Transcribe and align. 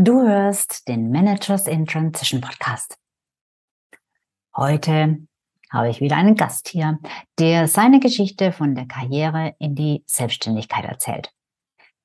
Du 0.00 0.22
hörst 0.22 0.86
den 0.86 1.10
Managers 1.10 1.66
in 1.66 1.84
Transition 1.84 2.40
Podcast. 2.40 2.96
Heute 4.56 5.26
habe 5.72 5.90
ich 5.90 6.00
wieder 6.00 6.14
einen 6.14 6.36
Gast 6.36 6.68
hier, 6.68 7.00
der 7.40 7.66
seine 7.66 7.98
Geschichte 7.98 8.52
von 8.52 8.76
der 8.76 8.86
Karriere 8.86 9.56
in 9.58 9.74
die 9.74 10.04
Selbstständigkeit 10.06 10.84
erzählt. 10.84 11.32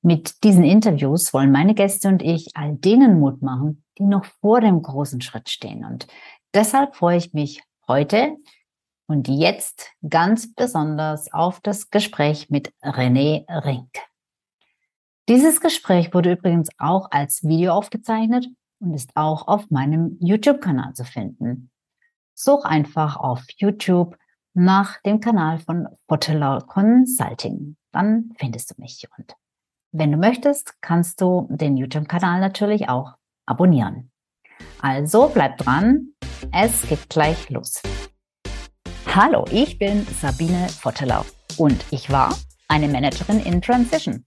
Mit 0.02 0.42
diesen 0.42 0.64
Interviews 0.64 1.32
wollen 1.32 1.52
meine 1.52 1.76
Gäste 1.76 2.08
und 2.08 2.20
ich 2.20 2.48
all 2.56 2.74
denen 2.74 3.20
Mut 3.20 3.42
machen, 3.42 3.84
die 3.96 4.06
noch 4.06 4.24
vor 4.24 4.60
dem 4.60 4.82
großen 4.82 5.20
Schritt 5.20 5.48
stehen. 5.48 5.84
Und 5.84 6.08
deshalb 6.52 6.96
freue 6.96 7.18
ich 7.18 7.32
mich 7.32 7.62
heute 7.86 8.34
und 9.06 9.28
jetzt 9.28 9.92
ganz 10.10 10.52
besonders 10.52 11.32
auf 11.32 11.60
das 11.60 11.90
Gespräch 11.90 12.50
mit 12.50 12.74
René 12.82 13.44
Rink. 13.64 13.92
Dieses 15.26 15.62
Gespräch 15.62 16.12
wurde 16.12 16.32
übrigens 16.32 16.68
auch 16.76 17.10
als 17.10 17.42
Video 17.44 17.72
aufgezeichnet 17.72 18.46
und 18.78 18.92
ist 18.92 19.12
auch 19.14 19.48
auf 19.48 19.70
meinem 19.70 20.18
YouTube-Kanal 20.20 20.92
zu 20.92 21.04
finden. 21.04 21.70
Such 22.34 22.66
einfach 22.66 23.16
auf 23.16 23.42
YouTube 23.56 24.18
nach 24.52 25.00
dem 25.00 25.20
Kanal 25.20 25.60
von 25.60 25.88
Fotelau 26.08 26.58
Consulting. 26.58 27.76
Dann 27.90 28.32
findest 28.36 28.72
du 28.72 28.74
mich. 28.76 29.08
Und 29.16 29.34
wenn 29.92 30.12
du 30.12 30.18
möchtest, 30.18 30.74
kannst 30.82 31.22
du 31.22 31.48
den 31.50 31.78
YouTube-Kanal 31.78 32.40
natürlich 32.40 32.90
auch 32.90 33.14
abonnieren. 33.46 34.10
Also 34.82 35.30
bleib 35.32 35.56
dran, 35.56 36.08
es 36.52 36.86
geht 36.86 37.08
gleich 37.08 37.48
los. 37.48 37.80
Hallo, 39.06 39.46
ich 39.50 39.78
bin 39.78 40.06
Sabine 40.20 40.68
Vottelau 40.68 41.24
und 41.56 41.82
ich 41.90 42.10
war 42.10 42.36
eine 42.68 42.88
Managerin 42.88 43.40
in 43.40 43.62
Transition. 43.62 44.26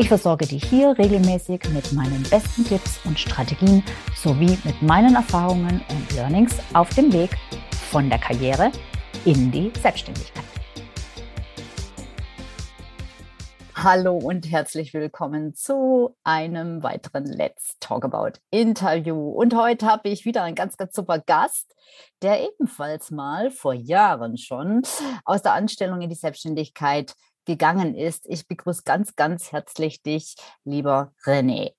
Ich 0.00 0.06
versorge 0.06 0.46
dich 0.46 0.62
hier 0.62 0.96
regelmäßig 0.96 1.60
mit 1.70 1.92
meinen 1.92 2.22
besten 2.30 2.64
Tipps 2.64 3.00
und 3.04 3.18
Strategien 3.18 3.82
sowie 4.14 4.56
mit 4.62 4.80
meinen 4.80 5.16
Erfahrungen 5.16 5.82
und 5.90 6.14
Learnings 6.14 6.56
auf 6.72 6.88
dem 6.90 7.12
Weg 7.12 7.36
von 7.90 8.08
der 8.08 8.20
Karriere 8.20 8.70
in 9.24 9.50
die 9.50 9.72
Selbstständigkeit. 9.82 10.44
Hallo 13.74 14.16
und 14.16 14.48
herzlich 14.48 14.94
willkommen 14.94 15.56
zu 15.56 16.16
einem 16.22 16.84
weiteren 16.84 17.24
Let's 17.26 17.76
Talk 17.80 18.04
About 18.04 18.38
Interview. 18.52 19.30
Und 19.30 19.56
heute 19.56 19.86
habe 19.86 20.10
ich 20.10 20.24
wieder 20.24 20.44
einen 20.44 20.54
ganz, 20.54 20.76
ganz 20.76 20.94
super 20.94 21.18
Gast, 21.18 21.74
der 22.22 22.40
ebenfalls 22.40 23.10
mal 23.10 23.50
vor 23.50 23.74
Jahren 23.74 24.36
schon 24.38 24.82
aus 25.24 25.42
der 25.42 25.54
Anstellung 25.54 26.02
in 26.02 26.08
die 26.08 26.14
Selbstständigkeit 26.14 27.16
gegangen 27.48 27.94
ist. 27.94 28.26
Ich 28.28 28.46
begrüße 28.46 28.82
ganz, 28.84 29.16
ganz 29.16 29.52
herzlich 29.52 30.02
dich, 30.02 30.36
lieber 30.64 31.12
René. 31.24 31.72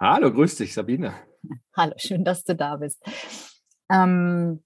Hallo, 0.00 0.32
grüß 0.32 0.56
dich, 0.56 0.74
Sabine. 0.74 1.14
Hallo, 1.76 1.94
schön, 1.96 2.24
dass 2.24 2.42
du 2.42 2.56
da 2.56 2.76
bist. 2.76 3.00
Ähm, 3.90 4.62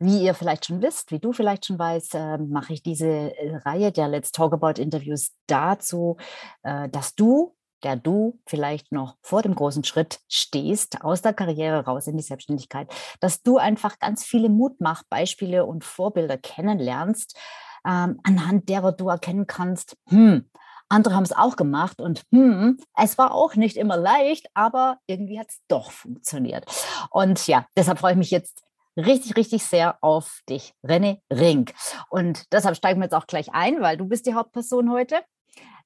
wie 0.00 0.24
ihr 0.24 0.34
vielleicht 0.34 0.66
schon 0.66 0.82
wisst, 0.82 1.12
wie 1.12 1.20
du 1.20 1.32
vielleicht 1.32 1.66
schon 1.66 1.78
weißt, 1.78 2.16
äh, 2.16 2.38
mache 2.38 2.72
ich 2.72 2.82
diese 2.82 3.06
äh, 3.06 3.56
Reihe 3.64 3.92
der 3.92 4.08
Let's 4.08 4.32
Talk 4.32 4.52
About 4.52 4.82
Interviews 4.82 5.32
dazu, 5.46 6.16
äh, 6.64 6.88
dass 6.88 7.14
du, 7.14 7.56
der 7.84 7.94
du 7.94 8.40
vielleicht 8.46 8.90
noch 8.90 9.16
vor 9.22 9.42
dem 9.42 9.54
großen 9.54 9.84
Schritt 9.84 10.18
stehst, 10.28 11.04
aus 11.04 11.22
der 11.22 11.34
Karriere 11.34 11.84
raus 11.84 12.08
in 12.08 12.16
die 12.16 12.24
Selbstständigkeit, 12.24 12.92
dass 13.20 13.42
du 13.42 13.58
einfach 13.58 14.00
ganz 14.00 14.24
viele 14.24 14.48
Mutmachbeispiele 14.48 15.64
und 15.64 15.84
Vorbilder 15.84 16.36
kennenlernst, 16.36 17.38
ähm, 17.86 18.20
anhand 18.22 18.68
derer 18.68 18.92
du 18.92 19.08
erkennen 19.08 19.46
kannst, 19.46 19.96
hm, 20.08 20.48
andere 20.88 21.14
haben 21.14 21.24
es 21.24 21.32
auch 21.32 21.56
gemacht 21.56 22.00
und 22.00 22.22
hm, 22.32 22.78
es 22.96 23.18
war 23.18 23.34
auch 23.34 23.56
nicht 23.56 23.76
immer 23.76 23.96
leicht, 23.96 24.46
aber 24.54 24.98
irgendwie 25.06 25.38
hat 25.38 25.50
es 25.50 25.60
doch 25.68 25.90
funktioniert. 25.90 26.64
Und 27.10 27.46
ja, 27.46 27.66
deshalb 27.76 27.98
freue 27.98 28.12
ich 28.12 28.18
mich 28.18 28.30
jetzt 28.30 28.62
richtig, 28.96 29.36
richtig 29.36 29.64
sehr 29.64 29.98
auf 30.02 30.40
dich, 30.48 30.74
René 30.84 31.20
Rink. 31.30 31.74
Und 32.08 32.50
deshalb 32.52 32.76
steigen 32.76 33.00
wir 33.00 33.04
jetzt 33.04 33.14
auch 33.14 33.26
gleich 33.26 33.52
ein, 33.52 33.80
weil 33.80 33.96
du 33.96 34.06
bist 34.06 34.26
die 34.26 34.34
Hauptperson 34.34 34.90
heute. 34.90 35.20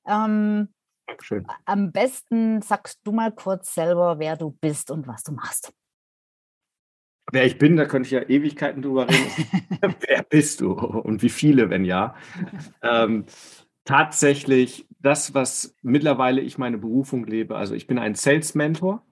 Ähm, 0.06 0.72
Dankeschön. 1.06 1.47
Am 1.64 1.92
besten 1.92 2.62
sagst 2.62 3.00
du 3.04 3.12
mal 3.12 3.32
kurz 3.32 3.75
selber, 3.75 4.19
wer 4.19 4.36
du 4.36 4.52
bist 4.52 4.91
und 4.91 5.06
was 5.06 5.22
du 5.25 5.32
machst. 5.32 5.72
Wer 7.32 7.47
ich 7.47 7.56
bin, 7.56 7.76
da 7.76 7.87
könnte 7.87 8.06
ich 8.06 8.12
ja 8.12 8.28
Ewigkeiten 8.28 8.82
drüber 8.82 9.09
reden. 9.09 9.94
Wer 10.06 10.22
bist 10.22 10.60
du 10.60 10.72
und 10.72 11.22
wie 11.22 11.31
viele, 11.31 11.70
wenn 11.70 11.87
ja? 11.87 12.15
Ähm, 12.82 13.25
tatsächlich 13.87 14.87
das, 15.00 15.32
was 15.32 15.75
mittlerweile 15.81 16.43
ich 16.43 16.59
meine 16.59 16.76
Berufung 16.76 17.25
lebe. 17.25 17.56
Also 17.56 17.75
ich 17.75 17.87
bin 17.87 17.98
ein 17.98 18.15
Sales 18.15 18.54
Mentor 18.54 19.03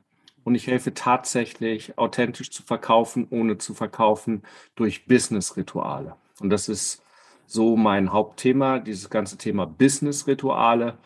und 0.45 0.55
ich 0.55 0.67
helfe 0.67 0.93
tatsächlich 0.93 1.97
authentisch 1.97 2.51
zu 2.51 2.63
verkaufen, 2.63 3.27
ohne 3.31 3.57
zu 3.57 3.73
verkaufen, 3.73 4.43
durch 4.75 5.07
Business-Rituale. 5.07 6.15
Und 6.41 6.51
das 6.51 6.69
ist 6.69 7.03
so 7.47 7.75
mein 7.75 8.13
Hauptthema, 8.13 8.81
dieses 8.81 9.09
ganze 9.09 9.39
Thema 9.39 9.65
Business-Rituale 9.65 10.99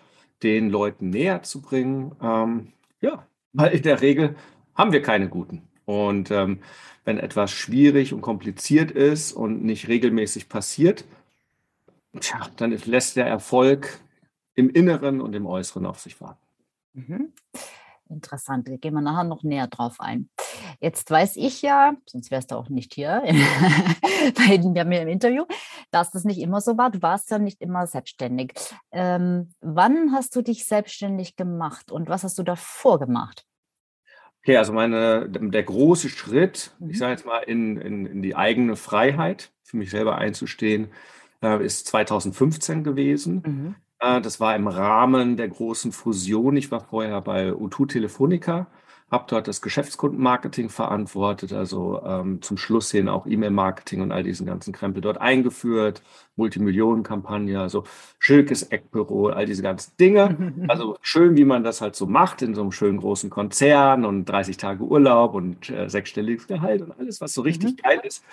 den 0.43 0.69
Leuten 0.69 1.11
näher 1.11 1.45
zu 1.45 1.63
bringen. 1.63 2.17
Ähm, 2.21 2.73
ja, 3.01 3.25
weil 3.53 3.77
in 3.77 3.83
der 3.83 4.01
Regel 4.01 4.35
haben 4.75 4.93
wir 4.93 5.01
keine 5.01 5.29
guten. 5.29 5.63
Und 5.85 6.31
ähm, 6.31 6.61
wenn 7.05 7.19
etwas 7.19 7.51
schwierig 7.51 8.13
und 8.13 8.23
kompliziert 8.23 8.91
ist 8.91 9.33
und 9.33 9.65
nicht 9.65 9.89
regelmäßig 9.89 10.49
passiert, 10.49 11.05
tja, 12.19 12.41
dann 12.57 12.71
lässt 12.85 13.17
der 13.17 13.27
Erfolg 13.27 14.01
im 14.55 14.71
Inneren 14.71 15.21
und 15.21 15.35
im 15.35 15.47
Äußeren 15.47 15.87
auf 15.87 16.01
sich 16.01 16.21
warten. 16.21 16.41
Mhm. 16.95 17.33
Interessant, 18.09 18.69
da 18.69 18.77
gehen 18.77 18.95
wir 18.95 19.01
nachher 19.01 19.25
noch 19.25 19.43
näher 19.43 19.67
drauf 19.67 19.97
ein. 19.99 20.29
Jetzt 20.81 21.11
weiß 21.11 21.37
ich 21.37 21.63
ja, 21.63 21.95
sonst 22.07 22.31
wärst 22.31 22.51
du 22.51 22.57
auch 22.57 22.69
nicht 22.69 22.95
hier 22.95 23.23
bei 24.35 24.85
mir 24.85 25.03
im 25.03 25.09
Interview, 25.09 25.45
dass 25.91 26.11
das 26.11 26.25
nicht 26.25 26.39
immer 26.39 26.61
so 26.61 26.77
war. 26.77 26.91
Du 26.91 27.01
warst 27.01 27.31
ja 27.31 27.39
nicht 27.39 27.61
immer 27.61 27.87
selbstständig. 27.87 28.53
Ähm, 28.93 29.55
wann 29.61 30.13
hast 30.13 30.37
du 30.37 30.43
dich 30.43 30.67
selbstständig 30.67 31.37
gemacht 31.37 31.91
und 31.91 32.09
was 32.09 32.25
hast 32.25 32.39
du 32.39 32.43
davor 32.43 32.99
gemacht? 32.99 33.47
Okay, 34.45 34.59
also 34.59 34.75
meine, 34.75 35.27
der 35.31 35.63
große 35.63 36.11
Schritt, 36.11 36.73
ich 36.81 36.87
mhm. 36.87 36.95
sage 36.95 37.13
jetzt 37.13 37.25
mal, 37.25 37.39
in, 37.39 37.79
in, 37.79 38.05
in 38.05 38.21
die 38.21 38.37
eigene 38.37 38.77
Freiheit, 38.77 39.51
für 39.63 39.79
mich 39.79 39.89
selber 39.89 40.19
einzustehen, 40.19 40.89
äh, 41.43 41.65
ist 41.65 41.87
2015 41.87 42.85
gewesen. 42.85 43.43
Mhm. 43.47 43.75
Äh, 44.01 44.21
das 44.21 44.41
war 44.41 44.55
im 44.55 44.69
Rahmen 44.69 45.39
der 45.39 45.49
großen 45.49 45.93
Fusion. 45.93 46.59
Ich 46.59 46.71
war 46.71 46.81
vorher 46.81 47.23
bei 47.23 47.53
U2 47.53 47.89
Telefonica 47.89 48.67
habe 49.15 49.25
dort 49.29 49.49
das 49.49 49.63
Geschäftskundenmarketing 49.63 50.69
verantwortet, 50.69 51.53
also 51.53 52.03
ähm, 52.05 52.43
zum 52.43 52.59
Schluss 52.59 52.91
hin 52.91 53.09
auch 53.09 53.27
E-Mail-Marketing 53.27 54.03
und 54.03 54.13
all 54.13 54.25
diesen 54.25 54.45
ganzen 54.45 54.75
Krempel 54.75 55.01
dort 55.01 55.19
eingeführt, 55.19 56.03
Multimillionen-Kampagne, 56.37 57.61
also 57.61 57.85
Schilkes 58.19 58.65
Eckbüro, 58.65 59.29
all 59.29 59.47
diese 59.47 59.63
ganzen 59.63 59.97
Dinge. 59.99 60.37
Also 60.69 60.97
schön, 61.03 61.37
wie 61.37 61.45
man 61.45 61.63
das 61.63 61.81
halt 61.81 61.95
so 61.95 62.07
macht 62.07 62.43
in 62.43 62.55
so 62.55 62.63
einem 62.63 62.73
schönen 62.73 62.99
großen 62.99 63.31
Konzern 63.31 64.05
und 64.05 64.25
30 64.25 64.57
Tage 64.57 64.83
Urlaub 64.83 65.35
und 65.35 65.71
äh, 65.71 65.89
sechsstelliges 65.89 66.49
Gehalt 66.49 66.83
und 66.83 66.93
alles, 66.99 67.21
was 67.21 67.33
so 67.33 67.43
richtig 67.43 67.73
mhm. 67.73 67.77
geil 67.77 68.01
ist. 68.03 68.25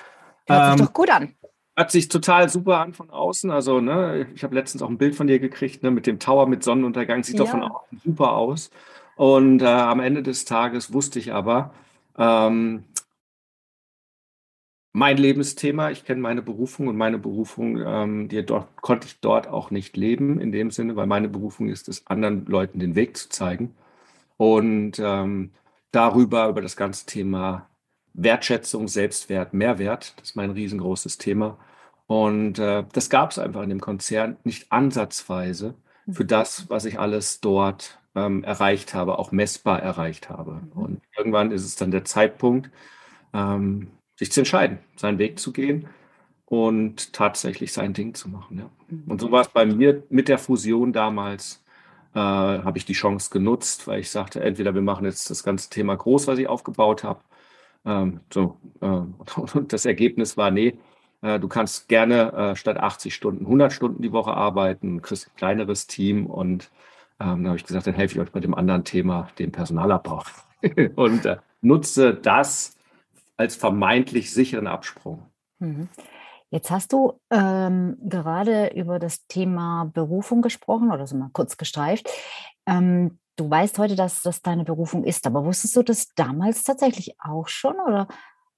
Hört 0.47 0.71
sich 0.71 0.81
ähm, 0.81 0.87
doch 0.87 0.93
gut 0.93 1.09
an. 1.09 1.35
Hört 1.75 1.91
sich 1.91 2.07
total 2.07 2.49
super 2.49 2.79
an 2.79 2.93
von 2.93 3.09
außen. 3.09 3.51
Also, 3.51 3.79
ne, 3.79 4.27
ich 4.33 4.43
habe 4.43 4.55
letztens 4.55 4.81
auch 4.81 4.89
ein 4.89 4.97
Bild 4.97 5.15
von 5.15 5.27
dir 5.27 5.39
gekriegt, 5.39 5.83
ne, 5.83 5.91
mit 5.91 6.07
dem 6.07 6.19
Tower 6.19 6.47
mit 6.47 6.63
Sonnenuntergang. 6.63 7.23
Sieht 7.23 7.37
ja. 7.37 7.43
doch 7.43 7.51
von 7.51 7.63
außen 7.63 8.01
super 8.03 8.31
aus. 8.31 8.71
Und 9.15 9.61
äh, 9.61 9.65
am 9.65 9.99
Ende 9.99 10.23
des 10.23 10.45
Tages 10.45 10.93
wusste 10.93 11.19
ich 11.19 11.33
aber, 11.33 11.73
ähm, 12.17 12.85
mein 14.93 15.17
Lebensthema, 15.17 15.89
ich 15.89 16.03
kenne 16.03 16.21
meine 16.21 16.41
Berufung 16.41 16.87
und 16.87 16.97
meine 16.97 17.17
Berufung, 17.17 17.81
ähm, 17.81 18.27
die 18.27 18.45
dort, 18.45 18.81
konnte 18.81 19.07
ich 19.07 19.19
dort 19.21 19.47
auch 19.47 19.71
nicht 19.71 19.95
leben, 19.95 20.39
in 20.39 20.51
dem 20.51 20.69
Sinne, 20.71 20.95
weil 20.95 21.07
meine 21.07 21.29
Berufung 21.29 21.69
ist 21.69 21.87
es, 21.87 22.05
anderen 22.07 22.45
Leuten 22.45 22.79
den 22.79 22.95
Weg 22.95 23.15
zu 23.15 23.29
zeigen. 23.29 23.73
Und 24.37 24.99
ähm, 24.99 25.51
darüber, 25.91 26.49
über 26.49 26.61
das 26.61 26.75
ganze 26.75 27.05
Thema 27.05 27.69
Wertschätzung, 28.13 28.87
Selbstwert, 28.87 29.53
Mehrwert, 29.53 30.13
das 30.17 30.31
ist 30.31 30.35
mein 30.35 30.51
riesengroßes 30.51 31.17
Thema. 31.17 31.57
Und 32.07 32.59
äh, 32.59 32.83
das 32.91 33.09
gab 33.09 33.31
es 33.31 33.39
einfach 33.39 33.61
in 33.63 33.69
dem 33.69 33.79
Konzern 33.79 34.37
nicht 34.43 34.71
ansatzweise 34.71 35.75
für 36.11 36.25
das, 36.25 36.69
was 36.69 36.83
ich 36.83 36.99
alles 36.99 37.39
dort 37.39 38.00
ähm, 38.15 38.43
erreicht 38.43 38.93
habe, 38.93 39.19
auch 39.19 39.31
messbar 39.31 39.81
erreicht 39.81 40.29
habe. 40.29 40.61
Mhm. 40.73 40.81
Und 40.81 41.01
irgendwann 41.17 41.51
ist 41.51 41.65
es 41.65 41.75
dann 41.75 41.91
der 41.91 42.05
Zeitpunkt, 42.05 42.69
ähm, 43.33 43.91
sich 44.17 44.31
zu 44.31 44.41
entscheiden, 44.41 44.79
seinen 44.95 45.17
Weg 45.17 45.39
zu 45.39 45.53
gehen 45.53 45.87
und 46.45 47.13
tatsächlich 47.13 47.73
sein 47.73 47.93
Ding 47.93 48.13
zu 48.13 48.29
machen. 48.29 48.59
Ja. 48.59 48.69
Mhm. 48.89 49.03
Und 49.11 49.21
so 49.21 49.31
war 49.31 49.41
es 49.41 49.47
bei 49.49 49.65
mir 49.65 50.03
mit 50.09 50.27
der 50.27 50.37
Fusion 50.37 50.93
damals. 50.93 51.63
Äh, 52.13 52.19
habe 52.19 52.77
ich 52.77 52.83
die 52.83 52.93
Chance 52.93 53.29
genutzt, 53.31 53.87
weil 53.87 54.01
ich 54.01 54.09
sagte, 54.09 54.41
entweder 54.41 54.75
wir 54.75 54.81
machen 54.81 55.05
jetzt 55.05 55.29
das 55.29 55.43
ganze 55.45 55.69
Thema 55.69 55.95
groß, 55.95 56.27
was 56.27 56.39
ich 56.39 56.47
aufgebaut 56.47 57.05
habe. 57.05 57.21
Ähm, 57.85 58.19
so, 58.33 58.57
äh, 58.81 58.85
und 59.53 59.71
das 59.71 59.85
Ergebnis 59.85 60.35
war, 60.35 60.51
nee, 60.51 60.77
äh, 61.21 61.39
du 61.39 61.47
kannst 61.47 61.87
gerne 61.87 62.33
äh, 62.33 62.55
statt 62.55 62.77
80 62.77 63.15
Stunden 63.15 63.45
100 63.45 63.71
Stunden 63.71 64.01
die 64.01 64.11
Woche 64.11 64.33
arbeiten, 64.33 65.01
kriegst 65.01 65.29
ein 65.29 65.35
kleineres 65.37 65.87
Team 65.87 66.25
und 66.25 66.69
ähm, 67.21 67.43
da 67.43 67.49
habe 67.49 67.57
ich 67.57 67.65
gesagt, 67.65 67.87
dann 67.87 67.93
helfe 67.93 68.15
ich 68.15 68.21
euch 68.21 68.31
bei 68.31 68.39
dem 68.39 68.53
anderen 68.53 68.83
Thema, 68.83 69.27
dem 69.39 69.51
Personalabbau. 69.51 70.23
und 70.95 71.25
äh, 71.25 71.37
nutze 71.61 72.13
das 72.13 72.75
als 73.37 73.55
vermeintlich 73.55 74.33
sicheren 74.33 74.67
Absprung. 74.67 75.25
Mhm. 75.59 75.89
Jetzt 76.49 76.69
hast 76.69 76.91
du 76.91 77.19
ähm, 77.29 77.97
gerade 78.01 78.73
über 78.75 78.99
das 78.99 79.25
Thema 79.27 79.89
Berufung 79.93 80.41
gesprochen 80.41 80.91
oder 80.91 81.07
so 81.07 81.15
mal 81.15 81.29
kurz 81.31 81.57
gestreift. 81.57 82.09
Ähm, 82.65 83.19
du 83.37 83.49
weißt 83.49 83.79
heute, 83.79 83.95
dass 83.95 84.21
das 84.21 84.41
deine 84.41 84.65
Berufung 84.65 85.03
ist, 85.05 85.25
aber 85.25 85.45
wusstest 85.45 85.75
du 85.77 85.83
das 85.83 86.09
damals 86.13 86.63
tatsächlich 86.63 87.15
auch 87.19 87.47
schon 87.47 87.75
oder 87.79 88.07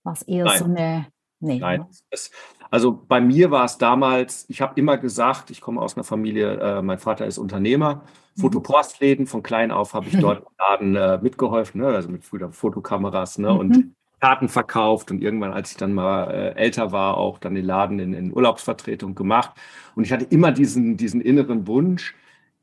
war 0.03 0.13
es 0.13 0.23
eher 0.23 0.45
Nein. 0.45 0.57
so 0.57 0.65
eine 0.65 1.05
Nee. 1.43 1.59
Nein. 1.59 1.85
Es, 2.09 2.31
also 2.71 2.91
bei 2.91 3.21
mir 3.21 3.51
war 3.51 3.65
es 3.65 3.77
damals, 3.77 4.45
ich 4.49 4.61
habe 4.61 4.79
immer 4.79 4.97
gesagt, 4.97 5.49
ich 5.51 5.61
komme 5.61 5.81
aus 5.81 5.95
einer 5.95 6.03
Familie, 6.03 6.59
äh, 6.59 6.81
mein 6.81 6.97
Vater 6.97 7.25
ist 7.25 7.37
Unternehmer, 7.37 8.03
mhm. 8.35 8.41
Fotopostläden, 8.41 9.27
von 9.27 9.43
klein 9.43 9.71
auf 9.71 9.93
habe 9.93 10.07
ich 10.07 10.17
dort 10.19 10.39
im 10.47 10.55
Laden 10.57 10.95
äh, 10.95 11.19
mitgeholfen, 11.21 11.81
ne? 11.81 11.87
also 11.87 12.09
mit 12.09 12.23
früher 12.23 12.51
Fotokameras 12.51 13.37
ne? 13.37 13.51
Mhm. 13.51 13.59
und 13.59 13.95
Karten 14.21 14.47
verkauft 14.47 15.11
und 15.11 15.21
irgendwann, 15.21 15.51
als 15.51 15.71
ich 15.71 15.77
dann 15.77 15.93
mal 15.93 16.31
äh, 16.31 16.55
älter 16.55 16.93
war, 16.93 17.17
auch 17.17 17.39
dann 17.39 17.55
den 17.55 17.65
Laden 17.65 17.99
in, 17.99 18.13
in 18.13 18.33
Urlaubsvertretung 18.33 19.15
gemacht. 19.15 19.51
Und 19.95 20.05
ich 20.05 20.13
hatte 20.13 20.25
immer 20.25 20.53
diesen, 20.53 20.95
diesen 20.95 21.19
inneren 21.19 21.67
Wunsch, 21.67 22.15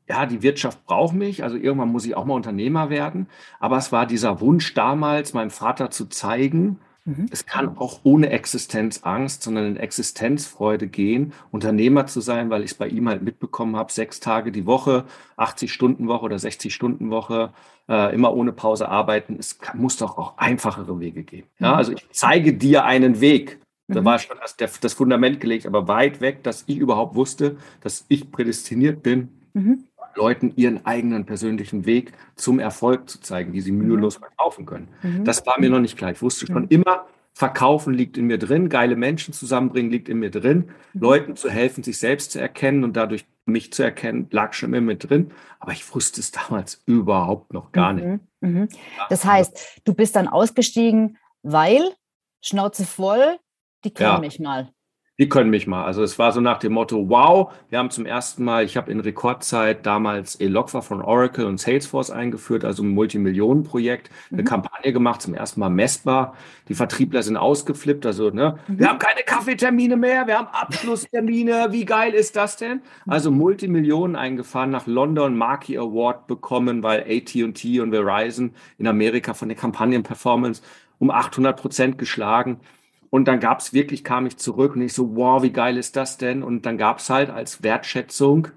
ja, 0.09 0.25
die 0.25 0.41
Wirtschaft 0.41 0.83
braucht 0.85 1.13
mich, 1.13 1.43
also 1.43 1.55
irgendwann 1.55 1.89
muss 1.89 2.05
ich 2.05 2.17
auch 2.17 2.25
mal 2.25 2.33
Unternehmer 2.33 2.89
werden. 2.89 3.27
Aber 3.59 3.77
es 3.77 3.91
war 3.91 4.07
dieser 4.07 4.41
Wunsch 4.41 4.73
damals, 4.73 5.33
meinem 5.33 5.51
Vater 5.51 5.91
zu 5.91 6.07
zeigen, 6.07 6.79
Mhm. 7.05 7.27
Es 7.31 7.45
kann 7.45 7.77
auch 7.77 8.01
ohne 8.03 8.29
Existenzangst, 8.29 9.41
sondern 9.41 9.65
in 9.65 9.77
Existenzfreude 9.77 10.87
gehen, 10.87 11.33
Unternehmer 11.49 12.05
zu 12.05 12.21
sein, 12.21 12.49
weil 12.49 12.63
ich 12.63 12.71
es 12.71 12.77
bei 12.77 12.87
ihm 12.87 13.09
halt 13.09 13.23
mitbekommen 13.23 13.75
habe, 13.75 13.91
sechs 13.91 14.19
Tage 14.19 14.51
die 14.51 14.67
Woche, 14.67 15.05
80 15.37 15.73
Stunden 15.73 16.07
Woche 16.07 16.25
oder 16.25 16.37
60 16.37 16.73
Stunden 16.73 17.09
Woche, 17.09 17.53
äh, 17.89 18.13
immer 18.13 18.33
ohne 18.33 18.51
Pause 18.51 18.87
arbeiten. 18.87 19.35
Es 19.39 19.57
kann, 19.57 19.79
muss 19.79 19.97
doch 19.97 20.17
auch 20.17 20.37
einfachere 20.37 20.99
Wege 20.99 21.23
geben. 21.23 21.47
Ja, 21.59 21.71
mhm. 21.71 21.77
also 21.77 21.91
ich 21.93 22.07
zeige 22.11 22.53
dir 22.53 22.85
einen 22.85 23.19
Weg. 23.19 23.59
Da 23.87 24.01
mhm. 24.01 24.05
war 24.05 24.19
schon 24.19 24.37
das, 24.57 24.79
das 24.79 24.93
Fundament 24.93 25.39
gelegt, 25.39 25.65
aber 25.65 25.87
weit 25.87 26.21
weg, 26.21 26.43
dass 26.43 26.63
ich 26.67 26.77
überhaupt 26.77 27.15
wusste, 27.15 27.57
dass 27.81 28.05
ich 28.09 28.31
prädestiniert 28.31 29.01
bin, 29.01 29.29
mhm. 29.53 29.85
Leuten 30.15 30.53
ihren 30.55 30.85
eigenen 30.85 31.25
persönlichen 31.25 31.85
Weg 31.85 32.13
zum 32.35 32.59
Erfolg 32.59 33.09
zu 33.09 33.19
zeigen, 33.19 33.51
die 33.53 33.61
sie 33.61 33.71
mhm. 33.71 33.87
mühelos 33.87 34.17
verkaufen 34.17 34.65
können. 34.65 34.89
Mhm. 35.01 35.23
Das 35.23 35.45
war 35.45 35.59
mir 35.59 35.69
noch 35.69 35.79
nicht 35.79 35.97
klar. 35.97 36.11
Ich 36.11 36.21
wusste 36.21 36.47
schon 36.47 36.63
mhm. 36.63 36.69
immer, 36.69 37.05
Verkaufen 37.33 37.93
liegt 37.93 38.17
in 38.17 38.27
mir 38.27 38.37
drin, 38.37 38.67
geile 38.67 38.97
Menschen 38.97 39.33
zusammenbringen 39.33 39.89
liegt 39.89 40.09
in 40.09 40.19
mir 40.19 40.31
drin, 40.31 40.69
mhm. 40.93 41.01
Leuten 41.01 41.35
zu 41.35 41.49
helfen, 41.49 41.83
sich 41.83 41.97
selbst 41.97 42.31
zu 42.31 42.41
erkennen 42.41 42.83
und 42.83 42.97
dadurch 42.97 43.25
mich 43.45 43.71
zu 43.71 43.83
erkennen, 43.83 44.27
lag 44.31 44.53
schon 44.53 44.73
immer 44.73 44.87
mit 44.87 45.09
drin. 45.09 45.31
Aber 45.59 45.71
ich 45.71 45.95
wusste 45.95 46.19
es 46.19 46.31
damals 46.31 46.81
überhaupt 46.85 47.53
noch 47.53 47.71
gar 47.71 47.93
nicht. 47.93 48.05
Mhm. 48.05 48.19
Mhm. 48.41 48.69
Das 49.09 49.23
heißt, 49.23 49.81
du 49.85 49.93
bist 49.93 50.15
dann 50.15 50.27
ausgestiegen, 50.27 51.17
weil 51.41 51.81
Schnauze 52.41 52.85
voll, 52.85 53.39
die 53.85 53.93
können 53.93 54.13
ja. 54.13 54.19
mich 54.19 54.39
mal 54.39 54.73
die 55.21 55.29
können 55.29 55.51
mich 55.51 55.67
mal. 55.67 55.85
Also 55.85 56.01
es 56.01 56.17
war 56.17 56.31
so 56.31 56.41
nach 56.41 56.57
dem 56.57 56.73
Motto, 56.73 57.07
wow, 57.07 57.53
wir 57.69 57.77
haben 57.77 57.91
zum 57.91 58.07
ersten 58.07 58.43
Mal, 58.43 58.65
ich 58.65 58.75
habe 58.75 58.91
in 58.91 58.99
Rekordzeit 58.99 59.85
damals 59.85 60.33
Eloqua 60.35 60.81
von 60.81 60.99
Oracle 60.99 61.45
und 61.45 61.59
Salesforce 61.59 62.09
eingeführt, 62.09 62.65
also 62.65 62.81
ein 62.81 62.89
Multimillionenprojekt, 62.89 64.09
eine 64.31 64.41
mhm. 64.41 64.47
Kampagne 64.47 64.91
gemacht, 64.91 65.21
zum 65.21 65.35
ersten 65.35 65.59
Mal 65.59 65.69
messbar. 65.69 66.33
Die 66.69 66.73
Vertriebler 66.73 67.21
sind 67.21 67.37
ausgeflippt, 67.37 68.07
also 68.07 68.31
ne, 68.31 68.57
mhm. 68.67 68.79
wir 68.79 68.87
haben 68.87 68.97
keine 68.97 69.21
Kaffeetermine 69.21 69.95
mehr, 69.95 70.25
wir 70.25 70.39
haben 70.39 70.47
Abschlusstermine, 70.47 71.67
wie 71.71 71.85
geil 71.85 72.15
ist 72.15 72.35
das 72.35 72.57
denn? 72.57 72.81
Also 73.05 73.29
Multimillionen 73.29 74.15
eingefahren, 74.15 74.71
nach 74.71 74.87
London 74.87 75.37
Marquee 75.37 75.77
Award 75.77 76.25
bekommen, 76.25 76.81
weil 76.81 77.01
AT&T 77.01 77.79
und 77.79 77.91
Verizon 77.91 78.55
in 78.79 78.87
Amerika 78.87 79.35
von 79.35 79.49
der 79.49 79.57
Kampagnenperformance 79.57 80.63
um 80.97 81.11
800 81.11 81.61
Prozent 81.61 81.97
geschlagen. 81.99 82.59
Und 83.11 83.27
dann 83.27 83.41
gab 83.41 83.59
es 83.59 83.73
wirklich, 83.73 84.03
kam 84.05 84.25
ich 84.25 84.37
zurück 84.37 84.75
und 84.75 84.81
ich 84.81 84.93
so, 84.93 85.15
wow, 85.15 85.43
wie 85.43 85.51
geil 85.51 85.77
ist 85.77 85.97
das 85.97 86.17
denn? 86.17 86.43
Und 86.43 86.65
dann 86.65 86.77
gab 86.77 86.99
es 86.99 87.09
halt 87.09 87.29
als 87.29 87.61
Wertschätzung 87.61 88.47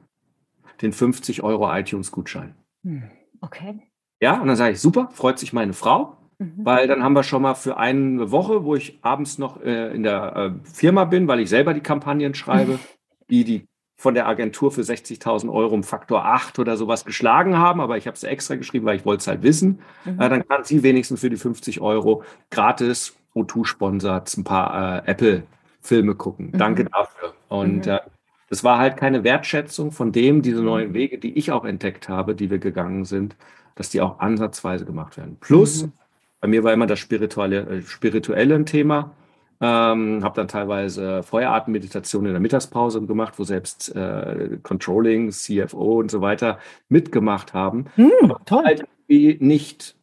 den 0.81 0.93
50 0.93 1.43
Euro 1.43 1.71
iTunes-Gutschein. 1.75 2.55
Hm, 2.85 3.11
okay. 3.41 3.83
Ja, 4.21 4.41
und 4.41 4.47
dann 4.47 4.56
sage 4.56 4.73
ich, 4.73 4.81
super, 4.81 5.09
freut 5.12 5.41
sich 5.41 5.53
meine 5.53 5.73
Frau, 5.73 6.17
mhm. 6.39 6.55
weil 6.59 6.87
dann 6.87 7.03
haben 7.03 7.15
wir 7.15 7.25
schon 7.25 7.43
mal 7.43 7.55
für 7.55 7.77
eine 7.79 8.31
Woche, 8.31 8.65
wo 8.65 8.77
ich 8.77 9.01
abends 9.03 9.39
noch 9.39 9.61
äh, 9.61 9.93
in 9.93 10.05
der 10.05 10.37
äh, 10.37 10.69
Firma 10.69 11.05
bin, 11.05 11.27
weil 11.27 11.41
ich 11.41 11.49
selber 11.49 11.75
die 11.75 11.81
Kampagnen 11.81 12.35
schreibe, 12.35 12.79
die 13.29 13.43
die 13.43 13.67
von 13.97 14.15
der 14.15 14.29
Agentur 14.29 14.71
für 14.71 14.83
60.000 14.83 15.53
Euro 15.53 15.75
um 15.75 15.83
Faktor 15.83 16.27
8 16.27 16.59
oder 16.61 16.77
sowas 16.77 17.05
geschlagen 17.05 17.59
haben, 17.59 17.81
aber 17.81 17.97
ich 17.97 18.06
habe 18.06 18.17
es 18.17 18.23
extra 18.23 18.55
geschrieben, 18.55 18.87
weil 18.87 18.97
ich 18.97 19.05
wollte 19.05 19.23
es 19.23 19.27
halt 19.27 19.43
wissen. 19.43 19.81
Mhm. 20.05 20.21
Äh, 20.21 20.29
dann 20.29 20.47
kann 20.47 20.62
sie 20.62 20.85
wenigstens 20.85 21.21
für 21.21 21.31
die 21.31 21.37
50 21.37 21.81
Euro 21.81 22.23
gratis 22.51 23.17
O2 23.35 23.65
sponsert, 23.65 24.37
ein 24.37 24.45
paar 24.45 25.05
äh, 25.05 25.11
Apple-Filme 25.11 26.15
gucken. 26.15 26.51
Mhm. 26.53 26.59
Danke 26.59 26.85
dafür. 26.85 27.35
Und 27.49 27.87
mhm. 27.87 27.93
äh, 27.93 28.01
das 28.49 28.63
war 28.63 28.79
halt 28.79 28.97
keine 28.97 29.25
Wertschätzung 29.25 29.91
von 29.91 30.13
dem, 30.13 30.43
diese 30.43 30.63
neuen 30.63 30.95
Wege, 30.95 31.19
die 31.19 31.37
ich 31.37 31.51
auch 31.51 31.65
entdeckt 31.65 32.09
habe, 32.09 32.35
die 32.35 32.51
wir 32.51 32.59
gegangen 32.59 33.05
sind, 33.05 33.37
dass 33.75 33.91
die 33.91 34.01
auch 34.01 34.21
ansatzweise 34.21 34.85
gemacht 34.85 35.17
werden. 35.17 35.37
Plus, 35.41 35.85
mhm. 35.85 35.93
bei 36.41 36.49
mir 36.49 36.63
war 36.63 36.73
immer 36.73 36.87
das 36.87 37.01
spirituelle, 37.01 37.61
äh, 37.63 37.83
spirituelle 37.83 38.55
ein 38.55 38.67
Thema. 38.67 39.13
Ähm, 39.61 40.23
habe 40.23 40.35
dann 40.35 40.49
teilweise 40.49 41.23
Feuerartenmeditation 41.23 42.27
in 42.27 42.33
der 42.33 42.41
Mittagspause 42.41 43.01
gemacht, 43.03 43.39
wo 43.39 43.45
selbst 43.45 43.95
äh, 43.95 44.59
Controlling, 44.63 45.31
CFO 45.31 46.01
und 46.01 46.11
so 46.11 46.21
weiter 46.21 46.59
mitgemacht 46.89 47.55
haben. 47.55 47.87
Hm, 47.95 48.35
toll. 48.45 48.65
Halt 48.65 48.85
nicht, 49.09 49.97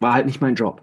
war 0.00 0.14
halt 0.14 0.26
nicht 0.26 0.40
mein 0.40 0.56
Job. 0.56 0.82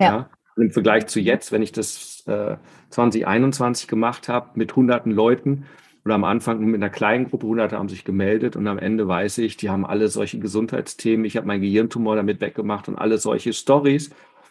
Ja. 0.00 0.06
ja 0.06 0.30
im 0.60 0.70
Vergleich 0.70 1.06
zu 1.06 1.20
jetzt, 1.20 1.52
wenn 1.52 1.62
ich 1.62 1.72
das 1.72 2.24
äh, 2.26 2.56
2021 2.90 3.88
gemacht 3.88 4.28
habe 4.28 4.50
mit 4.54 4.76
hunderten 4.76 5.12
Leuten 5.12 5.66
oder 6.04 6.14
am 6.14 6.24
Anfang 6.24 6.64
mit 6.64 6.76
einer 6.76 6.90
kleinen 6.90 7.28
Gruppe, 7.28 7.46
hunderte 7.46 7.78
haben 7.78 7.88
sich 7.88 8.04
gemeldet 8.04 8.56
und 8.56 8.66
am 8.66 8.78
Ende 8.78 9.06
weiß 9.06 9.38
ich, 9.38 9.56
die 9.56 9.70
haben 9.70 9.84
alle 9.84 10.08
solche 10.08 10.38
Gesundheitsthemen. 10.38 11.24
Ich 11.24 11.36
habe 11.36 11.46
meinen 11.46 11.60
Gehirntumor 11.60 12.16
damit 12.16 12.40
weggemacht 12.40 12.88
und 12.88 12.96
alle 12.96 13.18
solche 13.18 13.52
Stories, 13.52 14.10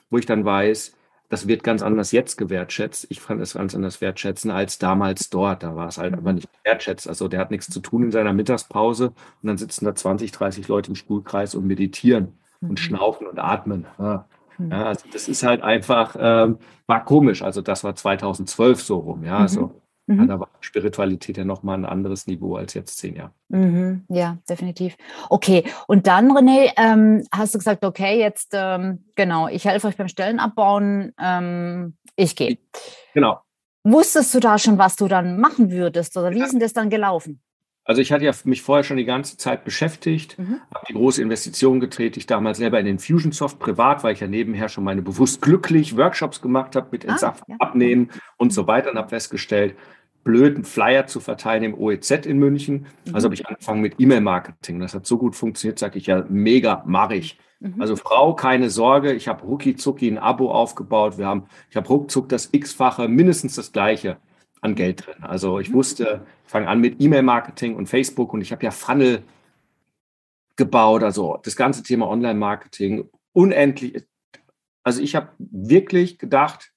wo 0.10 0.18
ich 0.18 0.26
dann 0.26 0.46
weiß, 0.46 0.96
das 1.30 1.48
wird 1.48 1.64
ganz 1.64 1.84
anders 1.84 2.12
jetzt 2.12 2.38
gewertschätzt. 2.38 3.06
Ich 3.10 3.22
fand 3.22 3.40
es 3.42 3.54
ganz 3.54 3.76
anders 3.76 4.02
wertschätzen 4.02 4.50
als 4.50 4.80
damals 4.80 5.30
dort. 5.30 5.62
Da 5.62 5.76
war 5.76 5.88
es 5.88 6.00
halt 6.00 6.14
einfach 6.14 6.34
nicht 6.34 6.50
wertschätzt. 6.64 7.08
Also 7.08 7.28
der 7.28 7.40
hat 7.40 7.52
nichts 7.52 7.70
zu 7.70 7.80
tun 7.82 8.04
in 8.04 8.12
seiner 8.12 8.34
Mittagspause 8.34 9.10
und 9.10 9.48
dann 9.48 9.58
sitzen 9.58 9.86
da 9.86 9.94
20, 9.94 10.32
30 10.32 10.68
Leute 10.68 10.90
im 10.90 10.96
Stuhlkreis 10.96 11.54
und 11.54 11.68
meditieren 11.68 12.40
und 12.62 12.72
mhm. 12.72 12.78
schnaufen 12.78 13.28
und 13.28 13.38
atmen. 13.38 13.86
Ja. 14.00 14.28
Hm. 14.60 14.72
Ja, 14.72 14.86
also 14.86 15.08
das 15.12 15.28
ist 15.28 15.44
halt 15.44 15.64
einfach, 15.64 16.16
ähm, 16.20 16.60
war 16.86 17.04
komisch. 17.06 17.42
Also 17.42 17.62
das 17.62 17.84
war 17.84 17.96
2012 17.96 18.82
so 18.82 18.98
rum. 18.98 19.24
Ja, 19.24 19.36
mhm. 19.36 19.42
also 19.42 19.82
mhm. 20.08 20.28
da 20.28 20.40
war 20.40 20.50
Spiritualität 20.60 21.38
ja 21.38 21.46
nochmal 21.46 21.78
ein 21.78 21.86
anderes 21.86 22.28
Niveau 22.28 22.58
als 22.58 22.74
jetzt 22.74 22.98
zehn 22.98 23.16
Jahre. 23.16 23.32
Mhm. 23.48 24.06
Ja, 24.10 24.38
definitiv. 24.48 24.98
Okay, 25.30 25.64
und 25.88 26.06
dann, 26.06 26.32
René, 26.32 26.72
ähm, 26.78 27.26
hast 27.32 27.56
du 27.56 27.58
gesagt, 27.58 27.84
okay, 27.84 28.20
jetzt, 28.20 28.52
ähm, 28.54 29.06
genau, 29.16 29.48
ich 29.48 29.66
helfe 29.66 29.88
euch 29.88 29.98
beim 29.98 30.10
Stellenabbauen, 30.10 31.14
ähm, 31.20 31.96
ich 32.16 32.36
gehe. 32.36 32.58
Genau. 33.14 33.40
Wusstest 33.86 34.36
du 34.36 34.40
da 34.42 34.58
schon, 34.58 34.78
was 34.78 34.98
du 34.98 35.08
dann 35.08 35.40
machen 35.40 35.72
würdest 35.72 36.18
oder 36.18 36.32
wie 36.32 36.42
ist 36.42 36.52
denn 36.52 36.60
das 36.60 36.74
dann 36.74 36.90
gelaufen? 36.90 37.42
Also 37.90 38.04
ich 38.04 38.12
hatte 38.12 38.24
ja 38.24 38.32
mich 38.44 38.62
vorher 38.62 38.84
schon 38.84 38.98
die 38.98 39.06
ganze 39.06 39.36
Zeit 39.36 39.66
beschäftigt, 39.66 40.38
mhm. 40.38 40.62
habe 40.72 40.86
die 40.88 40.94
große 40.94 41.24
Investition 41.24 41.80
getätigt, 41.80 42.30
damals 42.30 42.60
selber 42.60 42.80
in 42.80 42.86
Infusionsoft 42.86 43.58
privat, 43.58 44.04
weil 44.04 44.14
ich 44.14 44.20
ja 44.20 44.28
nebenher 44.28 44.70
schon 44.70 44.84
meine 44.84 45.02
bewusst 45.02 45.42
glücklich 45.42 45.98
Workshops 45.98 46.40
gemacht 46.40 46.76
habe 46.76 46.90
mit 46.92 47.04
Entsaft, 47.04 47.46
ah, 47.48 47.54
ja. 47.54 47.56
Abnehmen 47.58 48.12
und 48.38 48.54
so 48.54 48.68
weiter 48.68 48.92
und 48.92 48.98
habe 49.00 49.10
festgestellt, 49.10 49.76
blöden 50.24 50.66
Flyer 50.66 51.08
zu 51.08 51.20
verteilen 51.20 51.64
im 51.64 51.74
OEZ 51.74 52.12
in 52.28 52.38
München. 52.38 52.86
Mhm. 53.08 53.16
Also 53.16 53.26
habe 53.26 53.34
ich 53.34 53.48
angefangen 53.48 53.82
mit 53.82 53.96
E-Mail-Marketing. 53.98 54.80
Das 54.80 54.94
hat 54.94 55.08
so 55.08 55.18
gut 55.18 55.36
funktioniert, 55.36 55.80
sage 55.80 55.98
ich 55.98 56.06
ja, 56.06 56.24
mega, 56.30 56.84
mache 56.86 57.16
ich. 57.16 57.40
Mhm. 57.60 57.82
Also 57.82 57.96
Frau, 57.96 58.36
keine 58.36 58.70
Sorge, 58.70 59.14
ich 59.14 59.28
habe 59.28 59.44
rucki 59.44 59.76
zucki 59.76 60.08
ein 60.12 60.20
Abo 60.20 60.52
aufgebaut. 60.52 61.18
Wir 61.18 61.26
haben, 61.26 61.46
ich 61.72 61.76
habe 61.76 61.88
ruckzuck 61.88 62.30
das 62.30 62.50
X-fache, 62.52 63.08
mindestens 63.08 63.56
das 63.56 63.72
gleiche 63.72 64.18
an 64.62 64.76
Geld 64.76 65.06
drin. 65.06 65.24
Also 65.24 65.60
ich 65.60 65.70
mhm. 65.70 65.76
wusste, 65.76 66.26
ich 66.46 66.52
fange 66.52 66.68
an 66.68 66.80
mit 66.80 67.02
E-Mail-Marketing 67.02 67.76
und 67.76 67.88
Facebook 67.88 68.34
und 68.34 68.42
ich 68.42 68.52
habe 68.52 68.64
ja 68.64 68.72
Funnel 68.72 69.24
gebaut, 70.56 71.04
also 71.04 71.40
das 71.44 71.56
ganze 71.56 71.84
Thema 71.84 72.08
Online-Marketing 72.08 73.10
unendlich. 73.34 74.06
Also 74.84 75.02
ich 75.02 75.16
habe 75.16 75.30
wirklich 75.38 76.20
gedacht, 76.20 76.72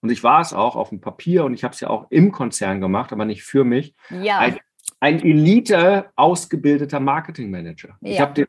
und 0.00 0.10
ich 0.10 0.22
war 0.22 0.40
es 0.40 0.52
auch 0.52 0.76
auf 0.76 0.90
dem 0.90 1.00
Papier 1.00 1.44
und 1.44 1.54
ich 1.54 1.64
habe 1.64 1.74
es 1.74 1.80
ja 1.80 1.90
auch 1.90 2.06
im 2.10 2.30
Konzern 2.32 2.80
gemacht, 2.80 3.12
aber 3.12 3.24
nicht 3.24 3.42
für 3.42 3.64
mich. 3.64 3.94
Ja. 4.10 4.38
Ein, 4.38 4.58
ein 5.00 5.20
Elite 5.20 6.10
ausgebildeter 6.14 7.00
Marketingmanager. 7.00 7.96
Ja. 8.00 8.10
Ich 8.10 8.20
habe 8.20 8.34
den, 8.34 8.46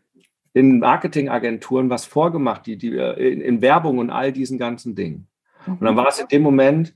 den 0.55 0.79
Marketingagenturen 0.79 1.89
was 1.89 2.05
vorgemacht, 2.05 2.65
die, 2.67 2.77
die 2.77 2.95
äh, 2.95 3.33
in, 3.33 3.41
in 3.41 3.62
Werbung 3.62 3.98
und 3.98 4.12
all 4.12 4.31
diesen 4.31 4.57
ganzen 4.57 4.95
Dingen. 4.95 5.27
Und 5.65 5.81
dann 5.81 5.95
war 5.95 6.07
es 6.07 6.19
in 6.19 6.27
dem 6.27 6.41
Moment, 6.41 6.95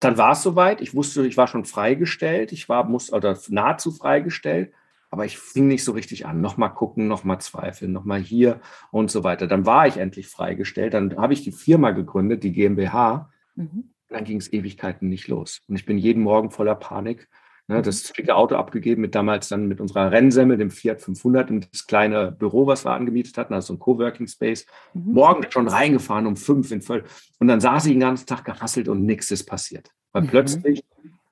dann 0.00 0.18
war 0.18 0.32
es 0.32 0.42
soweit. 0.42 0.80
Ich 0.80 0.94
wusste, 0.94 1.26
ich 1.26 1.36
war 1.36 1.46
schon 1.46 1.64
freigestellt. 1.64 2.52
Ich 2.52 2.68
war 2.68 2.84
muss 2.84 3.12
oder 3.12 3.38
nahezu 3.48 3.90
freigestellt, 3.90 4.72
aber 5.10 5.24
ich 5.24 5.38
fing 5.38 5.68
nicht 5.68 5.84
so 5.84 5.92
richtig 5.92 6.26
an. 6.26 6.40
Nochmal 6.40 6.74
gucken, 6.74 7.08
nochmal 7.08 7.40
zweifeln, 7.40 7.92
nochmal 7.92 8.20
hier 8.20 8.60
und 8.90 9.10
so 9.10 9.24
weiter. 9.24 9.46
Dann 9.46 9.64
war 9.64 9.86
ich 9.86 9.96
endlich 9.96 10.28
freigestellt. 10.28 10.94
Dann 10.94 11.16
habe 11.16 11.32
ich 11.32 11.42
die 11.42 11.52
Firma 11.52 11.92
gegründet, 11.92 12.44
die 12.44 12.52
GmbH. 12.52 13.30
Mhm. 13.54 13.90
Dann 14.08 14.24
ging 14.24 14.36
es 14.36 14.52
Ewigkeiten 14.52 15.08
nicht 15.08 15.28
los. 15.28 15.62
Und 15.66 15.76
ich 15.76 15.86
bin 15.86 15.98
jeden 15.98 16.22
Morgen 16.22 16.50
voller 16.50 16.74
Panik. 16.74 17.28
Ne, 17.68 17.82
das 17.82 18.04
dicke 18.12 18.36
Auto 18.36 18.54
abgegeben 18.54 19.00
mit 19.02 19.16
damals 19.16 19.48
dann 19.48 19.66
mit 19.66 19.80
unserer 19.80 20.12
Rennsemmel, 20.12 20.56
dem 20.56 20.70
Fiat 20.70 21.00
500, 21.02 21.50
in 21.50 21.66
das 21.72 21.86
kleine 21.88 22.30
Büro, 22.30 22.68
was 22.68 22.84
wir 22.84 22.92
angemietet 22.92 23.36
hatten, 23.38 23.54
also 23.54 23.68
so 23.68 23.72
ein 23.74 23.80
Coworking 23.80 24.28
Space. 24.28 24.66
Mhm. 24.94 25.12
Morgen 25.14 25.44
schon 25.50 25.66
reingefahren 25.66 26.26
um 26.28 26.36
fünf 26.36 26.70
in 26.70 26.80
voll. 26.80 27.02
Und 27.40 27.48
dann 27.48 27.60
saß 27.60 27.86
ich 27.86 27.92
den 27.92 28.00
ganzen 28.00 28.26
Tag 28.26 28.44
gerasselt 28.44 28.86
und 28.88 29.04
nichts 29.04 29.32
ist 29.32 29.44
passiert. 29.46 29.90
Weil 30.12 30.22
Mhm. 30.22 30.26
plötzlich 30.28 30.84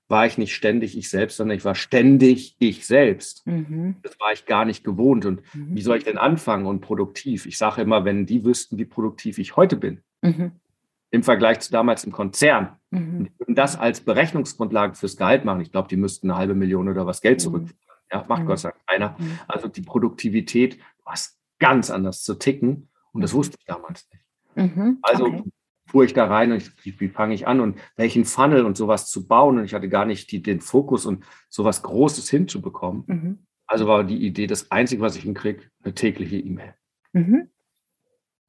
war 0.08 0.26
ich 0.26 0.36
nicht 0.36 0.54
ständig 0.54 0.98
ich 0.98 1.08
selbst, 1.08 1.36
sondern 1.36 1.56
ich 1.56 1.64
war 1.64 1.76
ständig 1.76 2.56
ich 2.58 2.84
selbst. 2.84 3.46
Mhm. 3.46 3.96
Das 4.02 4.18
war 4.18 4.32
ich 4.32 4.44
gar 4.44 4.64
nicht 4.64 4.82
gewohnt. 4.82 5.24
Und 5.26 5.40
Mhm. 5.54 5.76
wie 5.76 5.82
soll 5.82 5.98
ich 5.98 6.04
denn 6.04 6.18
anfangen 6.18 6.66
und 6.66 6.80
produktiv? 6.80 7.46
Ich 7.46 7.58
sage 7.58 7.80
immer, 7.82 8.04
wenn 8.04 8.26
die 8.26 8.44
wüssten, 8.44 8.76
wie 8.76 8.84
produktiv 8.84 9.38
ich 9.38 9.54
heute 9.56 9.76
bin, 9.76 10.00
Mhm. 10.20 10.50
Im 11.14 11.23
Vergleich 11.23 11.61
zu 11.61 11.71
damals 11.73 12.04
im 12.04 12.12
Konzern, 12.12 12.76
Mhm. 12.90 13.18
und 13.18 13.25
die 13.26 13.38
würden 13.38 13.54
das 13.54 13.76
als 13.76 14.00
Berechnungsgrundlage 14.00 14.94
fürs 14.94 15.16
Gehalt 15.16 15.44
machen. 15.44 15.61
Ich 15.61 15.71
glaube, 15.73 15.88
die 15.88 15.97
müssten 15.97 16.30
eine 16.30 16.38
halbe 16.38 16.54
Million 16.54 16.88
oder 16.88 17.06
was 17.06 17.21
Geld 17.21 17.38
Mhm. 17.38 17.42
zurückführen. 17.42 17.78
Ja, 18.12 18.25
macht 18.28 18.42
Mhm. 18.42 18.47
Gott 18.47 18.59
sei 18.59 18.71
Dank 18.71 18.87
keiner. 18.87 19.16
Mhm. 19.18 19.38
Also 19.49 19.68
die 19.68 19.83
Produktivität 19.83 20.78
war 21.04 21.14
ganz 21.59 21.90
anders 21.90 22.23
zu 22.23 22.35
ticken 22.35 22.88
und 23.12 23.21
das 23.23 23.33
Mhm. 23.33 23.37
wusste 23.38 23.56
ich 23.59 23.64
damals 23.66 24.09
nicht. 24.12 24.76
Mhm. 24.76 24.99
Also 25.02 25.26
Okay. 25.26 25.42
fuhr 25.88 26.04
ich 26.04 26.14
da 26.14 26.26
rein 26.26 26.50
und 26.52 26.59
ich, 26.85 27.00
wie, 27.00 27.09
fange 27.09 27.35
ich 27.35 27.47
an 27.47 27.61
und 27.61 27.78
welchen 27.97 28.25
Funnel 28.25 28.64
und 28.64 28.76
sowas 28.76 29.11
zu 29.11 29.26
bauen 29.26 29.59
und 29.59 29.64
ich 29.64 29.75
hatte 29.75 29.88
gar 29.88 30.04
nicht 30.06 30.30
die, 30.33 30.42
den 30.42 30.61
Fokus 30.61 31.06
und 31.06 31.25
sowas 31.49 31.83
Großes 31.83 32.28
hinzubekommen. 32.30 33.04
Mhm. 33.06 33.38
Also 33.66 33.87
war 33.87 34.04
die 34.04 34.18
Idee, 34.26 34.47
das 34.47 34.71
Einzige, 34.71 35.00
was 35.02 35.16
ich 35.16 35.23
hinkriege, 35.23 35.62
eine 35.83 35.94
tägliche 35.94 36.37
E-Mail. 36.38 36.75
Mhm. 37.12 37.49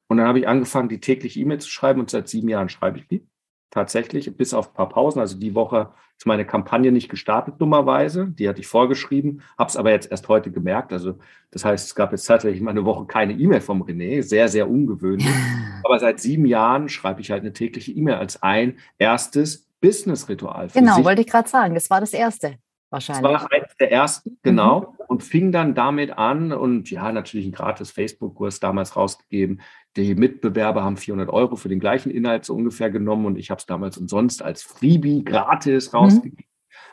Und 0.08 0.18
dann 0.18 0.28
habe 0.28 0.38
ich 0.38 0.48
angefangen, 0.48 0.88
die 0.88 1.00
tägliche 1.00 1.40
E-Mail 1.40 1.58
zu 1.58 1.68
schreiben 1.68 2.00
und 2.00 2.10
seit 2.10 2.28
sieben 2.28 2.48
Jahren 2.48 2.68
schreibe 2.68 2.98
ich 2.98 3.08
die. 3.08 3.26
Tatsächlich, 3.70 4.34
bis 4.36 4.54
auf 4.54 4.68
ein 4.68 4.74
paar 4.74 4.88
Pausen. 4.88 5.20
Also 5.20 5.38
die 5.38 5.54
Woche 5.54 5.92
ist 6.16 6.26
meine 6.26 6.46
Kampagne 6.46 6.92
nicht 6.92 7.08
gestartet, 7.08 7.56
dummerweise. 7.58 8.28
Die 8.28 8.48
hatte 8.48 8.60
ich 8.60 8.66
vorgeschrieben, 8.68 9.42
habe 9.58 9.68
es 9.68 9.76
aber 9.76 9.90
jetzt 9.90 10.10
erst 10.10 10.28
heute 10.28 10.50
gemerkt. 10.50 10.92
Also 10.92 11.18
das 11.50 11.64
heißt, 11.64 11.86
es 11.88 11.94
gab 11.94 12.12
jetzt 12.12 12.24
tatsächlich 12.24 12.62
mal 12.62 12.70
eine 12.70 12.84
Woche 12.84 13.06
keine 13.06 13.34
E-Mail 13.34 13.60
vom 13.60 13.82
René. 13.82 14.22
Sehr, 14.22 14.48
sehr 14.48 14.70
ungewöhnlich. 14.70 15.28
Aber 15.84 15.98
seit 15.98 16.20
sieben 16.20 16.46
Jahren 16.46 16.88
schreibe 16.88 17.20
ich 17.20 17.30
halt 17.30 17.42
eine 17.42 17.52
tägliche 17.52 17.92
E-Mail 17.92 18.14
als 18.14 18.42
ein 18.42 18.78
erstes 18.98 19.68
Business-Ritual. 19.80 20.68
Genau, 20.72 20.96
sich. 20.96 21.04
wollte 21.04 21.20
ich 21.20 21.28
gerade 21.28 21.48
sagen. 21.48 21.74
Das 21.74 21.90
war 21.90 22.00
das 22.00 22.12
erste 22.12 22.50
Das 22.50 22.58
wahrscheinlich. 22.90 23.22
war 23.22 23.52
eines 23.52 23.65
der 23.80 23.92
ersten, 23.92 24.38
genau. 24.42 24.94
Und 25.08 25.22
fing 25.22 25.52
dann 25.52 25.74
damit 25.74 26.18
an 26.18 26.52
und 26.52 26.90
ja, 26.90 27.12
natürlich 27.12 27.46
ein 27.46 27.52
gratis 27.52 27.90
Facebook-Kurs 27.90 28.58
damals 28.60 28.96
rausgegeben. 28.96 29.60
Die 29.96 30.14
Mitbewerber 30.14 30.82
haben 30.82 30.96
400 30.96 31.28
Euro 31.30 31.56
für 31.56 31.68
den 31.68 31.78
gleichen 31.80 32.10
Inhalt 32.10 32.44
so 32.44 32.54
ungefähr 32.54 32.90
genommen 32.90 33.24
und 33.26 33.38
ich 33.38 33.50
habe 33.50 33.58
es 33.60 33.66
damals 33.66 33.96
umsonst 33.98 34.42
als 34.42 34.62
Freebie 34.62 35.24
gratis 35.24 35.94
rausgegeben, 35.94 36.44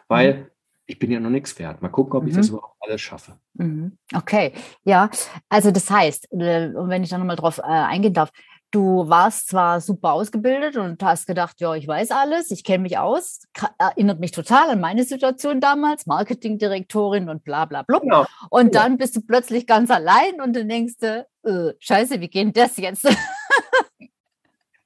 weil 0.08 0.52
ich 0.86 1.00
bin 1.00 1.12
ja 1.12 1.20
noch 1.20 1.30
nichts 1.30 1.58
wert. 1.60 1.82
Mal 1.82 1.90
gucken, 1.90 2.18
ob 2.18 2.28
ich 2.28 2.34
Mhm. 2.34 2.38
das 2.38 2.50
überhaupt 2.50 2.76
alles 2.82 3.02
schaffe. 3.02 3.38
Mhm. 3.54 3.98
Okay, 4.14 4.54
ja, 4.84 5.10
also 5.50 5.72
das 5.72 5.90
heißt, 5.90 6.28
äh, 6.34 6.68
und 6.76 6.90
wenn 6.90 7.04
ich 7.04 7.10
da 7.10 7.18
nochmal 7.18 7.38
drauf 7.38 7.58
äh, 7.60 7.62
eingehen 7.64 8.14
darf, 8.14 8.32
du 8.74 9.08
warst 9.08 9.50
zwar 9.50 9.80
super 9.80 10.14
ausgebildet 10.14 10.76
und 10.78 11.02
hast 11.04 11.28
gedacht, 11.28 11.62
ja, 11.62 11.76
ich 11.76 11.88
weiß 11.88 12.12
alles, 12.12 12.52
ich 12.52 12.64
kenne 12.64 12.82
mich 12.84 12.98
aus, 12.98 13.44
erinnert 13.78 14.20
mich 14.20 14.32
total 14.32 14.72
an 14.72 14.82
meine 14.82 15.04
Situation 15.04 15.62
damals, 15.62 16.06
Marketingdirektorin 16.08 17.30
und 17.30 17.44
bla 17.44 17.66
bla 17.66 17.84
bla. 17.84 18.00
Genau. 18.00 18.26
Und 18.50 18.74
Ja. 18.74 18.82
dann 18.82 18.98
bist 18.98 19.16
du 19.16 19.22
plötzlich 19.22 19.68
ganz 19.68 19.92
allein 19.92 20.42
und 20.44 20.56
dann 20.56 20.68
denkst 20.68 20.96
du, 21.00 21.26
äh, 21.44 21.74
scheiße, 21.80 22.20
wie 22.20 22.28
geht 22.28 22.58
das 22.58 22.76
jetzt? 22.78 23.06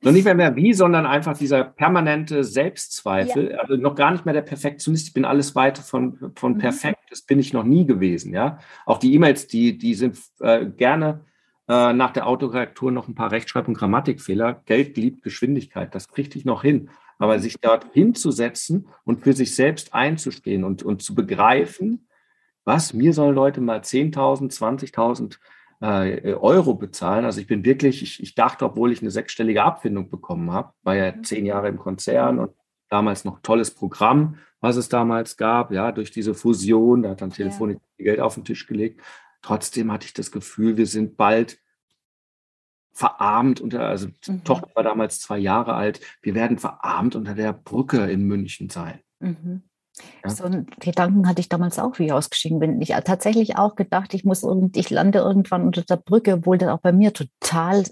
Noch 0.01 0.11
nicht 0.11 0.25
mehr 0.25 0.35
mehr 0.35 0.55
wie, 0.55 0.73
sondern 0.73 1.07
einfach 1.07 1.35
dieser 1.35 1.63
permanente 1.63 2.43
Selbstzweifel. 2.43 3.57
Also 3.57 3.77
noch 3.77 3.95
gar 3.95 4.11
nicht 4.11 4.25
mehr 4.25 4.33
der 4.33 4.43
Perfektionist. 4.43 5.07
Ich 5.07 5.13
bin 5.13 5.25
alles 5.25 5.55
weiter 5.55 5.81
von, 5.81 6.31
von 6.35 6.53
Mhm. 6.53 6.57
perfekt. 6.59 6.99
Das 7.09 7.23
bin 7.23 7.39
ich 7.39 7.51
noch 7.51 7.63
nie 7.63 7.85
gewesen. 7.87 8.31
Ja, 8.31 8.59
auch 8.85 8.99
die 8.99 9.13
E-Mails, 9.15 9.47
die, 9.47 9.75
die 9.77 9.95
sind 9.95 10.19
äh, 10.39 10.67
gerne 10.67 11.21
äh, 11.67 11.93
nach 11.93 12.11
der 12.11 12.27
Autokorrektur 12.27 12.91
noch 12.91 13.07
ein 13.07 13.15
paar 13.15 13.31
Rechtschreib- 13.31 13.67
und 13.67 13.73
Grammatikfehler. 13.73 14.61
Geld 14.65 14.97
liebt 14.97 15.23
Geschwindigkeit. 15.23 15.93
Das 15.93 16.07
kriegte 16.07 16.37
ich 16.37 16.45
noch 16.45 16.61
hin. 16.61 16.89
Aber 17.19 17.39
sich 17.39 17.59
dort 17.59 17.87
hinzusetzen 17.93 18.87
und 19.03 19.21
für 19.21 19.33
sich 19.33 19.55
selbst 19.55 19.93
einzustehen 19.93 20.63
und, 20.63 20.83
und 20.83 21.01
zu 21.01 21.15
begreifen, 21.15 22.07
was 22.63 22.93
mir 22.93 23.13
sollen 23.13 23.33
Leute 23.33 23.61
mal 23.61 23.79
10.000, 23.79 24.53
20.000 24.55 25.37
äh, 25.81 26.33
Euro 26.33 26.75
bezahlen. 26.75 27.25
Also 27.25 27.39
ich 27.39 27.47
bin 27.47 27.65
wirklich, 27.65 28.01
ich, 28.01 28.21
ich 28.21 28.35
dachte, 28.35 28.65
obwohl 28.65 28.91
ich 28.91 29.01
eine 29.01 29.11
sechsstellige 29.11 29.63
Abfindung 29.63 30.09
bekommen 30.09 30.51
habe, 30.51 30.73
war 30.83 30.95
ja 30.95 31.21
zehn 31.21 31.45
Jahre 31.45 31.69
im 31.69 31.77
Konzern 31.77 32.39
und 32.39 32.51
damals 32.89 33.25
noch 33.25 33.39
tolles 33.41 33.71
Programm, 33.71 34.37
was 34.59 34.75
es 34.75 34.89
damals 34.89 35.37
gab, 35.37 35.71
ja, 35.71 35.91
durch 35.91 36.11
diese 36.11 36.33
Fusion, 36.33 37.03
da 37.03 37.09
hat 37.11 37.21
dann 37.21 37.31
Telefonik 37.31 37.79
viel 37.95 38.05
Geld 38.05 38.19
auf 38.19 38.35
den 38.35 38.45
Tisch 38.45 38.65
gelegt. 38.65 39.01
Trotzdem 39.41 39.91
hatte 39.91 40.05
ich 40.05 40.13
das 40.13 40.31
Gefühl, 40.31 40.77
wir 40.77 40.87
sind 40.87 41.17
bald 41.17 41.59
verarmt 42.91 43.61
unter, 43.61 43.87
also 43.87 44.07
Mhm. 44.27 44.43
Tochter 44.43 44.69
war 44.73 44.83
damals 44.83 45.19
zwei 45.19 45.37
Jahre 45.37 45.75
alt, 45.75 46.01
wir 46.21 46.33
werden 46.33 46.57
verarmt 46.57 47.15
unter 47.15 47.35
der 47.35 47.53
Brücke 47.53 48.09
in 48.09 48.23
München 48.23 48.69
sein. 48.69 48.99
Mhm. 49.19 49.63
Ja. 50.23 50.29
So 50.29 50.43
einen 50.43 50.67
Gedanken 50.79 51.27
hatte 51.27 51.39
ich 51.39 51.49
damals 51.49 51.79
auch, 51.79 51.97
wie 51.99 52.05
ich 52.05 52.13
ausgestiegen 52.13 52.59
bin. 52.59 52.81
Ich 52.81 52.93
habe 52.93 53.03
tatsächlich 53.03 53.57
auch 53.57 53.75
gedacht, 53.75 54.13
ich 54.13 54.23
muss 54.23 54.43
irgend, 54.43 54.77
ich 54.77 54.89
lande 54.89 55.19
irgendwann 55.19 55.63
unter 55.63 55.83
der 55.83 55.97
Brücke, 55.97 56.33
obwohl 56.33 56.57
das 56.57 56.69
auch 56.69 56.79
bei 56.79 56.91
mir 56.91 57.13
total 57.13 57.83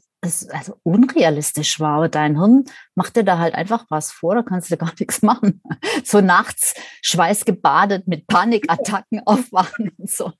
also 0.49 0.79
unrealistisch 0.83 1.79
war. 1.79 1.97
Aber 1.97 2.09
dein 2.09 2.37
Hirn 2.37 2.65
macht 2.95 3.15
dir 3.15 3.23
da 3.23 3.37
halt 3.37 3.55
einfach 3.55 3.85
was 3.89 4.11
vor, 4.11 4.35
da 4.35 4.43
kannst 4.43 4.71
du 4.71 4.77
gar 4.77 4.91
nichts 4.99 5.21
machen. 5.21 5.61
So 6.03 6.21
nachts 6.21 6.73
schweißgebadet 7.01 8.07
mit 8.07 8.27
Panikattacken 8.27 9.21
aufwachen 9.25 9.91
und 9.97 10.09
so. 10.09 10.31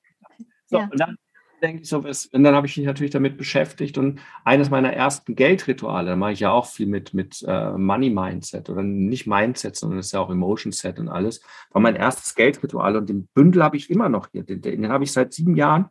So, 0.68 0.78
Ja. 0.78 0.90
und 0.92 1.00
dann 1.00 1.16
denke 1.62 1.84
ich 1.84 1.90
so, 1.90 2.04
was, 2.04 2.26
und 2.28 2.44
dann 2.44 2.54
habe 2.54 2.68
ich 2.68 2.78
mich 2.78 2.86
natürlich 2.86 3.12
damit 3.12 3.38
beschäftigt 3.38 3.98
und 3.98 4.20
eines 4.44 4.70
meiner 4.70 4.92
ersten 4.94 5.36
Geldrituale, 5.36 6.10
da 6.12 6.16
mache 6.16 6.34
ich 6.34 6.42
ja 6.42 6.52
auch 6.52 6.66
viel 6.68 6.86
mit, 6.86 7.14
mit 7.14 7.44
äh, 7.48 7.72
Money 7.72 8.10
Mindset 8.10 8.70
oder 8.70 8.84
nicht 8.84 9.26
Mindset, 9.26 9.76
sondern 9.76 9.98
das 9.98 10.08
ist 10.08 10.12
ja 10.12 10.20
auch 10.20 10.30
Emotion 10.30 10.72
Set 10.74 11.00
und 11.00 11.08
alles, 11.10 11.42
war 11.72 11.82
mein 11.82 11.96
erstes 11.96 12.36
Geldritual 12.36 12.96
und 12.98 13.08
den 13.10 13.28
Bündel 13.28 13.64
habe 13.64 13.78
ich 13.78 13.90
immer 13.90 14.10
noch 14.10 14.28
hier, 14.32 14.44
den, 14.44 14.62
den 14.62 14.90
habe 14.90 15.06
ich 15.06 15.12
seit 15.12 15.34
sieben 15.34 15.56
Jahren. 15.56 15.90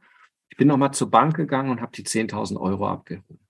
Ich 0.50 0.56
bin 0.58 0.68
nochmal 0.68 0.92
zur 0.92 1.10
Bank 1.10 1.34
gegangen 1.34 1.70
und 1.70 1.80
habe 1.80 1.92
die 1.92 2.04
10.000 2.04 2.60
Euro 2.60 2.86
abgehoben 2.86 3.40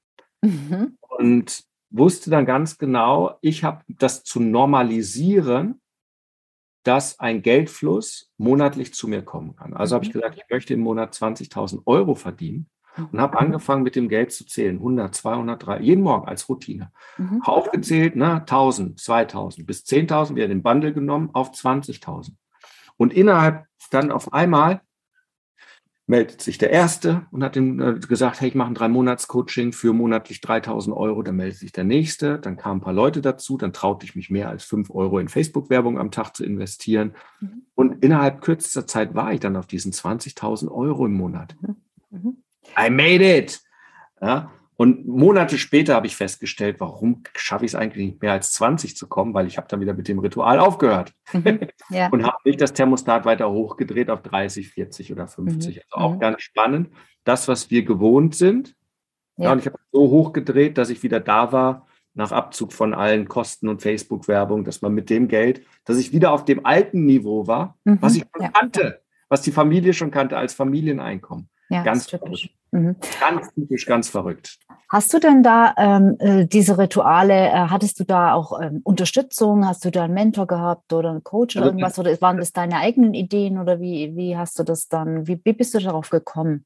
Mhm. 0.43 0.97
und 1.01 1.65
wusste 1.91 2.31
dann 2.31 2.45
ganz 2.45 2.79
genau, 2.79 3.39
ich 3.41 3.65
habe 3.65 3.83
das 3.89 4.25
zu 4.25 4.41
normalisieren, 4.41 5.81
dass 6.85 7.19
ein 7.19 7.43
Geldfluss 7.43 8.31
monatlich 8.39 8.95
zu 8.95 9.09
mir 9.09 9.23
kommen 9.23 9.57
kann. 9.57 9.75
Also 9.75 9.95
habe 9.97 10.05
ich 10.05 10.11
Mhm. 10.11 10.21
gesagt, 10.21 10.37
ich 10.37 10.45
möchte 10.51 10.75
im 10.75 10.81
Monat 10.81 11.15
20.000 11.15 11.83
Euro 11.87 12.15
verdienen 12.15 12.69
und 13.11 13.21
habe 13.21 13.39
angefangen 13.39 13.83
mit 13.83 13.97
dem 13.97 14.09
Geld 14.09 14.33
zu 14.33 14.47
zählen. 14.47 14.77
100, 14.77 15.15
200, 15.15 15.67
300, 15.67 15.83
jeden 15.83 16.03
Morgen 16.03 16.29
als 16.29 16.49
Routine. 16.49 16.93
Mhm. 17.19 17.43
Aufgezählt, 17.43 18.15
ne, 18.17 18.45
1.000, 18.47 19.01
2.000 19.01 19.67
bis 19.67 19.85
10.000, 19.85 20.37
wieder 20.37 20.47
den 20.49 20.63
Bundle 20.63 20.93
genommen 20.93 21.31
auf 21.33 21.51
20.000. 21.53 22.37
Und 22.97 23.13
innerhalb 23.13 23.65
dann 23.91 24.13
auf 24.13 24.33
einmal 24.33 24.83
meldet 26.07 26.43
sich 26.43 26.59
der 26.59 26.71
Erste 26.71 27.27
und 27.31 27.43
hat 27.43 27.57
ihm 27.57 27.81
äh, 27.81 27.95
gesagt, 27.95 28.41
hey, 28.41 28.49
ich 28.49 28.55
mache 28.55 28.69
ein 28.69 28.75
Drei-Monats-Coaching 28.75 29.73
für 29.73 29.93
monatlich 29.93 30.39
3.000 30.39 30.95
Euro. 30.95 31.23
Dann 31.23 31.37
meldet 31.37 31.59
sich 31.59 31.73
der 31.73 31.85
Nächste, 31.85 32.39
dann 32.39 32.57
kamen 32.57 32.81
ein 32.81 32.85
paar 32.85 32.93
Leute 32.93 33.23
dazu, 33.23 33.57
dann 33.57 33.73
traute 33.73 34.05
ich 34.05 34.15
mich 34.15 34.29
mehr 34.29 34.51
als 34.51 34.65
5 34.65 34.91
Euro 34.91 35.19
in 35.19 35.29
Facebook-Werbung 35.29 35.99
am 35.99 36.11
Tag 36.11 36.37
zu 36.37 36.45
investieren. 36.45 37.15
Mhm. 37.41 37.63
Und 37.75 38.05
innerhalb 38.05 38.43
kürzester 38.43 38.87
Zeit 38.87 39.15
war 39.15 39.33
ich 39.33 39.41
dann 39.41 39.57
auf 39.57 39.67
diesen 39.67 39.93
20.000 39.93 40.71
Euro 40.71 41.07
im 41.07 41.15
Monat. 41.15 41.57
Mhm. 42.11 42.43
I 42.79 42.91
made 42.91 43.39
it! 43.39 43.61
Ja, 44.21 44.51
und 44.77 45.07
Monate 45.07 45.59
später 45.59 45.95
habe 45.95 46.07
ich 46.07 46.17
festgestellt, 46.17 46.77
warum 46.81 47.23
schaffe 47.37 47.65
ich 47.65 47.71
es 47.73 47.75
eigentlich 47.75 48.07
nicht 48.07 48.23
mehr 48.23 48.33
als 48.33 48.53
20 48.53 48.97
zu 48.97 49.07
kommen, 49.09 49.33
weil 49.35 49.47
ich 49.47 49.57
habe 49.57 49.69
dann 49.69 49.81
wieder 49.81 49.95
mit 49.95 50.09
dem 50.09 50.19
Ritual 50.19 50.59
aufgehört 50.59 51.13
Mhm. 51.33 51.61
Ja. 51.91 52.09
und 52.09 52.25
habe 52.25 52.37
nicht 52.45 52.61
das 52.61 52.73
Thermostat 52.73 53.25
weiter 53.25 53.51
hochgedreht 53.51 54.11
auf 54.11 54.23
30, 54.23 54.69
40 54.71 55.13
oder 55.13 55.27
50. 55.29 55.77
Mhm. 55.77 55.83
Also 55.91 56.05
auch 56.07 56.15
Mhm. 56.15 56.21
ganz 56.21 56.43
spannend. 56.43 56.91
Das, 57.25 57.49
was 57.49 57.71
wir 57.71 57.85
gewohnt 57.85 58.35
sind. 58.35 58.75
Ja. 59.37 59.45
Ja. 59.47 59.53
und 59.53 59.59
ich 59.61 59.67
habe 59.67 59.79
so 59.93 60.11
hochgedreht, 60.11 60.79
dass 60.79 60.91
ich 60.91 61.03
wieder 61.03 61.21
da 61.21 61.51
war, 61.53 61.87
nach 62.17 62.31
Abzug 62.31 62.73
von 62.73 62.95
allen 62.95 63.27
Kosten 63.27 63.69
und 63.69 63.83
Facebook-Werbung, 63.83 64.63
dass 64.65 64.83
man 64.83 64.95
mit 64.95 65.11
dem 65.11 65.27
Geld, 65.27 65.63
dass 65.85 65.99
ich 65.99 66.13
wieder 66.13 66.31
auf 66.31 66.45
dem 66.45 66.65
alten 66.65 67.05
Niveau 67.07 67.47
war, 67.49 67.77
mhm, 67.85 67.99
was 68.01 68.15
ich 68.15 68.23
schon 68.33 68.43
ja. 68.45 68.51
kannte, 68.51 69.01
was 69.29 69.43
die 69.43 69.51
Familie 69.51 69.93
schon 69.95 70.13
kannte 70.13 70.37
als 70.37 70.55
Familieneinkommen. 70.55 71.49
Ja, 71.71 71.83
ganz 71.83 72.07
typisch. 72.07 72.51
Mhm. 72.75 72.97
Ganz 73.21 73.55
typisch, 73.55 73.87
ganz 73.87 74.09
verrückt. 74.09 74.59
Hast 74.91 75.15
du 75.15 75.21
denn 75.21 75.45
da 75.45 75.75
ähm, 75.79 76.17
äh, 76.19 76.45
diese 76.45 76.77
Rituale, 76.77 77.33
äh, 77.33 77.69
hattest 77.71 78.01
du 78.01 78.05
da 78.05 78.35
auch 78.35 78.61
ähm, 78.61 78.81
Unterstützung? 78.83 79.65
Hast 79.65 79.85
du 79.85 79.93
da 79.93 80.05
einen 80.05 80.15
Mentor 80.15 80.49
gehabt 80.49 80.93
oder 80.93 81.11
einen 81.11 81.23
Coach 81.23 81.55
oder 81.55 81.67
also, 81.67 81.79
irgendwas? 81.79 81.99
Oder 82.01 82.21
waren 82.21 82.39
das 82.39 82.53
deine 82.53 82.79
eigenen 82.79 83.15
Ideen 83.15 83.59
oder 83.59 83.81
wie, 83.81 84.17
wie 84.17 84.37
hast 84.37 84.59
du 84.59 84.65
das 84.65 84.89
dann, 84.89 85.29
wie, 85.29 85.41
wie 85.45 85.53
bist 85.53 85.73
du 85.75 85.79
darauf 85.79 86.11
gekommen? 86.11 86.65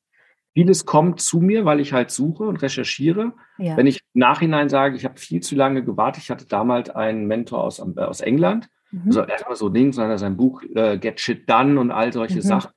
Vieles 0.55 0.87
kommt 0.87 1.21
zu 1.21 1.41
mir, 1.41 1.67
weil 1.67 1.79
ich 1.79 1.93
halt 1.93 2.11
suche 2.11 2.45
und 2.45 2.63
recherchiere. 2.63 3.35
Ja. 3.59 3.77
Wenn 3.77 3.87
ich 3.87 4.01
im 4.15 4.21
Nachhinein 4.21 4.71
sage, 4.71 4.97
ich 4.97 5.05
habe 5.05 5.21
viel 5.21 5.43
zu 5.43 5.57
lange 5.57 5.85
gewartet, 5.85 6.23
ich 6.23 6.31
hatte 6.31 6.47
damals 6.47 6.89
einen 6.89 7.27
Mentor 7.27 7.63
aus, 7.63 7.81
äh, 7.81 8.01
aus 8.01 8.23
England, 8.23 8.71
mhm. 8.93 9.03
also 9.09 9.25
erstmal 9.25 9.57
so 9.57 9.69
Dings, 9.69 9.97
sondern 9.97 10.17
sein 10.17 10.39
Buch 10.39 10.63
äh, 10.75 10.97
Get 10.97 11.21
Shit 11.21 11.49
Done 11.51 11.79
und 11.79 11.91
all 11.91 12.15
solche 12.15 12.37
mhm. 12.37 12.43
Sachen. 12.43 12.71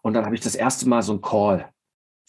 Und 0.00 0.14
dann 0.14 0.24
habe 0.24 0.34
ich 0.34 0.40
das 0.40 0.54
erste 0.54 0.88
Mal 0.88 1.02
so 1.02 1.12
ein 1.12 1.20
Call 1.20 1.68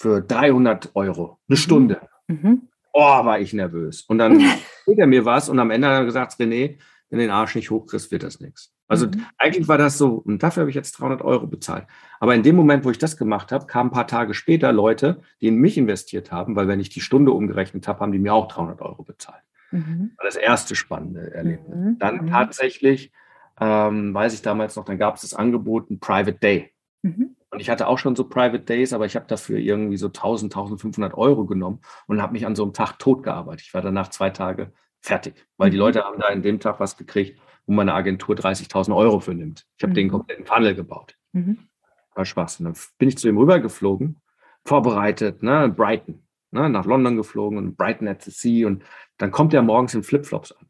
für 0.01 0.22
300 0.22 0.91
Euro, 0.96 1.38
eine 1.48 1.55
mhm. 1.55 1.62
Stunde. 1.62 2.01
Mhm. 2.27 2.67
Oh, 2.91 3.00
war 3.01 3.39
ich 3.39 3.53
nervös. 3.53 4.01
Und 4.01 4.17
dann 4.17 4.34
erzählt 4.39 4.98
er 4.98 5.08
mir 5.08 5.25
was 5.25 5.48
und 5.48 5.60
am 5.60 5.70
Ende 5.70 5.88
hat 5.88 6.00
er 6.00 6.05
gesagt, 6.05 6.34
René, 6.39 6.77
wenn 7.10 7.20
du 7.20 7.25
den 7.25 7.31
Arsch 7.31 7.55
nicht 7.55 7.70
hochkriegst, 7.70 8.12
wird 8.12 8.24
das 8.24 8.39
nichts. 8.39 8.74
Also 8.88 9.08
mhm. 9.08 9.25
eigentlich 9.38 9.67
war 9.67 9.77
das 9.77 9.98
so, 9.98 10.15
und 10.15 10.41
dafür 10.41 10.62
habe 10.62 10.70
ich 10.70 10.75
jetzt 10.75 10.93
300 10.93 11.22
Euro 11.22 11.46
bezahlt. 11.46 11.86
Aber 12.20 12.34
in 12.34 12.41
dem 12.41 12.55
Moment, 12.55 12.84
wo 12.84 12.89
ich 12.89 12.98
das 12.98 13.15
gemacht 13.15 13.51
habe, 13.51 13.67
kamen 13.67 13.89
ein 13.89 13.93
paar 13.93 14.08
Tage 14.08 14.34
später 14.34 14.72
Leute, 14.74 15.22
die 15.39 15.48
in 15.48 15.58
mich 15.58 15.77
investiert 15.77 16.31
haben, 16.31 16.55
weil 16.55 16.67
wenn 16.67 16.79
ich 16.79 16.89
die 16.89 17.01
Stunde 17.01 17.31
umgerechnet 17.31 17.88
habe, 17.88 18.00
haben 18.00 18.12
die 18.12 18.20
mir 18.20 18.34
auch 18.34 18.48
300 18.48 18.81
Euro 18.81 19.03
bezahlt. 19.03 19.43
Mhm. 19.70 20.12
Das 20.15 20.17
war 20.17 20.25
das 20.25 20.36
erste 20.36 20.75
spannende 20.75 21.34
Erlebnis. 21.34 21.75
Mhm. 21.75 22.00
Dann 22.00 22.15
mhm. 22.24 22.27
tatsächlich, 22.27 23.12
ähm, 23.60 24.13
weiß 24.13 24.34
ich 24.34 24.41
damals 24.41 24.75
noch, 24.75 24.86
dann 24.86 24.98
gab 24.98 25.15
es 25.15 25.22
das 25.22 25.36
Angebot, 25.36 25.91
ein 25.91 26.00
Private 26.00 26.39
Day. 26.39 26.72
Mhm. 27.03 27.36
Und 27.51 27.60
ich 27.60 27.70
hatte 27.70 27.88
auch 27.88 27.98
schon 27.98 28.15
so 28.15 28.24
Private 28.24 28.63
Days, 28.63 28.93
aber 28.93 29.05
ich 29.05 29.15
habe 29.15 29.27
dafür 29.27 29.60
irgendwie 29.60 29.98
so 29.98 30.08
1000, 30.08 30.53
1500 30.53 31.13
Euro 31.13 31.46
genommen 31.46 31.81
und 32.08 32.22
habe 32.22 32.31
mich 32.34 32.46
an 32.46 32.55
so 32.55 32.63
einem 32.63 32.74
Tag 32.74 32.98
tot 32.98 33.24
gearbeitet. 33.24 33.65
Ich 33.67 33.74
war 33.74 33.81
danach 33.81 34.10
zwei 34.10 34.29
Tage 34.29 34.72
fertig, 35.01 35.46
weil 35.58 35.70
die 35.70 35.75
mhm. 35.75 35.81
Leute 35.81 36.03
haben 36.03 36.20
da 36.20 36.29
in 36.29 36.41
dem 36.41 36.62
Tag 36.62 36.79
was 36.79 36.96
gekriegt, 36.96 37.39
wo 37.65 37.74
meine 37.74 37.93
Agentur 37.93 38.36
30.000 38.36 38.96
Euro 38.96 39.20
für 39.20 39.34
nimmt. 39.34 39.67
Ich 39.77 39.84
habe 39.84 39.91
mhm. 39.91 39.96
den 39.96 40.10
kompletten 40.10 40.46
Funnel 40.46 40.75
gebaut. 40.75 41.17
Mhm. 41.34 41.67
War 42.15 42.25
Spaß. 42.25 42.62
Und 42.62 42.65
dann 42.65 42.75
bin 42.98 43.10
ich 43.10 43.17
zu 43.17 43.27
ihm 43.27 43.38
rübergeflogen, 43.38 44.22
vorbereitet, 44.63 45.43
ne, 45.43 45.67
Brighton, 45.67 46.24
ne, 46.51 46.70
nach 46.70 46.86
London 46.86 47.17
geflogen 47.17 47.58
und 47.58 47.75
Brighton 47.75 48.08
at 48.08 48.22
the 48.22 48.31
Sea. 48.31 48.65
Und 48.65 48.84
dann 49.17 49.31
kommt 49.31 49.53
er 49.53 49.62
morgens 49.62 49.93
in 49.93 50.03
Flipflops 50.03 50.53
an. 50.53 50.67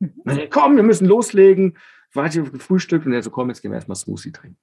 Mhm. 0.00 0.22
Dann, 0.24 0.50
komm, 0.50 0.74
wir 0.74 0.82
müssen 0.82 1.06
loslegen. 1.06 1.78
Ich 2.10 2.16
war 2.16 2.28
hier 2.28 2.42
gefrühstückt 2.42 3.06
und 3.06 3.12
er 3.12 3.22
so, 3.22 3.30
komm, 3.30 3.50
jetzt 3.50 3.62
gehen 3.62 3.70
wir 3.70 3.76
erstmal 3.76 3.96
Smoothie 3.96 4.32
trinken. 4.32 4.58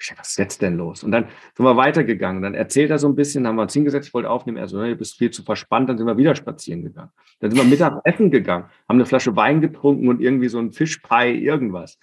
Ich 0.00 0.08
dachte, 0.08 0.20
was 0.20 0.30
ist 0.30 0.38
jetzt 0.38 0.62
denn 0.62 0.76
los? 0.76 1.04
Und 1.04 1.12
dann 1.12 1.24
sind 1.54 1.64
wir 1.64 1.76
weitergegangen. 1.76 2.42
Dann 2.42 2.54
erzählt 2.54 2.90
er 2.90 2.98
so 2.98 3.06
ein 3.06 3.14
bisschen, 3.14 3.46
haben 3.46 3.56
wir 3.56 3.62
uns 3.62 3.74
hingesetzt, 3.74 4.08
ich 4.08 4.14
wollte 4.14 4.30
aufnehmen. 4.30 4.56
Er 4.56 4.66
so, 4.66 4.82
du 4.82 4.96
bist 4.96 5.18
viel 5.18 5.30
zu 5.30 5.42
verspannt. 5.42 5.90
Dann 5.90 5.98
sind 5.98 6.06
wir 6.06 6.16
wieder 6.16 6.34
spazieren 6.34 6.82
gegangen. 6.82 7.10
Dann 7.40 7.50
sind 7.50 7.60
wir 7.60 7.68
Mittagessen 7.68 8.30
gegangen, 8.30 8.64
haben 8.88 8.96
eine 8.96 9.06
Flasche 9.06 9.36
Wein 9.36 9.60
getrunken 9.60 10.08
und 10.08 10.20
irgendwie 10.20 10.48
so 10.48 10.58
ein 10.58 10.72
Fischpie, 10.72 11.44
irgendwas. 11.44 11.98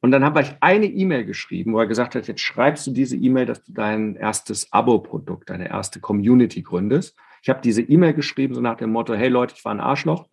Und 0.00 0.10
dann 0.10 0.24
habe 0.24 0.40
ich 0.42 0.52
eine 0.60 0.86
E-Mail 0.86 1.24
geschrieben, 1.24 1.74
wo 1.74 1.78
er 1.78 1.86
gesagt 1.86 2.14
hat, 2.14 2.26
jetzt 2.26 2.40
schreibst 2.40 2.86
du 2.86 2.92
diese 2.92 3.16
E-Mail, 3.16 3.46
dass 3.46 3.64
du 3.64 3.72
dein 3.72 4.16
erstes 4.16 4.72
Abo-Produkt, 4.72 5.50
deine 5.50 5.68
erste 5.68 6.00
Community 6.00 6.62
gründest. 6.62 7.16
Ich 7.42 7.48
habe 7.48 7.60
diese 7.60 7.82
E-Mail 7.82 8.12
geschrieben, 8.14 8.54
so 8.54 8.60
nach 8.60 8.76
dem 8.76 8.90
Motto, 8.90 9.14
hey 9.14 9.28
Leute, 9.28 9.54
ich 9.56 9.64
war 9.64 9.72
ein 9.72 9.80
Arschloch, 9.80 10.28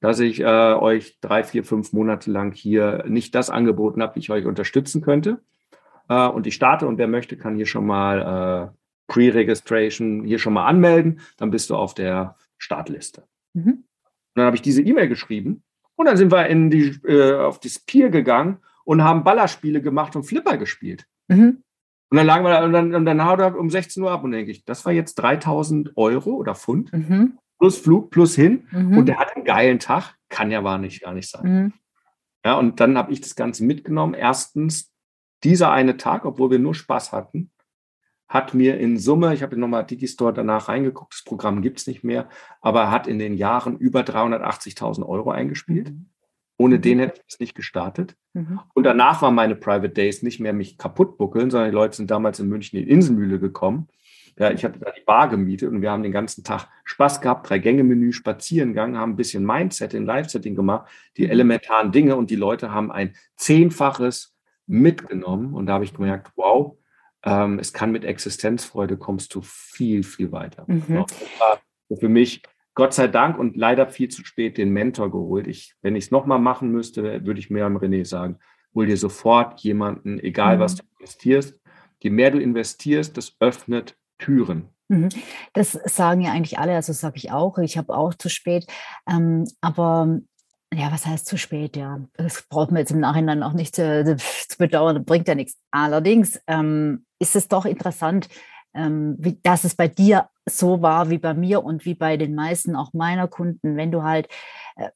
dass 0.00 0.20
ich 0.20 0.40
äh, 0.40 0.44
euch 0.44 1.18
drei, 1.20 1.44
vier, 1.44 1.64
fünf 1.64 1.92
Monate 1.92 2.30
lang 2.30 2.52
hier 2.52 3.04
nicht 3.08 3.34
das 3.34 3.50
angeboten 3.50 4.02
habe, 4.02 4.16
wie 4.16 4.20
ich 4.20 4.30
euch 4.30 4.44
unterstützen 4.44 5.02
könnte 5.02 5.40
äh, 6.08 6.28
und 6.28 6.46
ich 6.46 6.54
starte 6.54 6.86
und 6.86 6.98
wer 6.98 7.08
möchte, 7.08 7.36
kann 7.36 7.56
hier 7.56 7.66
schon 7.66 7.86
mal 7.86 8.72
äh, 8.72 8.76
Pre-Registration 9.12 10.24
hier 10.24 10.38
schon 10.38 10.52
mal 10.52 10.66
anmelden, 10.66 11.20
dann 11.36 11.50
bist 11.50 11.70
du 11.70 11.76
auf 11.76 11.94
der 11.94 12.36
Startliste. 12.58 13.24
Mhm. 13.54 13.70
Und 13.70 13.84
dann 14.34 14.46
habe 14.46 14.56
ich 14.56 14.62
diese 14.62 14.82
E-Mail 14.82 15.08
geschrieben 15.08 15.62
und 15.94 16.06
dann 16.06 16.16
sind 16.16 16.32
wir 16.32 16.46
in 16.46 16.70
die, 16.70 16.98
äh, 17.04 17.36
auf 17.38 17.60
das 17.60 17.78
Pier 17.78 18.10
gegangen 18.10 18.58
und 18.84 19.02
haben 19.02 19.24
Ballerspiele 19.24 19.80
gemacht 19.80 20.16
und 20.16 20.24
Flipper 20.24 20.56
gespielt. 20.56 21.06
Mhm. 21.28 21.62
Und 22.08 22.18
dann 22.18 22.26
lagen 22.26 22.44
wir 22.44 22.50
da 22.50 22.64
und 22.64 22.72
dann, 22.72 22.94
und 22.94 23.04
dann 23.04 23.24
haut 23.24 23.40
er 23.40 23.58
um 23.58 23.68
16 23.68 24.02
Uhr 24.02 24.12
ab 24.12 24.22
und 24.22 24.30
denke 24.30 24.50
ich, 24.50 24.64
das 24.64 24.84
war 24.84 24.92
jetzt 24.92 25.16
3000 25.16 25.96
Euro 25.96 26.34
oder 26.34 26.54
Pfund 26.54 26.92
mhm. 26.92 27.38
plus 27.58 27.78
Flug 27.78 28.10
plus 28.10 28.36
hin 28.36 28.68
mhm. 28.70 28.98
und 28.98 29.06
der 29.06 29.18
hat 29.18 29.34
einen 29.34 29.44
geilen 29.44 29.80
Tag, 29.80 30.14
kann 30.28 30.50
ja 30.50 30.78
nicht 30.78 31.02
gar 31.02 31.14
nicht 31.14 31.28
sein. 31.28 31.64
Mhm. 31.64 31.72
Ja, 32.44 32.54
und 32.58 32.78
dann 32.78 32.96
habe 32.96 33.12
ich 33.12 33.20
das 33.20 33.34
Ganze 33.34 33.64
mitgenommen. 33.64 34.14
Erstens 34.14 34.92
dieser 35.44 35.70
eine 35.70 35.96
Tag, 35.96 36.24
obwohl 36.24 36.50
wir 36.50 36.58
nur 36.58 36.74
Spaß 36.74 37.12
hatten, 37.12 37.50
hat 38.28 38.54
mir 38.54 38.78
in 38.78 38.98
Summe, 38.98 39.34
ich 39.34 39.42
habe 39.42 39.56
nochmal 39.56 39.86
Digistore 39.86 40.32
danach 40.32 40.68
reingeguckt, 40.68 41.14
das 41.14 41.22
Programm 41.22 41.62
gibt 41.62 41.78
es 41.78 41.86
nicht 41.86 42.02
mehr, 42.02 42.28
aber 42.60 42.90
hat 42.90 43.06
in 43.06 43.18
den 43.18 43.34
Jahren 43.34 43.76
über 43.76 44.00
380.000 44.00 45.06
Euro 45.06 45.30
eingespielt. 45.30 45.90
Mhm. 45.90 46.06
Ohne 46.58 46.80
den 46.80 46.98
mhm. 46.98 47.02
hätte 47.02 47.20
ich 47.20 47.34
es 47.34 47.40
nicht 47.40 47.54
gestartet. 47.54 48.16
Mhm. 48.32 48.60
Und 48.74 48.84
danach 48.84 49.22
waren 49.22 49.34
meine 49.34 49.54
Private 49.54 49.90
Days 49.90 50.22
nicht 50.22 50.40
mehr 50.40 50.52
mich 50.52 50.78
kaputt 50.78 51.18
buckeln, 51.18 51.50
sondern 51.50 51.70
die 51.70 51.74
Leute 51.74 51.96
sind 51.96 52.10
damals 52.10 52.40
in 52.40 52.48
München 52.48 52.78
in 52.78 52.86
die 52.86 52.90
Inselmühle 52.90 53.38
gekommen. 53.38 53.88
Ja, 54.38 54.50
ich 54.50 54.64
hatte 54.64 54.78
da 54.78 54.90
die 54.90 55.04
Bar 55.04 55.28
gemietet 55.28 55.70
und 55.70 55.80
wir 55.80 55.90
haben 55.90 56.02
den 56.02 56.12
ganzen 56.12 56.44
Tag 56.44 56.68
Spaß 56.84 57.22
gehabt, 57.22 57.48
drei 57.48 57.58
Gänge 57.58 57.84
Menü, 57.84 58.12
spazieren 58.12 58.70
gegangen, 58.70 58.98
haben 58.98 59.12
ein 59.12 59.16
bisschen 59.16 59.46
Mindset 59.46 59.94
in 59.94 60.04
Live-Setting 60.04 60.54
gemacht, 60.54 60.90
die 61.16 61.24
mhm. 61.24 61.30
elementaren 61.30 61.92
Dinge 61.92 62.16
und 62.16 62.30
die 62.30 62.36
Leute 62.36 62.70
haben 62.72 62.90
ein 62.90 63.14
zehnfaches 63.36 64.35
mitgenommen 64.66 65.54
und 65.54 65.66
da 65.66 65.74
habe 65.74 65.84
ich 65.84 65.94
gemerkt, 65.94 66.32
wow, 66.36 66.76
ähm, 67.24 67.58
es 67.58 67.72
kann 67.72 67.92
mit 67.92 68.04
Existenzfreude 68.04 68.96
kommst 68.96 69.34
du 69.34 69.40
viel, 69.42 70.02
viel 70.02 70.32
weiter. 70.32 70.64
Mhm. 70.66 71.04
Das 71.06 71.16
war 71.38 71.60
für 71.98 72.08
mich 72.08 72.42
Gott 72.74 72.92
sei 72.92 73.08
Dank 73.08 73.38
und 73.38 73.56
leider 73.56 73.88
viel 73.88 74.08
zu 74.08 74.24
spät 74.24 74.58
den 74.58 74.70
Mentor 74.70 75.10
geholt. 75.10 75.46
Ich, 75.46 75.74
wenn 75.82 75.96
ich 75.96 76.04
es 76.04 76.10
nochmal 76.10 76.38
machen 76.38 76.70
müsste, 76.70 77.24
würde 77.24 77.40
ich 77.40 77.50
mir 77.50 77.64
am 77.64 77.78
René 77.78 78.04
sagen, 78.04 78.38
hol 78.74 78.86
dir 78.86 78.98
sofort 78.98 79.60
jemanden, 79.60 80.20
egal 80.20 80.56
mhm. 80.56 80.60
was 80.60 80.76
du 80.76 80.82
investierst. 80.98 81.58
Je 82.00 82.10
mehr 82.10 82.30
du 82.30 82.38
investierst, 82.38 83.16
das 83.16 83.34
öffnet 83.40 83.96
Türen. 84.18 84.68
Mhm. 84.88 85.08
Das 85.54 85.72
sagen 85.72 86.20
ja 86.20 86.32
eigentlich 86.32 86.58
alle, 86.58 86.74
also 86.74 86.92
sage 86.92 87.16
ich 87.16 87.32
auch. 87.32 87.58
Ich 87.58 87.78
habe 87.78 87.94
auch 87.94 88.14
zu 88.14 88.28
spät. 88.28 88.66
Ähm, 89.08 89.44
aber 89.60 90.20
ja, 90.76 90.92
was 90.92 91.06
heißt 91.06 91.26
zu 91.26 91.38
spät? 91.38 91.76
Ja, 91.76 92.00
das 92.16 92.42
braucht 92.48 92.70
man 92.70 92.80
jetzt 92.80 92.90
im 92.90 93.00
Nachhinein 93.00 93.42
auch 93.42 93.54
nicht 93.54 93.74
zu, 93.74 94.16
zu 94.16 94.58
bedauern, 94.58 95.04
bringt 95.04 95.26
ja 95.26 95.34
nichts. 95.34 95.58
Allerdings 95.70 96.40
ähm, 96.46 97.06
ist 97.18 97.34
es 97.34 97.48
doch 97.48 97.64
interessant, 97.64 98.28
ähm, 98.74 99.16
wie, 99.18 99.40
dass 99.42 99.64
es 99.64 99.74
bei 99.74 99.88
dir 99.88 100.28
so 100.48 100.82
war 100.82 101.08
wie 101.08 101.18
bei 101.18 101.32
mir 101.32 101.64
und 101.64 101.86
wie 101.86 101.94
bei 101.94 102.16
den 102.18 102.34
meisten 102.34 102.76
auch 102.76 102.92
meiner 102.92 103.26
Kunden, 103.26 103.76
wenn 103.76 103.90
du 103.90 104.02
halt, 104.02 104.28
äh, 104.76 104.90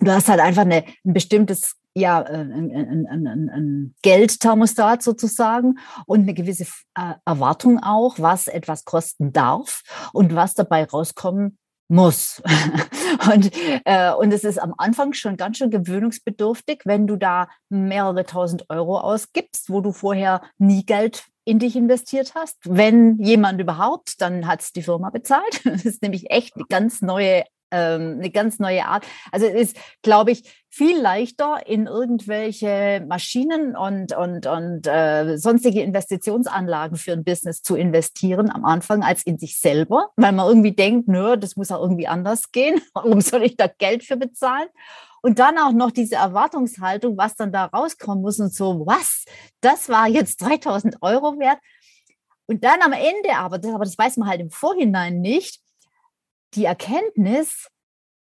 du 0.00 0.12
hast 0.12 0.28
halt 0.28 0.40
einfach 0.40 0.62
eine, 0.62 0.84
ein 1.04 1.12
bestimmtes 1.12 1.74
ja, 1.94 2.20
äh, 2.20 2.36
ein, 2.36 3.06
ein, 3.08 3.26
ein, 3.26 3.50
ein, 3.50 3.94
Geldthermostat 4.02 5.02
sozusagen 5.02 5.78
und 6.06 6.20
eine 6.20 6.34
gewisse 6.34 6.64
äh, 6.96 7.14
Erwartung 7.24 7.82
auch, 7.82 8.20
was 8.20 8.46
etwas 8.46 8.84
kosten 8.84 9.32
darf 9.32 9.82
und 10.12 10.36
was 10.36 10.54
dabei 10.54 10.84
rauskommen 10.84 11.58
muss. 11.88 12.42
und, 13.32 13.50
äh, 13.84 14.12
und 14.12 14.32
es 14.32 14.44
ist 14.44 14.58
am 14.58 14.74
Anfang 14.76 15.12
schon 15.14 15.36
ganz 15.36 15.58
schön 15.58 15.70
gewöhnungsbedürftig, 15.70 16.82
wenn 16.84 17.06
du 17.06 17.16
da 17.16 17.48
mehrere 17.68 18.24
tausend 18.24 18.68
Euro 18.68 19.00
ausgibst, 19.00 19.70
wo 19.70 19.80
du 19.80 19.92
vorher 19.92 20.42
nie 20.58 20.84
Geld 20.84 21.24
in 21.44 21.58
dich 21.58 21.76
investiert 21.76 22.34
hast. 22.34 22.58
Wenn 22.64 23.18
jemand 23.18 23.60
überhaupt, 23.60 24.20
dann 24.20 24.46
hat 24.46 24.60
es 24.60 24.72
die 24.72 24.82
Firma 24.82 25.10
bezahlt. 25.10 25.62
Das 25.64 25.84
ist 25.84 26.02
nämlich 26.02 26.30
echt 26.30 26.56
eine 26.56 26.64
ganz 26.68 27.02
neue 27.02 27.44
ähm, 27.70 28.18
eine 28.18 28.30
ganz 28.30 28.58
neue 28.58 28.86
Art. 28.86 29.06
Also 29.32 29.46
es 29.46 29.70
ist, 29.70 29.76
glaube 30.02 30.30
ich, 30.30 30.44
viel 30.70 31.00
leichter 31.00 31.66
in 31.66 31.86
irgendwelche 31.86 33.04
Maschinen 33.08 33.76
und, 33.76 34.16
und, 34.16 34.46
und 34.46 34.86
äh, 34.86 35.36
sonstige 35.38 35.82
Investitionsanlagen 35.82 36.96
für 36.96 37.12
ein 37.12 37.24
Business 37.24 37.62
zu 37.62 37.74
investieren 37.74 38.50
am 38.50 38.64
Anfang 38.64 39.02
als 39.02 39.22
in 39.24 39.38
sich 39.38 39.58
selber, 39.58 40.10
weil 40.16 40.32
man 40.32 40.46
irgendwie 40.46 40.72
denkt, 40.72 41.08
nö, 41.08 41.36
das 41.36 41.56
muss 41.56 41.70
auch 41.70 41.82
irgendwie 41.82 42.06
anders 42.06 42.52
gehen. 42.52 42.80
Warum 42.94 43.20
soll 43.20 43.42
ich 43.44 43.56
da 43.56 43.66
Geld 43.66 44.04
für 44.04 44.16
bezahlen? 44.16 44.68
Und 45.20 45.38
dann 45.40 45.58
auch 45.58 45.72
noch 45.72 45.90
diese 45.90 46.14
Erwartungshaltung, 46.14 47.16
was 47.16 47.34
dann 47.34 47.50
da 47.50 47.64
rauskommen 47.64 48.22
muss 48.22 48.38
und 48.38 48.54
so, 48.54 48.86
was? 48.86 49.24
Das 49.60 49.88
war 49.88 50.06
jetzt 50.06 50.40
3000 50.42 50.98
Euro 51.02 51.38
wert. 51.38 51.58
Und 52.46 52.64
dann 52.64 52.80
am 52.82 52.92
Ende 52.92 53.36
aber, 53.36 53.58
das, 53.58 53.74
aber 53.74 53.84
das 53.84 53.98
weiß 53.98 54.16
man 54.16 54.28
halt 54.28 54.40
im 54.40 54.50
Vorhinein 54.50 55.20
nicht, 55.20 55.60
die 56.54 56.64
Erkenntnis, 56.64 57.68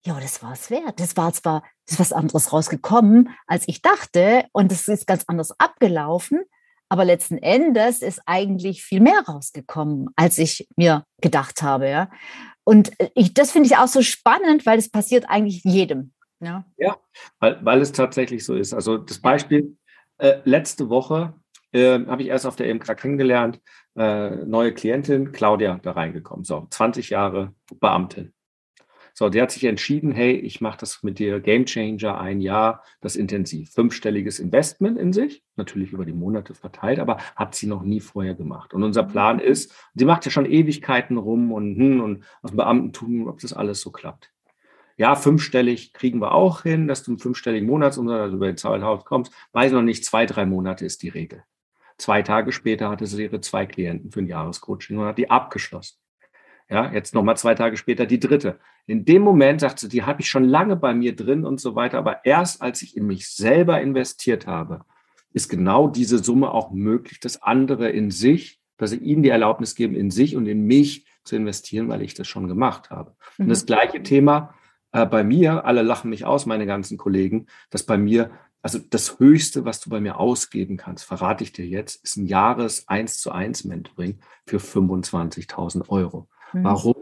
ja, 0.06 0.18
das 0.20 0.42
war 0.42 0.52
es 0.52 0.70
wert. 0.70 1.00
Das 1.00 1.16
war 1.16 1.32
zwar 1.32 1.62
das 1.86 1.94
ist 1.94 2.00
was 2.00 2.12
anderes 2.12 2.52
rausgekommen, 2.52 3.30
als 3.46 3.68
ich 3.68 3.82
dachte, 3.82 4.46
und 4.52 4.72
es 4.72 4.88
ist 4.88 5.06
ganz 5.06 5.24
anders 5.26 5.58
abgelaufen, 5.58 6.42
aber 6.88 7.04
letzten 7.04 7.38
Endes 7.38 8.00
ist 8.00 8.22
eigentlich 8.26 8.82
viel 8.82 9.00
mehr 9.00 9.20
rausgekommen, 9.26 10.08
als 10.16 10.38
ich 10.38 10.66
mir 10.76 11.04
gedacht 11.20 11.62
habe. 11.62 11.88
Ja? 11.88 12.10
und 12.64 12.92
ich, 13.14 13.34
das 13.34 13.52
finde 13.52 13.68
ich 13.68 13.76
auch 13.76 13.86
so 13.86 14.02
spannend, 14.02 14.66
weil 14.66 14.78
es 14.78 14.90
passiert 14.90 15.26
eigentlich 15.28 15.62
jedem. 15.64 16.12
Ja, 16.40 16.64
ja 16.76 16.96
weil, 17.38 17.58
weil 17.64 17.80
es 17.80 17.92
tatsächlich 17.92 18.44
so 18.44 18.54
ist. 18.54 18.72
Also 18.72 18.96
das 18.96 19.20
Beispiel, 19.20 19.76
äh, 20.18 20.40
letzte 20.44 20.88
Woche 20.88 21.34
äh, 21.72 22.00
habe 22.06 22.22
ich 22.22 22.28
erst 22.28 22.46
auf 22.46 22.56
der 22.56 22.68
EMK 22.68 22.96
kennengelernt, 22.96 23.60
äh, 23.96 24.30
neue 24.44 24.72
Klientin, 24.72 25.32
Claudia, 25.32 25.78
da 25.82 25.92
reingekommen. 25.92 26.44
So, 26.44 26.66
20 26.70 27.10
Jahre 27.10 27.54
Beamtin. 27.80 28.32
So, 29.16 29.28
der 29.28 29.44
hat 29.44 29.52
sich 29.52 29.62
entschieden, 29.62 30.10
hey, 30.10 30.32
ich 30.32 30.60
mache 30.60 30.78
das 30.78 31.04
mit 31.04 31.20
dir 31.20 31.38
Game 31.38 31.66
Changer 31.66 32.20
ein 32.20 32.40
Jahr, 32.40 32.82
das 33.00 33.14
intensiv. 33.14 33.70
Fünfstelliges 33.70 34.40
Investment 34.40 34.98
in 34.98 35.12
sich, 35.12 35.44
natürlich 35.54 35.92
über 35.92 36.04
die 36.04 36.12
Monate 36.12 36.52
verteilt, 36.54 36.98
aber 36.98 37.18
hat 37.36 37.54
sie 37.54 37.68
noch 37.68 37.84
nie 37.84 38.00
vorher 38.00 38.34
gemacht. 38.34 38.74
Und 38.74 38.82
unser 38.82 39.04
Plan 39.04 39.38
ist, 39.38 39.72
sie 39.94 40.04
macht 40.04 40.24
ja 40.24 40.32
schon 40.32 40.46
Ewigkeiten 40.46 41.16
rum 41.16 41.52
und, 41.52 41.76
hm, 41.76 42.00
und 42.00 42.24
aus 42.42 42.50
dem 42.50 42.56
Beamtentum, 42.56 43.28
ob 43.28 43.38
das 43.38 43.52
alles 43.52 43.80
so 43.80 43.92
klappt. 43.92 44.32
Ja, 44.96 45.14
fünfstellig 45.14 45.92
kriegen 45.92 46.20
wir 46.20 46.32
auch 46.32 46.62
hin, 46.62 46.88
dass 46.88 47.04
du 47.04 47.12
einen 47.12 47.18
fünfstelligen 47.18 47.68
Monatsumsatz 47.68 48.20
also 48.20 48.36
über 48.36 48.46
den 48.46 48.56
Zahlhaus 48.56 49.04
kommst. 49.04 49.32
Weiß 49.52 49.70
noch 49.70 49.82
nicht, 49.82 50.04
zwei, 50.04 50.26
drei 50.26 50.44
Monate 50.44 50.84
ist 50.84 51.02
die 51.04 51.08
Regel. 51.08 51.44
Zwei 51.98 52.22
Tage 52.22 52.52
später 52.52 52.90
hatte 52.90 53.06
sie 53.06 53.22
ihre 53.22 53.40
zwei 53.40 53.66
Klienten 53.66 54.10
für 54.10 54.20
ein 54.20 54.26
Jahrescoaching 54.26 54.98
und 54.98 55.06
hat 55.06 55.18
die 55.18 55.30
abgeschlossen. 55.30 55.98
Ja, 56.68 56.90
jetzt 56.92 57.14
nochmal 57.14 57.36
zwei 57.36 57.54
Tage 57.54 57.76
später 57.76 58.06
die 58.06 58.18
dritte. 58.18 58.58
In 58.86 59.04
dem 59.04 59.22
Moment 59.22 59.60
sagt 59.60 59.78
sie, 59.78 59.88
die 59.88 60.02
habe 60.02 60.22
ich 60.22 60.28
schon 60.28 60.44
lange 60.44 60.76
bei 60.76 60.94
mir 60.94 61.14
drin 61.14 61.44
und 61.44 61.60
so 61.60 61.74
weiter. 61.74 61.98
Aber 61.98 62.24
erst 62.24 62.62
als 62.62 62.82
ich 62.82 62.96
in 62.96 63.06
mich 63.06 63.28
selber 63.28 63.80
investiert 63.80 64.46
habe, 64.46 64.84
ist 65.32 65.48
genau 65.48 65.88
diese 65.88 66.22
Summe 66.22 66.52
auch 66.52 66.70
möglich, 66.70 67.20
dass 67.20 67.42
andere 67.42 67.90
in 67.90 68.10
sich, 68.10 68.60
dass 68.76 68.92
ich 68.92 69.02
ihnen 69.02 69.22
die 69.22 69.28
Erlaubnis 69.28 69.74
geben, 69.74 69.94
in 69.94 70.10
sich 70.10 70.36
und 70.36 70.46
in 70.46 70.64
mich 70.64 71.06
zu 71.24 71.36
investieren, 71.36 71.88
weil 71.88 72.02
ich 72.02 72.14
das 72.14 72.28
schon 72.28 72.48
gemacht 72.48 72.90
habe. 72.90 73.14
Mhm. 73.36 73.44
Und 73.44 73.48
das 73.50 73.66
gleiche 73.66 74.02
Thema 74.02 74.54
äh, 74.92 75.04
bei 75.06 75.24
mir, 75.24 75.64
alle 75.64 75.82
lachen 75.82 76.08
mich 76.08 76.24
aus, 76.24 76.46
meine 76.46 76.66
ganzen 76.66 76.96
Kollegen, 76.96 77.46
dass 77.70 77.84
bei 77.84 77.98
mir, 77.98 78.30
also 78.64 78.78
das 78.78 79.18
Höchste, 79.18 79.66
was 79.66 79.80
du 79.80 79.90
bei 79.90 80.00
mir 80.00 80.18
ausgeben 80.18 80.78
kannst, 80.78 81.04
verrate 81.04 81.44
ich 81.44 81.52
dir 81.52 81.66
jetzt, 81.66 82.02
ist 82.02 82.16
ein 82.16 82.24
Jahres 82.24 82.88
1 82.88 83.18
zu 83.18 83.30
1 83.30 83.64
Mentoring 83.64 84.20
für 84.46 84.56
25.000 84.56 85.90
Euro. 85.90 86.28
Mhm. 86.54 86.64
Warum? 86.64 86.94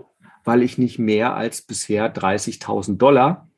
Weil 0.42 0.64
ich 0.64 0.76
nicht 0.76 0.98
mehr 0.98 1.36
als 1.36 1.62
bisher 1.62 2.12
30.000 2.12 2.96
Dollar 2.96 3.48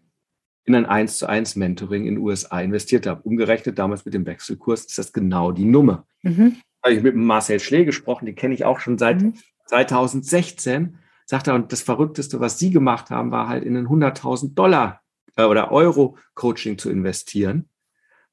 in 0.66 0.74
ein 0.74 0.84
1 0.84 1.16
zu 1.16 1.26
1 1.26 1.56
Mentoring 1.56 2.04
in 2.04 2.16
den 2.16 2.22
USA 2.22 2.60
investiert 2.60 3.06
habe. 3.06 3.22
Umgerechnet 3.22 3.78
damals 3.78 4.04
mit 4.04 4.12
dem 4.12 4.26
Wechselkurs 4.26 4.84
ist 4.84 4.98
das 4.98 5.14
genau 5.14 5.50
die 5.50 5.64
Nummer. 5.64 6.06
Mhm. 6.20 6.56
Habe 6.82 6.96
ich 6.96 7.02
mit 7.02 7.16
Marcel 7.16 7.58
Schlee 7.58 7.86
gesprochen, 7.86 8.26
die 8.26 8.34
kenne 8.34 8.52
ich 8.52 8.66
auch 8.66 8.80
schon 8.80 8.98
seit 8.98 9.22
mhm. 9.22 9.32
2016. 9.64 10.98
Sagt 11.24 11.46
er, 11.46 11.54
und 11.54 11.72
das 11.72 11.80
Verrückteste, 11.80 12.38
was 12.38 12.58
Sie 12.58 12.70
gemacht 12.70 13.08
haben, 13.08 13.30
war 13.30 13.48
halt 13.48 13.64
in 13.64 13.78
ein 13.78 13.86
100.000 13.86 14.52
Dollar 14.52 15.00
äh, 15.36 15.44
oder 15.44 15.72
Euro 15.72 16.18
Coaching 16.34 16.76
zu 16.76 16.90
investieren. 16.90 17.70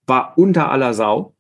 War 0.08 0.38
unter 0.38 0.72
aller 0.72 0.94
Sau 0.94 1.36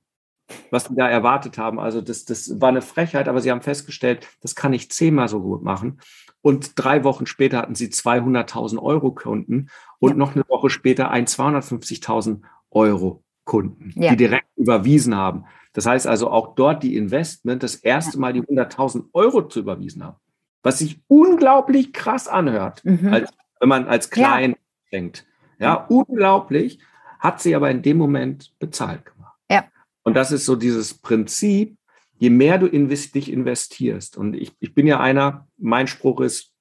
was 0.69 0.86
sie 0.86 0.95
da 0.95 1.08
erwartet 1.08 1.58
haben. 1.58 1.80
Also 1.80 2.02
das, 2.02 2.26
das 2.26 2.60
war 2.62 2.69
eine 2.69 2.82
Frechheit, 2.82 3.28
aber 3.28 3.41
sie 3.41 3.52
haben 3.52 3.62
festgestellt, 3.62 4.28
das 4.41 4.56
kann 4.56 4.74
ich 4.74 4.91
zehnmal 4.91 5.28
so 5.28 5.41
gut 5.41 5.63
machen. 5.63 6.00
Und 6.41 6.74
drei 6.76 7.04
Wochen 7.04 7.26
später 7.26 7.60
hatten 7.60 7.76
sie 7.76 7.88
200.000 7.88 8.82
Euro 8.82 9.12
Kunden 9.12 9.69
und 10.00 10.12
ja. 10.12 10.15
noch 10.15 10.36
eine 10.36 10.47
Woche 10.47 10.69
später 10.69 11.12
ein 11.12 11.26
250.000 11.26 12.41
Euro 12.71 13.24
Kunden, 13.43 13.91
ja. 13.95 14.12
die 14.12 14.17
direkt 14.17 14.47
überwiesen 14.56 15.15
haben. 15.15 15.45
Das 15.74 15.86
heißt 15.86 16.08
also 16.08 16.30
auch 16.30 16.56
dort 16.56 16.84
die 16.84 16.95
Investment 16.95 17.63
das 17.63 17.76
erste 17.76 18.19
Mal 18.19 18.34
die 18.34 18.41
100.000 18.41 19.06
Euro 19.13 19.47
zu 19.47 19.60
überwiesen 19.60 20.04
haben. 20.04 20.17
Was 20.63 20.80
sich 20.80 21.02
unglaublich 21.08 21.93
krass 21.93 22.28
anhört, 22.28 22.84
mhm. 22.86 23.12
als, 23.12 23.32
wenn 23.60 23.69
man 23.69 23.88
als 23.88 24.10
klein 24.10 24.52
ja. 24.52 24.58
denkt. 24.91 25.26
Ja, 25.60 25.86
unglaublich, 25.89 26.80
hat 27.22 27.40
sie 27.40 27.56
aber 27.56 27.70
in 27.70 27.84
dem 27.84 27.98
Moment 27.98 28.52
bezahlt 28.60 29.06
gemacht. 29.06 29.40
Und 30.04 30.16
das 30.16 30.32
ist 30.32 30.46
so 30.46 30.56
dieses 30.56 30.96
Prinzip, 30.96 31.78
je 32.18 32.32
mehr 32.32 32.58
du 32.58 32.66
invest, 32.66 33.16
dich 33.16 33.32
investierst, 33.32 34.18
und 34.18 34.34
ich, 34.34 34.54
ich 34.60 34.74
bin 34.74 34.88
ja 34.88 35.00
einer, 35.00 35.48
mein 35.58 35.88
Spruch 35.88 36.20
ist, 36.20 36.52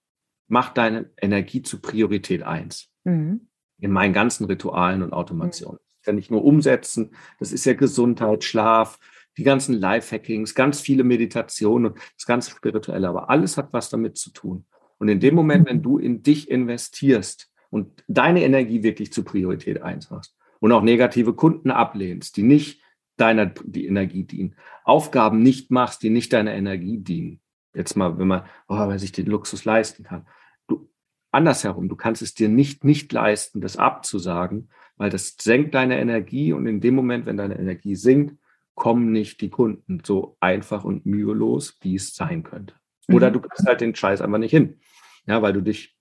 mach 0.49 0.75
deine 0.75 1.11
Energie 1.17 1.63
zu 1.63 1.81
Priorität 1.81 2.43
eins 2.43 2.91
mhm. 3.05 3.49
in 3.79 3.91
meinen 3.91 4.13
ganzen 4.13 4.45
Ritualen 4.45 5.03
und 5.03 5.15
Automationen. 5.15 5.77
Mhm. 5.77 5.87
Das 5.97 6.05
kann 6.05 6.19
ich 6.19 6.31
nur 6.31 6.45
umsetzen. 6.45 7.13
Das 7.39 7.53
ist 7.53 7.65
ja 7.65 7.73
Gesundheit, 7.73 8.45
Schlaf, 8.45 8.99
die 9.39 9.45
ganzen 9.45 9.75
Lifehackings, 9.75 10.55
ganz 10.55 10.81
viele 10.81 11.05
Meditationen 11.05 11.93
und 11.93 12.01
das 12.17 12.27
ganze 12.27 12.51
Spirituelle. 12.51 13.09
Aber 13.09 13.31
alles 13.31 13.57
hat 13.57 13.73
was 13.73 13.89
damit 13.89 14.19
zu 14.19 14.31
tun. 14.31 14.67
Und 14.99 15.09
in 15.09 15.21
dem 15.21 15.35
Moment, 15.35 15.67
wenn 15.67 15.83
du 15.83 15.97
in 15.99 16.23
dich 16.23 16.51
investierst 16.51 17.51
und 17.71 18.05
deine 18.09 18.43
Energie 18.43 18.83
wirklich 18.83 19.13
zu 19.13 19.25
Priorität 19.25 19.81
eins 19.81 20.11
machst 20.11 20.37
und 20.61 20.73
auch 20.73 20.83
negative 20.83 21.35
Kunden 21.35 21.71
ablehnst, 21.71 22.37
die 22.37 22.43
nicht 22.43 22.81
deiner 23.17 23.47
die 23.47 23.87
Energie 23.87 24.25
dienen. 24.25 24.57
Aufgaben 24.85 25.43
nicht 25.43 25.71
machst, 25.71 26.03
die 26.03 26.11
nicht 26.11 26.33
deiner 26.33 26.55
Energie 26.55 26.99
dienen. 26.99 27.41
Jetzt 27.75 27.97
mal, 27.97 28.19
wenn 28.19 28.29
man, 28.29 28.45
oh, 28.69 28.77
weil 28.77 28.99
sich 28.99 29.13
den 29.13 29.27
Luxus 29.27 29.65
leisten 29.65 30.05
kann. 30.05 30.27
Du, 30.67 30.89
andersherum, 31.31 31.89
du 31.89 31.97
kannst 31.97 32.23
es 32.23 32.35
dir 32.35 32.49
nicht, 32.49 32.85
nicht 32.85 33.13
leisten, 33.13 33.61
das 33.61 33.77
abzusagen, 33.77 34.71
weil 34.97 35.11
das 35.11 35.37
senkt 35.41 35.75
deine 35.75 36.01
Energie 36.01 36.53
und 36.53 36.67
in 36.67 36.81
dem 36.81 36.95
Moment, 36.95 37.27
wenn 37.27 37.37
deine 37.37 37.59
Energie 37.59 37.95
sinkt, 37.95 38.37
kommen 38.75 39.13
nicht 39.13 39.41
die 39.41 39.51
Kunden 39.51 40.01
so 40.05 40.37
einfach 40.41 40.85
und 40.85 41.05
mühelos, 41.05 41.77
wie 41.83 41.97
es 41.97 42.15
sein 42.15 42.43
könnte. 42.43 42.75
Oder 43.13 43.29
mhm. 43.29 43.35
du 43.35 43.41
kriegst 43.41 43.67
halt 43.67 43.81
den 43.81 43.95
Scheiß 43.95 44.21
einfach 44.23 44.39
nicht 44.39 44.53
hin. 44.53 44.81
Ja, 45.27 45.43
weil 45.43 45.53
du 45.53 45.61
dich, 45.61 45.97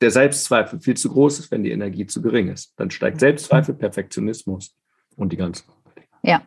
der 0.00 0.10
Selbstzweifel 0.10 0.80
viel 0.80 0.96
zu 0.96 1.10
groß 1.10 1.38
ist, 1.38 1.50
wenn 1.50 1.62
die 1.62 1.72
Energie 1.72 2.06
zu 2.06 2.22
gering 2.22 2.48
ist. 2.48 2.72
Dann 2.76 2.90
steigt 2.90 3.20
Selbstzweifel, 3.20 3.74
Perfektionismus 3.74 4.76
und 5.16 5.32
die 5.32 5.36
ganzen 5.36 5.64
ja, 6.22 6.42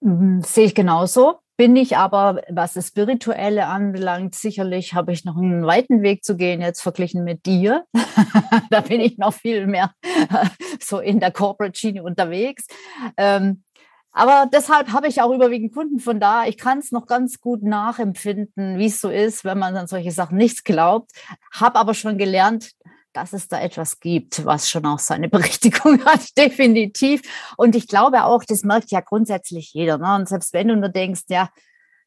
mhm, 0.00 0.42
sehe 0.42 0.66
ich 0.66 0.74
genauso. 0.74 1.38
Bin 1.56 1.74
ich 1.74 1.96
aber, 1.96 2.42
was 2.48 2.74
das 2.74 2.86
Spirituelle 2.86 3.66
anbelangt, 3.66 4.36
sicherlich 4.36 4.94
habe 4.94 5.10
ich 5.10 5.24
noch 5.24 5.36
einen 5.36 5.66
weiten 5.66 6.02
Weg 6.02 6.22
zu 6.22 6.36
gehen, 6.36 6.60
jetzt 6.60 6.82
verglichen 6.82 7.24
mit 7.24 7.46
dir. 7.46 7.84
da 8.70 8.80
bin 8.80 9.00
ich 9.00 9.18
noch 9.18 9.34
viel 9.34 9.66
mehr 9.66 9.90
so 10.80 11.00
in 11.00 11.18
der 11.18 11.32
Corporate-Schiene 11.32 12.04
unterwegs. 12.04 12.68
Ähm, 13.16 13.64
aber 14.12 14.48
deshalb 14.52 14.92
habe 14.92 15.08
ich 15.08 15.20
auch 15.20 15.32
überwiegend 15.32 15.72
Kunden 15.74 16.00
von 16.00 16.18
da. 16.18 16.46
Ich 16.46 16.56
kann 16.56 16.78
es 16.78 16.92
noch 16.92 17.06
ganz 17.06 17.40
gut 17.40 17.62
nachempfinden, 17.62 18.78
wie 18.78 18.86
es 18.86 19.00
so 19.00 19.10
ist, 19.10 19.44
wenn 19.44 19.58
man 19.58 19.76
an 19.76 19.86
solche 19.86 20.10
Sachen 20.10 20.38
nichts 20.38 20.64
glaubt. 20.64 21.12
Habe 21.52 21.78
aber 21.78 21.94
schon 21.94 22.18
gelernt, 22.18 22.72
dass 23.12 23.32
es 23.32 23.48
da 23.48 23.60
etwas 23.60 24.00
gibt, 24.00 24.44
was 24.44 24.70
schon 24.70 24.86
auch 24.86 24.98
seine 24.98 25.28
Berechtigung 25.30 26.04
hat, 26.04 26.36
definitiv. 26.36 27.22
Und 27.56 27.74
ich 27.76 27.88
glaube 27.88 28.24
auch, 28.24 28.44
das 28.44 28.62
merkt 28.62 28.90
ja 28.90 29.00
grundsätzlich 29.00 29.72
jeder. 29.72 29.98
Ne? 29.98 30.14
Und 30.14 30.28
selbst 30.28 30.52
wenn 30.52 30.68
du 30.68 30.76
nur 30.76 30.88
denkst, 30.88 31.24
ja, 31.28 31.50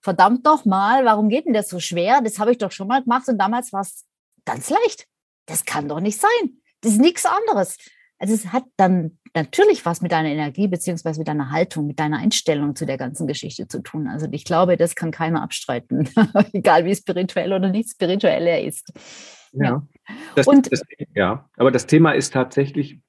verdammt 0.02 0.46
doch 0.48 0.66
mal, 0.66 1.06
warum 1.06 1.30
geht 1.30 1.46
denn 1.46 1.54
das 1.54 1.70
so 1.70 1.80
schwer? 1.80 2.22
Das 2.22 2.40
habe 2.40 2.52
ich 2.52 2.58
doch 2.58 2.72
schon 2.72 2.88
mal 2.88 3.04
gemacht 3.04 3.28
und 3.28 3.38
damals 3.38 3.72
war 3.72 3.82
es 3.82 4.06
ganz 4.46 4.70
leicht. 4.70 5.06
Das 5.46 5.66
kann 5.66 5.88
doch 5.88 6.00
nicht 6.00 6.20
sein. 6.20 6.62
Das 6.82 6.94
ist 6.94 7.02
nichts 7.02 7.26
anderes. 7.26 7.78
Also 8.22 8.36
es 8.36 8.54
hat 8.54 8.66
dann 8.78 9.18
natürlich 9.34 9.84
was 9.84 10.02
mit 10.02 10.12
deiner 10.12 10.30
Energie 10.30 10.68
beziehungsweise 10.68 11.20
mit 11.20 11.28
deiner 11.28 11.50
Haltung, 11.50 11.88
mit 11.88 12.00
deiner 12.00 12.20
Einstellung 12.20 12.76
zu 12.76 12.86
der 12.86 12.98
ganzen 12.98 13.26
Geschichte 13.26 13.68
zu 13.68 13.82
tun. 13.82 14.08
Also 14.08 14.28
ich 14.32 14.46
glaube, 14.46 14.78
das 14.78 14.94
kann 14.94 15.10
keiner 15.10 15.42
abstreiten, 15.42 16.08
egal 16.54 16.86
wie 16.86 16.96
spirituell 16.96 17.52
oder 17.52 17.70
nicht 17.70 17.90
spirituell 17.90 18.46
er 18.46 18.64
ist. 18.64 18.94
Ja. 19.54 19.88
Das, 20.36 20.46
und, 20.46 20.72
das, 20.72 20.84
ja, 21.16 21.50
aber 21.58 21.72
das 21.72 21.88
Thema 21.88 22.12
ist 22.12 22.32
tatsächlich, 22.32 23.00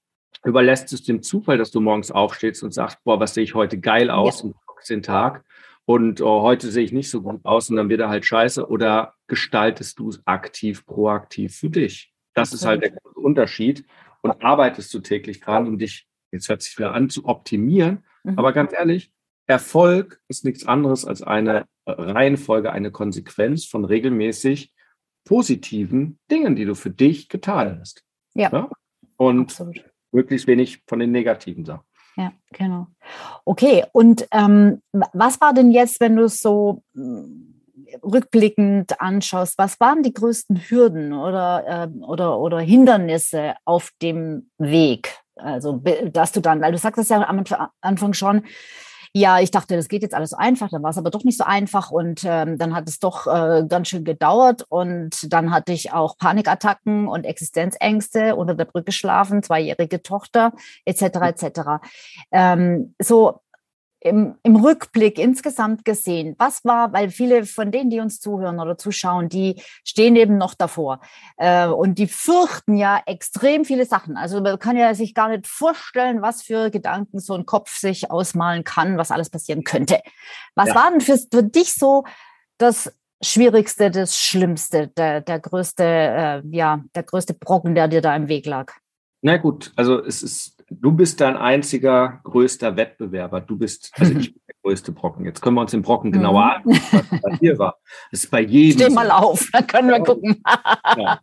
überlässt 0.44 0.94
es 0.94 1.03
dem 1.03 1.22
Zufall, 1.22 1.59
dass 1.59 1.70
du 1.70 1.83
morgens 1.83 2.11
aufstehst 2.11 2.62
und 2.62 2.72
sagst, 2.72 3.05
boah, 3.05 3.20
was 3.20 3.35
sehe 3.35 3.44
ich 3.44 3.55
heute 3.55 3.79
geil 3.79 4.09
aus 4.09 4.38
ja. 4.38 4.46
und 4.46 4.55
guckst 4.64 4.88
den 4.88 5.03
Tag 5.03 5.44
und 5.85 6.22
oh, 6.22 6.40
heute 6.40 6.70
sehe 6.70 6.85
ich 6.85 6.92
nicht 6.92 7.11
so 7.11 7.20
gut 7.20 7.44
aus 7.44 7.68
und 7.68 7.77
dann 7.77 7.90
wird 7.90 8.01
er 8.01 8.09
halt 8.09 8.25
scheiße 8.25 8.66
oder 8.66 9.12
gestaltest 9.27 9.98
du 9.98 10.09
es 10.09 10.27
aktiv, 10.27 10.87
proaktiv 10.87 11.55
für 11.55 11.68
dich? 11.68 12.14
Das 12.33 12.48
okay. 12.48 12.55
ist 12.55 12.64
halt 12.64 12.83
der 12.83 12.92
Unterschied 13.14 13.85
und 14.23 14.43
arbeitest 14.43 14.93
du 14.95 15.01
täglich 15.01 15.41
dran, 15.41 15.67
um 15.67 15.79
dich, 15.79 16.07
jetzt 16.33 16.49
hört 16.49 16.63
sich 16.63 16.79
wieder 16.79 16.95
an, 16.95 17.11
zu 17.11 17.27
optimieren. 17.27 18.05
Mhm. 18.25 18.39
Aber 18.39 18.53
ganz 18.53 18.73
ehrlich, 18.73 19.13
Erfolg 19.47 20.21
ist 20.29 20.45
nichts 20.45 20.67
anderes 20.67 21.05
als 21.05 21.23
eine 21.23 21.67
Reihenfolge, 21.87 22.73
eine 22.73 22.91
Konsequenz 22.91 23.67
von 23.67 23.85
regelmäßig 23.85 24.73
positiven 25.25 26.19
Dingen, 26.31 26.57
die 26.57 26.65
du 26.65 26.75
für 26.75 26.91
dich 26.91 27.29
getan 27.29 27.79
hast. 27.81 28.05
Ja. 28.35 28.51
ja? 28.53 28.71
Und 29.17 29.51
Absolut. 29.51 29.85
möglichst 30.13 30.47
wenig 30.47 30.83
von 30.87 30.99
den 30.99 31.11
negativen 31.11 31.65
Sachen. 31.65 31.85
Ja, 32.17 32.33
genau. 32.53 32.89
Okay, 33.45 33.85
und 33.93 34.29
ähm, 34.33 34.83
was 35.13 35.41
war 35.41 35.55
denn 35.55 35.71
jetzt, 35.71 36.01
wenn 36.01 36.17
du 36.17 36.25
es 36.25 36.41
so 36.41 36.83
äh, 36.95 37.01
rückblickend 38.02 39.00
anschaust, 39.00 39.59
was 39.59 39.81
waren 39.81 40.02
die 40.02 40.12
größten 40.12 40.57
Hürden 40.68 41.12
oder, 41.12 41.64
äh, 41.66 42.05
oder, 42.05 42.38
oder 42.38 42.61
Hindernisse 42.61 43.55
auf 43.64 43.90
dem 44.00 44.50
Weg? 44.59 45.18
Also, 45.37 45.83
dass 46.12 46.33
du 46.33 46.40
dann, 46.40 46.61
weil 46.61 46.72
du 46.72 46.78
sagst 46.78 46.98
es 46.98 47.09
ja 47.09 47.26
am 47.26 47.44
Anfang 47.81 48.12
schon, 48.12 48.42
ja, 49.14 49.40
ich 49.40 49.50
dachte, 49.50 49.76
das 49.76 49.88
geht 49.88 50.02
jetzt 50.02 50.14
alles 50.14 50.31
so 50.31 50.37
einfach, 50.38 50.70
dann 50.70 50.83
war 50.83 50.90
es 50.90 50.96
aber 50.96 51.11
doch 51.11 51.22
nicht 51.24 51.37
so 51.37 51.44
einfach 51.44 51.90
und 51.90 52.22
ähm, 52.24 52.57
dann 52.57 52.74
hat 52.74 52.88
es 52.88 52.98
doch 52.98 53.26
äh, 53.26 53.64
ganz 53.68 53.88
schön 53.88 54.05
gedauert 54.05 54.64
und 54.70 55.31
dann 55.31 55.50
hatte 55.50 55.72
ich 55.72 55.92
auch 55.92 56.16
Panikattacken 56.16 57.07
und 57.09 57.24
Existenzängste 57.24 58.37
unter 58.37 58.55
der 58.55 58.64
Brücke 58.64 58.90
schlafen, 58.90 59.42
zweijährige 59.42 60.02
Tochter 60.02 60.52
etc. 60.87 61.02
etc. 61.02 61.61
Ähm, 62.31 62.94
so 62.98 63.40
im, 64.05 64.35
im 64.43 64.57
Rückblick 64.57 65.19
insgesamt 65.19 65.85
gesehen, 65.85 66.35
was 66.38 66.65
war, 66.65 66.93
weil 66.93 67.11
viele 67.11 67.47
von 67.47 67.71
denen, 67.71 67.88
die 67.88 68.01
uns 68.01 68.21
zuhören 68.21 68.59
oder 68.59 68.77
zuschauen, 68.77 69.29
die 69.29 69.62
stehen 69.85 70.17
eben 70.17 70.38
noch 70.38 70.55
davor 70.55 71.01
äh, 71.37 71.67
und 71.67 71.99
die 71.99 72.09
fürchten 72.09 72.77
ja 72.77 73.01
extrem 73.07 73.65
viele 73.65 73.87
Sachen. 73.87 74.17
Also 74.17 74.41
man 74.41 74.59
kann 74.59 74.77
ja 74.77 74.95
sich 74.95 75.15
gar 75.15 75.29
nicht 75.29 75.47
vorstellen, 75.47 76.21
was 76.21 76.43
für 76.43 76.71
Gedanken 76.71 77.21
so 77.21 77.35
ein 77.35 77.47
Kopf 77.47 77.79
sich 77.79 78.11
ausmalen 78.11 78.65
kann, 78.65 78.99
was 78.99 79.12
alles 79.12 79.31
passieren 79.31 79.62
könnte. 79.62 80.01
Was 80.57 80.69
ja. 80.69 80.75
war 80.75 80.91
denn 80.91 81.01
für, 81.01 81.17
für 81.17 81.45
dich 81.45 81.75
so 81.75 82.05
das 82.59 82.93
Schwierigste, 83.23 83.93
das 83.93 84.17
Schlimmste, 84.17 84.88
der, 84.88 85.21
der 85.21 85.38
größte, 85.38 85.85
äh, 85.85 86.43
ja, 86.51 86.83
der 86.97 87.05
größte 87.05 87.35
Brocken, 87.35 87.77
der 87.77 87.87
dir 87.87 88.01
da 88.01 88.17
im 88.17 88.27
Weg 88.27 88.47
lag? 88.47 88.73
Na 89.25 89.37
gut, 89.37 89.73
also 89.77 90.05
es 90.05 90.25
ist 90.25 90.62
du 90.81 90.93
bist 90.93 91.21
dein 91.21 91.37
einziger 91.37 92.21
größter 92.25 92.77
Wettbewerber. 92.77 93.41
Du 93.41 93.57
bist, 93.57 93.93
also 93.97 94.13
ich 94.13 94.33
bin 94.35 94.43
der 94.49 94.55
größte 94.63 94.93
Brocken. 94.93 95.25
Jetzt 95.25 95.41
können 95.41 95.57
wir 95.57 95.61
uns 95.61 95.73
den 95.73 95.83
Brocken 95.83 96.13
genauer 96.13 96.61
mhm. 96.65 96.73
anschauen, 96.73 97.03
was 97.11 97.21
bei 97.21 97.37
dir 97.41 97.59
war. 97.59 97.79
Das 98.11 98.25
ist 98.25 98.31
bei 98.31 98.41
jedem. 98.41 98.81
Steh 98.81 98.95
mal 98.95 99.11
auf, 99.11 99.49
dann 99.53 99.67
können 99.67 99.89
wir 99.89 100.01
gucken. 100.01 100.43
ja. 100.97 101.21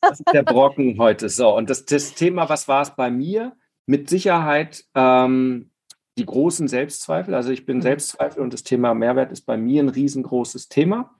Das 0.00 0.20
ist 0.20 0.32
der 0.32 0.42
Brocken 0.42 0.98
heute. 0.98 1.28
So, 1.28 1.56
und 1.56 1.70
das, 1.70 1.84
das 1.84 2.14
Thema, 2.14 2.48
was 2.48 2.68
war 2.68 2.82
es 2.82 2.94
bei 2.94 3.10
mir? 3.10 3.52
Mit 3.86 4.10
Sicherheit 4.10 4.84
ähm, 4.94 5.70
die 6.18 6.26
großen 6.26 6.68
Selbstzweifel. 6.68 7.34
Also 7.34 7.50
ich 7.50 7.64
bin 7.64 7.78
mhm. 7.78 7.82
Selbstzweifel 7.82 8.42
und 8.42 8.52
das 8.52 8.62
Thema 8.62 8.94
Mehrwert 8.94 9.32
ist 9.32 9.46
bei 9.46 9.56
mir 9.56 9.82
ein 9.82 9.88
riesengroßes 9.88 10.68
Thema. 10.68 11.14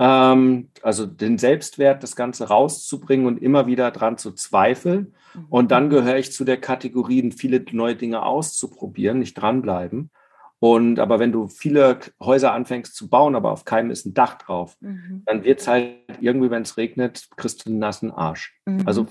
Ähm, 0.00 0.70
also 0.82 1.04
den 1.04 1.36
Selbstwert, 1.36 2.02
das 2.02 2.16
Ganze 2.16 2.48
rauszubringen 2.48 3.26
und 3.26 3.42
immer 3.42 3.66
wieder 3.66 3.90
dran 3.90 4.16
zu 4.16 4.32
zweifeln. 4.32 5.14
Mhm. 5.34 5.46
Und 5.50 5.70
dann 5.70 5.90
gehöre 5.90 6.16
ich 6.16 6.32
zu 6.32 6.44
der 6.44 6.56
Kategorie, 6.56 7.30
viele 7.32 7.62
neue 7.72 7.96
Dinge 7.96 8.22
auszuprobieren, 8.22 9.18
nicht 9.18 9.34
dranbleiben. 9.34 10.10
Und 10.58 10.98
aber 10.98 11.18
wenn 11.18 11.32
du 11.32 11.48
viele 11.48 11.98
Häuser 12.18 12.52
anfängst 12.52 12.94
zu 12.94 13.10
bauen, 13.10 13.34
aber 13.34 13.52
auf 13.52 13.66
keinem 13.66 13.90
ist 13.90 14.06
ein 14.06 14.14
Dach 14.14 14.38
drauf, 14.38 14.78
mhm. 14.80 15.22
dann 15.26 15.44
wird 15.44 15.60
es 15.60 15.68
halt 15.68 15.96
irgendwie, 16.20 16.50
wenn 16.50 16.62
es 16.62 16.78
regnet, 16.78 17.28
kriegst 17.36 17.66
du 17.66 17.70
einen 17.70 17.78
nassen 17.78 18.10
Arsch. 18.10 18.58
Mhm. 18.64 18.82
Also 18.86 19.06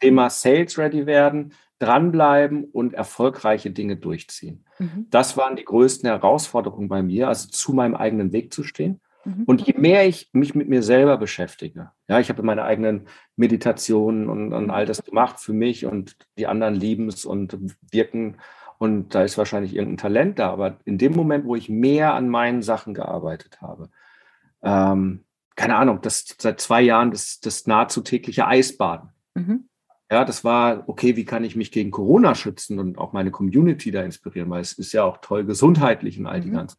Thema 0.00 0.28
Sales 0.28 0.76
ready 0.76 1.06
werden, 1.06 1.54
dranbleiben 1.78 2.64
und 2.64 2.92
erfolgreiche 2.92 3.70
Dinge 3.70 3.96
durchziehen. 3.96 4.64
Mhm. 4.78 5.06
Das 5.08 5.38
waren 5.38 5.56
die 5.56 5.64
größten 5.64 6.06
Herausforderungen 6.06 6.88
bei 6.88 7.02
mir, 7.02 7.28
also 7.28 7.48
zu 7.48 7.72
meinem 7.72 7.94
eigenen 7.94 8.32
Weg 8.32 8.52
zu 8.52 8.62
stehen 8.62 9.00
Mhm. 9.24 9.44
Und 9.44 9.66
je 9.66 9.74
mehr 9.76 10.06
ich 10.06 10.30
mich 10.32 10.54
mit 10.54 10.68
mir 10.68 10.82
selber 10.82 11.16
beschäftige, 11.16 11.90
ja, 12.08 12.20
ich 12.20 12.28
habe 12.28 12.42
meine 12.42 12.64
eigenen 12.64 13.08
Meditationen 13.36 14.28
und, 14.28 14.52
und 14.52 14.70
all 14.70 14.86
das 14.86 15.04
gemacht 15.04 15.38
für 15.40 15.52
mich 15.52 15.86
und 15.86 16.16
die 16.36 16.46
anderen 16.46 16.74
lieben 16.74 17.08
es 17.08 17.24
und 17.24 17.58
wirken 17.90 18.36
und 18.78 19.14
da 19.14 19.22
ist 19.22 19.36
wahrscheinlich 19.36 19.74
irgendein 19.74 19.98
Talent 19.98 20.38
da, 20.38 20.50
aber 20.50 20.78
in 20.84 20.98
dem 20.98 21.12
Moment, 21.12 21.44
wo 21.44 21.56
ich 21.56 21.68
mehr 21.68 22.14
an 22.14 22.28
meinen 22.28 22.62
Sachen 22.62 22.94
gearbeitet 22.94 23.60
habe, 23.60 23.90
ähm, 24.62 25.24
keine 25.56 25.76
Ahnung, 25.76 26.00
das 26.00 26.36
seit 26.38 26.60
zwei 26.60 26.80
Jahren 26.82 27.10
das, 27.10 27.40
das 27.40 27.66
nahezu 27.66 28.00
tägliche 28.00 28.46
Eisbaden. 28.46 29.10
Mhm. 29.34 29.68
Ja, 30.10 30.24
das 30.24 30.44
war, 30.44 30.88
okay, 30.88 31.16
wie 31.16 31.24
kann 31.24 31.44
ich 31.44 31.56
mich 31.56 31.72
gegen 31.72 31.90
Corona 31.90 32.34
schützen 32.34 32.78
und 32.78 32.96
auch 32.96 33.12
meine 33.12 33.30
Community 33.30 33.90
da 33.90 34.02
inspirieren, 34.02 34.48
weil 34.48 34.62
es 34.62 34.72
ist 34.72 34.92
ja 34.92 35.02
auch 35.02 35.18
toll 35.18 35.44
gesundheitlich 35.44 36.18
und 36.18 36.26
all 36.26 36.40
die 36.40 36.48
mhm. 36.48 36.54
ganzen 36.54 36.78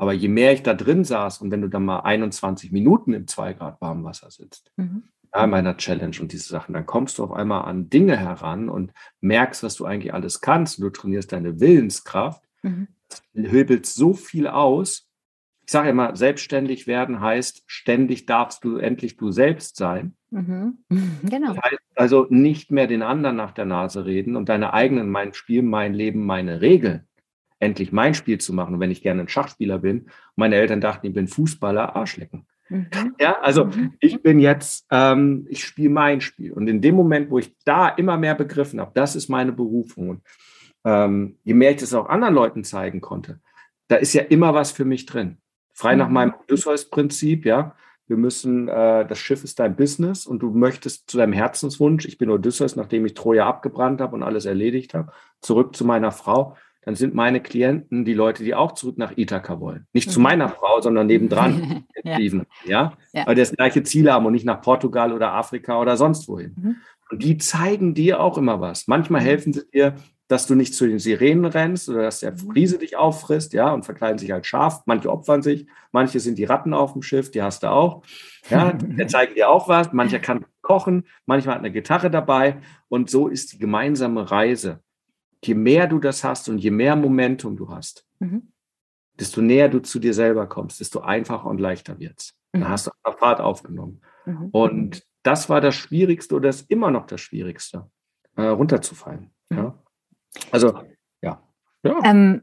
aber 0.00 0.14
je 0.14 0.28
mehr 0.28 0.54
ich 0.54 0.62
da 0.62 0.72
drin 0.72 1.04
saß 1.04 1.42
und 1.42 1.50
wenn 1.50 1.60
du 1.60 1.68
dann 1.68 1.84
mal 1.84 2.00
21 2.00 2.72
Minuten 2.72 3.12
im 3.12 3.26
2 3.26 3.52
Grad 3.52 3.82
Warmwasser 3.82 4.30
sitzt, 4.30 4.72
mhm. 4.76 5.02
ja, 5.34 5.46
meiner 5.46 5.76
Challenge 5.76 6.16
und 6.22 6.32
diese 6.32 6.48
Sachen, 6.48 6.72
dann 6.72 6.86
kommst 6.86 7.18
du 7.18 7.24
auf 7.24 7.32
einmal 7.32 7.66
an 7.66 7.90
Dinge 7.90 8.16
heran 8.16 8.70
und 8.70 8.94
merkst, 9.20 9.62
was 9.62 9.74
du 9.74 9.84
eigentlich 9.84 10.14
alles 10.14 10.40
kannst. 10.40 10.78
Und 10.78 10.84
du 10.84 10.90
trainierst 10.90 11.32
deine 11.32 11.60
Willenskraft, 11.60 12.42
mhm. 12.62 12.88
hebelst 13.34 13.94
so 13.94 14.14
viel 14.14 14.46
aus. 14.46 15.06
Ich 15.66 15.72
sage 15.72 15.90
immer, 15.90 16.16
selbstständig 16.16 16.86
werden 16.86 17.20
heißt, 17.20 17.64
ständig 17.66 18.24
darfst 18.24 18.64
du 18.64 18.78
endlich 18.78 19.18
du 19.18 19.30
selbst 19.32 19.76
sein. 19.76 20.16
Mhm. 20.30 20.78
Genau. 21.24 21.52
Das 21.52 21.62
heißt 21.62 21.82
also 21.96 22.26
nicht 22.30 22.70
mehr 22.70 22.86
den 22.86 23.02
anderen 23.02 23.36
nach 23.36 23.52
der 23.52 23.66
Nase 23.66 24.06
reden 24.06 24.34
und 24.34 24.48
deine 24.48 24.72
eigenen, 24.72 25.10
mein 25.10 25.34
Spiel, 25.34 25.60
mein 25.60 25.92
Leben, 25.92 26.24
meine 26.24 26.62
Regeln 26.62 27.06
endlich 27.60 27.92
mein 27.92 28.14
Spiel 28.14 28.38
zu 28.38 28.52
machen. 28.52 28.74
Und 28.74 28.80
wenn 28.80 28.90
ich 28.90 29.02
gerne 29.02 29.20
ein 29.20 29.28
Schachspieler 29.28 29.78
bin, 29.78 30.06
meine 30.34 30.56
Eltern 30.56 30.80
dachten, 30.80 31.06
ich 31.06 31.14
bin 31.14 31.28
Fußballer, 31.28 31.94
Arschlecken. 31.94 32.46
Mhm. 32.68 32.88
Ja, 33.20 33.38
also 33.40 33.66
mhm. 33.66 33.94
ich 34.00 34.22
bin 34.22 34.40
jetzt, 34.40 34.86
ähm, 34.90 35.46
ich 35.48 35.64
spiele 35.64 35.90
mein 35.90 36.20
Spiel. 36.20 36.52
Und 36.52 36.68
in 36.68 36.80
dem 36.80 36.94
Moment, 36.94 37.30
wo 37.30 37.38
ich 37.38 37.54
da 37.64 37.88
immer 37.88 38.16
mehr 38.16 38.34
begriffen 38.34 38.80
habe, 38.80 38.92
das 38.94 39.14
ist 39.14 39.28
meine 39.28 39.52
Berufung. 39.52 40.08
Und 40.08 40.22
ähm, 40.84 41.36
je 41.44 41.54
mehr 41.54 41.72
ich 41.72 41.76
das 41.76 41.94
auch 41.94 42.08
anderen 42.08 42.34
Leuten 42.34 42.64
zeigen 42.64 43.00
konnte, 43.00 43.40
da 43.88 43.96
ist 43.96 44.14
ja 44.14 44.22
immer 44.22 44.54
was 44.54 44.72
für 44.72 44.84
mich 44.84 45.04
drin. 45.06 45.38
Frei 45.74 45.92
mhm. 45.92 45.98
nach 45.98 46.08
meinem 46.08 46.34
Odysseus-Prinzip, 46.42 47.44
ja. 47.44 47.76
Wir 48.06 48.16
müssen, 48.16 48.66
äh, 48.66 49.06
das 49.06 49.20
Schiff 49.20 49.44
ist 49.44 49.60
dein 49.60 49.76
Business 49.76 50.26
und 50.26 50.40
du 50.40 50.50
möchtest 50.50 51.08
zu 51.08 51.16
deinem 51.16 51.32
Herzenswunsch, 51.32 52.06
ich 52.06 52.18
bin 52.18 52.28
Odysseus, 52.28 52.74
nachdem 52.74 53.06
ich 53.06 53.14
Troja 53.14 53.46
abgebrannt 53.46 54.00
habe 54.00 54.16
und 54.16 54.24
alles 54.24 54.46
erledigt 54.46 54.94
habe, 54.94 55.12
zurück 55.40 55.76
zu 55.76 55.84
meiner 55.84 56.10
Frau 56.10 56.56
dann 56.82 56.94
sind 56.94 57.14
meine 57.14 57.40
Klienten 57.40 58.04
die 58.04 58.14
Leute, 58.14 58.42
die 58.42 58.54
auch 58.54 58.72
zurück 58.72 58.96
nach 58.96 59.16
Ithaka 59.16 59.60
wollen. 59.60 59.86
Nicht 59.92 60.08
mhm. 60.08 60.12
zu 60.12 60.20
meiner 60.20 60.48
Frau, 60.48 60.80
sondern 60.80 61.06
nebendran. 61.06 61.84
ja. 62.04 62.18
ja? 62.18 62.92
ja. 63.12 63.26
Weil 63.26 63.34
die 63.34 63.42
das 63.42 63.52
gleiche 63.52 63.82
Ziel 63.82 64.10
haben 64.10 64.26
und 64.26 64.32
nicht 64.32 64.46
nach 64.46 64.62
Portugal 64.62 65.12
oder 65.12 65.32
Afrika 65.32 65.80
oder 65.80 65.96
sonst 65.96 66.28
wohin. 66.28 66.54
Mhm. 66.56 66.76
Und 67.10 67.22
die 67.22 67.38
zeigen 67.38 67.94
dir 67.94 68.20
auch 68.20 68.38
immer 68.38 68.60
was. 68.60 68.86
Manchmal 68.86 69.20
mhm. 69.20 69.26
helfen 69.26 69.52
sie 69.52 69.68
dir, 69.70 69.94
dass 70.28 70.46
du 70.46 70.54
nicht 70.54 70.74
zu 70.74 70.86
den 70.86 71.00
Sirenen 71.00 71.44
rennst 71.44 71.88
oder 71.88 72.02
dass 72.02 72.20
der 72.20 72.32
mhm. 72.32 72.52
Riese 72.52 72.78
dich 72.78 72.96
auffrisst, 72.96 73.52
ja, 73.52 73.72
und 73.72 73.84
verkleiden 73.84 74.18
sich 74.18 74.32
als 74.32 74.46
Schaf. 74.46 74.82
Manche 74.86 75.10
opfern 75.10 75.42
sich, 75.42 75.66
manche 75.92 76.20
sind 76.20 76.38
die 76.38 76.44
Ratten 76.44 76.72
auf 76.72 76.92
dem 76.92 77.02
Schiff, 77.02 77.30
die 77.30 77.42
hast 77.42 77.64
du 77.64 77.70
auch. 77.70 78.02
Ja, 78.48 78.72
der 78.80 79.08
zeigen 79.08 79.34
dir 79.34 79.50
auch 79.50 79.68
was. 79.68 79.92
Mancher 79.92 80.20
kann 80.20 80.46
kochen, 80.62 81.04
manchmal 81.26 81.56
hat 81.56 81.62
eine 81.62 81.72
Gitarre 81.72 82.10
dabei. 82.10 82.58
Und 82.88 83.10
so 83.10 83.28
ist 83.28 83.52
die 83.52 83.58
gemeinsame 83.58 84.30
Reise 84.30 84.80
je 85.44 85.54
mehr 85.54 85.86
du 85.86 85.98
das 85.98 86.24
hast 86.24 86.48
und 86.48 86.58
je 86.58 86.70
mehr 86.70 86.96
Momentum 86.96 87.56
du 87.56 87.68
hast, 87.68 88.06
mhm. 88.18 88.52
desto 89.18 89.40
näher 89.40 89.68
du 89.68 89.80
zu 89.80 89.98
dir 89.98 90.14
selber 90.14 90.46
kommst, 90.46 90.80
desto 90.80 91.00
einfacher 91.00 91.46
und 91.46 91.58
leichter 91.58 91.98
wird 91.98 92.18
es. 92.18 92.34
Mhm. 92.52 92.60
Dann 92.60 92.70
hast 92.70 92.86
du 92.86 92.90
eine 93.02 93.16
Fahrt 93.16 93.40
aufgenommen. 93.40 94.00
Mhm. 94.26 94.48
Und 94.52 95.06
das 95.22 95.48
war 95.48 95.60
das 95.60 95.74
Schwierigste 95.74 96.34
oder 96.34 96.48
ist 96.48 96.70
immer 96.70 96.90
noch 96.90 97.06
das 97.06 97.20
Schwierigste, 97.20 97.90
äh, 98.36 98.42
runterzufallen. 98.42 99.30
Mhm. 99.50 99.56
Ja? 99.58 99.74
Also, 100.52 100.80
ja. 101.22 101.42
ja. 101.82 102.00
Ähm, 102.04 102.42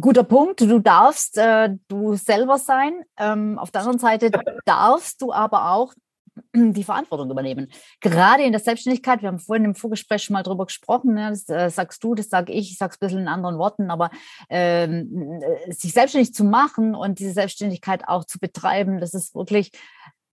guter 0.00 0.24
Punkt. 0.24 0.60
Du 0.60 0.78
darfst 0.80 1.38
äh, 1.38 1.76
du 1.88 2.14
selber 2.14 2.58
sein. 2.58 3.04
Ähm, 3.18 3.58
auf 3.58 3.70
der 3.70 3.82
anderen 3.82 3.98
Seite 3.98 4.30
darfst 4.64 5.22
du 5.22 5.32
aber 5.32 5.70
auch 5.72 5.94
die 6.54 6.84
Verantwortung 6.84 7.30
übernehmen. 7.30 7.70
Gerade 8.00 8.42
in 8.42 8.52
der 8.52 8.60
Selbstständigkeit, 8.60 9.22
wir 9.22 9.28
haben 9.28 9.38
vorhin 9.38 9.64
im 9.64 9.74
Vorgespräch 9.74 10.24
schon 10.24 10.34
mal 10.34 10.42
drüber 10.42 10.66
gesprochen, 10.66 11.14
ne, 11.14 11.30
das 11.30 11.48
äh, 11.48 11.70
sagst 11.70 12.02
du, 12.02 12.14
das 12.14 12.28
sage 12.28 12.52
ich, 12.52 12.72
ich 12.72 12.78
sage 12.78 12.92
es 12.92 12.96
ein 12.96 13.06
bisschen 13.06 13.22
in 13.22 13.28
anderen 13.28 13.58
Worten, 13.58 13.90
aber 13.90 14.10
ähm, 14.48 15.40
äh, 15.42 15.72
sich 15.72 15.92
selbstständig 15.92 16.34
zu 16.34 16.44
machen 16.44 16.94
und 16.94 17.18
diese 17.18 17.32
Selbstständigkeit 17.32 18.08
auch 18.08 18.24
zu 18.24 18.38
betreiben, 18.38 19.00
das 19.00 19.14
ist 19.14 19.34
wirklich 19.34 19.70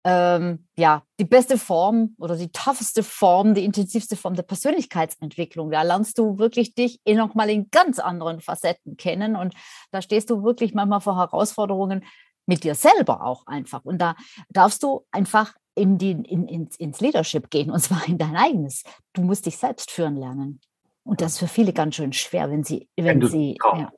ähm, 0.05 0.67
ja, 0.77 1.03
die 1.19 1.25
beste 1.25 1.59
Form 1.59 2.15
oder 2.19 2.37
die 2.37 2.51
tougheste 2.51 3.03
Form, 3.03 3.55
die 3.55 3.65
intensivste 3.65 4.17
Form 4.17 4.35
der 4.35 4.45
Persönlichkeitsentwicklung. 4.45 5.71
Da 5.71 5.83
lernst 5.83 6.19
du 6.19 6.39
wirklich 6.39 6.75
dich 6.75 7.01
in 7.05 7.19
nochmal 7.19 7.51
in 7.51 7.71
ganz 7.71 7.99
anderen 7.99 8.41
Facetten 8.41 8.97
kennen 8.97 9.37
und 9.37 9.55
da 9.91 10.01
stehst 10.01 10.31
du 10.31 10.43
wirklich 10.43 10.73
manchmal 10.73 11.03
vor 11.03 11.19
Herausforderungen 11.19 12.05
mit 12.47 12.65
dir 12.65 12.75
selber 12.75 13.25
auch 13.25 13.47
einfach. 13.47 13.85
Und 13.85 13.99
da 13.99 14.17
darfst 14.49 14.83
du 14.83 15.07
einfach 15.11 15.55
in 15.75 15.99
die, 15.99 16.13
in, 16.13 16.47
ins, 16.49 16.77
ins 16.77 17.01
Leadership 17.01 17.51
gehen 17.51 17.71
und 17.71 17.81
zwar 17.81 18.07
in 18.09 18.19
dein 18.19 18.37
eigenes. 18.37 18.85
Du 19.13 19.23
musst 19.23 19.47
dich 19.47 19.57
selbst 19.57 19.91
führen 19.91 20.17
lernen. 20.17 20.61
Und 21.05 21.21
das 21.21 21.33
ist 21.33 21.39
für 21.39 21.49
viele 21.49 21.73
ganz 21.73 21.97
schön 21.97 22.13
schwer, 22.13 22.51
wenn 22.51 22.63
sie, 22.63 22.89
wenn, 22.97 23.23
wenn 23.23 23.29
sie, 23.29 23.57
ja, 23.65 23.91